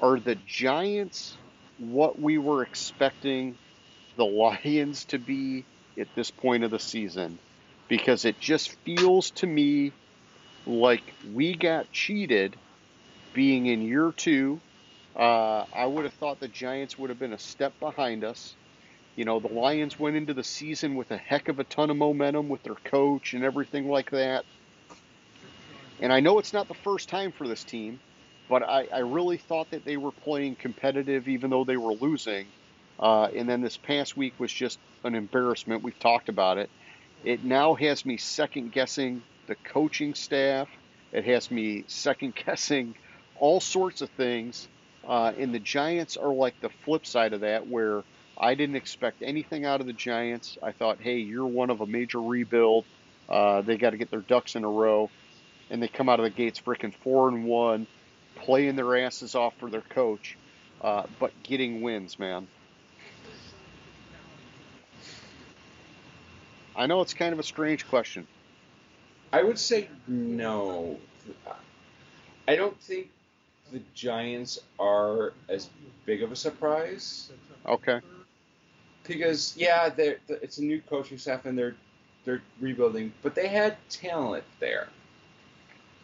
[0.00, 1.38] are the Giants
[1.78, 3.58] what we were expecting
[4.16, 5.66] the Lions to be
[5.98, 7.40] at this point of the season?
[7.88, 9.92] Because it just feels to me
[10.66, 12.60] like we got cheated
[13.34, 14.62] being in year two.
[15.16, 18.54] Uh, I would have thought the Giants would have been a step behind us.
[19.16, 21.96] You know, the Lions went into the season with a heck of a ton of
[21.96, 24.44] momentum with their coach and everything like that.
[26.00, 28.00] And I know it's not the first time for this team,
[28.48, 32.46] but I, I really thought that they were playing competitive even though they were losing.
[32.98, 35.82] Uh, and then this past week was just an embarrassment.
[35.82, 36.70] We've talked about it.
[37.24, 40.68] It now has me second guessing the coaching staff.
[41.12, 42.96] It has me second guessing
[43.38, 44.68] all sorts of things.
[45.06, 48.02] Uh, and the Giants are like the flip side of that, where
[48.38, 50.58] I didn't expect anything out of the Giants.
[50.62, 52.84] I thought, hey, you're one of a major rebuild.
[53.28, 55.10] Uh, they got to get their ducks in a row,
[55.70, 57.86] and they come out of the gates freaking four and one,
[58.36, 60.36] playing their asses off for their coach,
[60.82, 62.46] uh, but getting wins, man.
[66.76, 68.26] I know it's kind of a strange question.
[69.32, 70.98] I would say no.
[72.46, 73.10] I don't think
[73.74, 75.68] the Giants are as
[76.06, 77.30] big of a surprise
[77.66, 78.00] Okay.
[79.06, 81.74] because yeah, they're, it's a new coaching staff and they're
[82.24, 84.88] they're rebuilding, but they had talent there.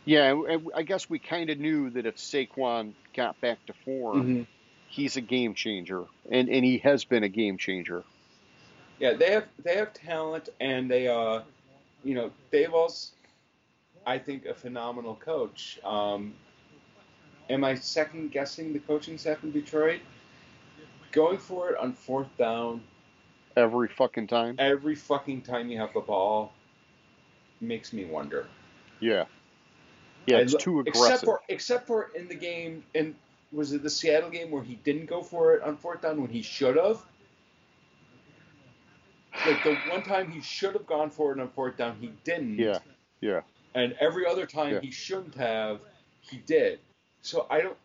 [0.05, 0.43] Yeah,
[0.75, 4.47] I guess we kind of knew that if Saquon got back to form,
[4.89, 8.05] he's a game changer, and and he has been a game changer.
[8.99, 11.41] Yeah, they have they have talent and they uh,
[12.05, 12.31] you know,
[12.73, 13.13] All's,
[14.07, 15.79] I think, a phenomenal coach.
[15.85, 16.35] Um,
[17.51, 20.01] am I second guessing the coaching staff in Detroit?
[21.13, 22.83] Going for it on fourth down
[23.57, 24.55] Every fucking time.
[24.59, 26.53] every fucking time you have the ball
[27.61, 28.47] makes me wonder.
[29.01, 29.25] Yeah.
[30.27, 33.15] Yeah, it's too Except for except for in the game, and
[33.51, 36.31] was it the Seattle game where he didn't go for it on fourth down when
[36.31, 37.05] he should have?
[39.47, 42.59] Like the one time he should have gone for it on fourth down, he didn't.
[42.59, 42.79] Yeah,
[43.21, 43.41] yeah.
[43.75, 44.81] And every other time Yeah.
[44.81, 45.81] he shouldn't have,
[46.21, 46.79] he did.
[47.23, 47.77] So I don't.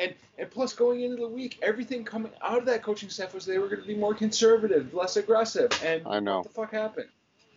[0.00, 3.46] And and plus going into the week, everything coming out of that coaching staff was
[3.46, 5.70] they were going to be more conservative, less aggressive.
[5.84, 6.38] And I know.
[6.38, 7.08] what the fuck happened?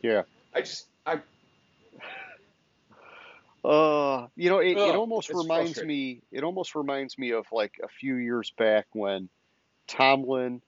[0.01, 0.23] Yeah.
[0.53, 1.19] I just I
[3.67, 6.21] Uh, you know, it, it almost reminds me.
[6.31, 9.27] It almost reminds me of like a few years back when
[9.87, 10.61] Tomlin,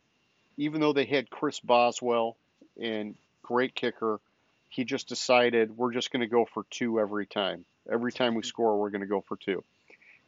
[0.57, 2.35] even though they had Chris Boswell
[2.81, 4.19] and great kicker,
[4.67, 7.63] he just decided we're just going to go for two every time.
[7.91, 9.63] Every time we score, we're going to go for two,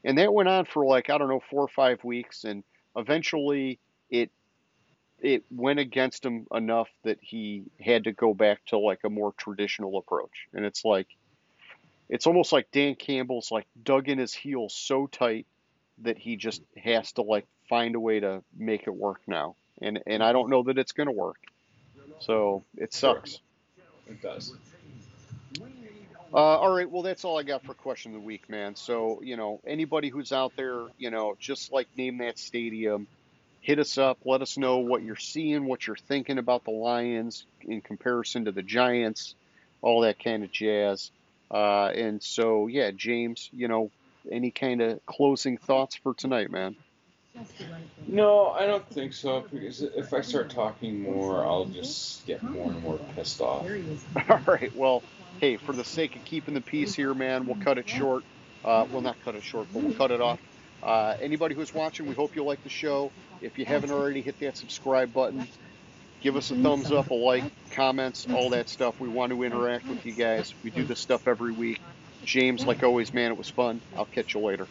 [0.03, 2.63] and that went on for like I don't know four or five weeks, and
[2.95, 3.79] eventually
[4.09, 4.31] it
[5.19, 9.33] it went against him enough that he had to go back to like a more
[9.37, 11.07] traditional approach, and it's like
[12.09, 15.47] it's almost like Dan Campbell's like dug in his heels so tight
[15.99, 19.55] that he just has to like find a way to make it work now.
[19.81, 21.37] And and I don't know that it's going to work.
[22.19, 23.39] So it sucks.
[24.07, 24.53] it does.
[26.33, 28.75] Uh, all right, well that's all I got for question of the week, man.
[28.75, 33.07] So you know anybody who's out there, you know, just like name that stadium,
[33.59, 34.19] hit us up.
[34.23, 38.51] Let us know what you're seeing, what you're thinking about the Lions in comparison to
[38.51, 39.35] the Giants,
[39.81, 41.11] all that kind of jazz.
[41.49, 43.91] Uh, and so yeah, James, you know,
[44.31, 46.75] any kind of closing thoughts for tonight, man?
[48.07, 49.45] No, I don't think so.
[49.51, 53.65] Because if I start talking more, I'll just get more and more pissed off.
[54.29, 54.75] All right.
[54.75, 55.01] Well,
[55.39, 58.23] hey, for the sake of keeping the peace here, man, we'll cut it short.
[58.63, 60.39] Uh, well, not cut it short, but we'll cut it off.
[60.83, 63.11] Uh, anybody who's watching, we hope you like the show.
[63.41, 65.47] If you haven't already, hit that subscribe button.
[66.21, 68.99] Give us a thumbs up, a like, comments, all that stuff.
[68.99, 70.53] We want to interact with you guys.
[70.63, 71.81] We do this stuff every week.
[72.23, 73.81] James, like always, man, it was fun.
[73.95, 74.67] I'll catch you later.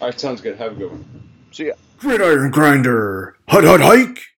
[0.00, 0.56] All right, sounds good.
[0.58, 1.04] Have a good one.
[1.52, 1.74] See ya.
[1.98, 3.36] Gridiron Grinder.
[3.48, 4.20] Hut Hut Hike.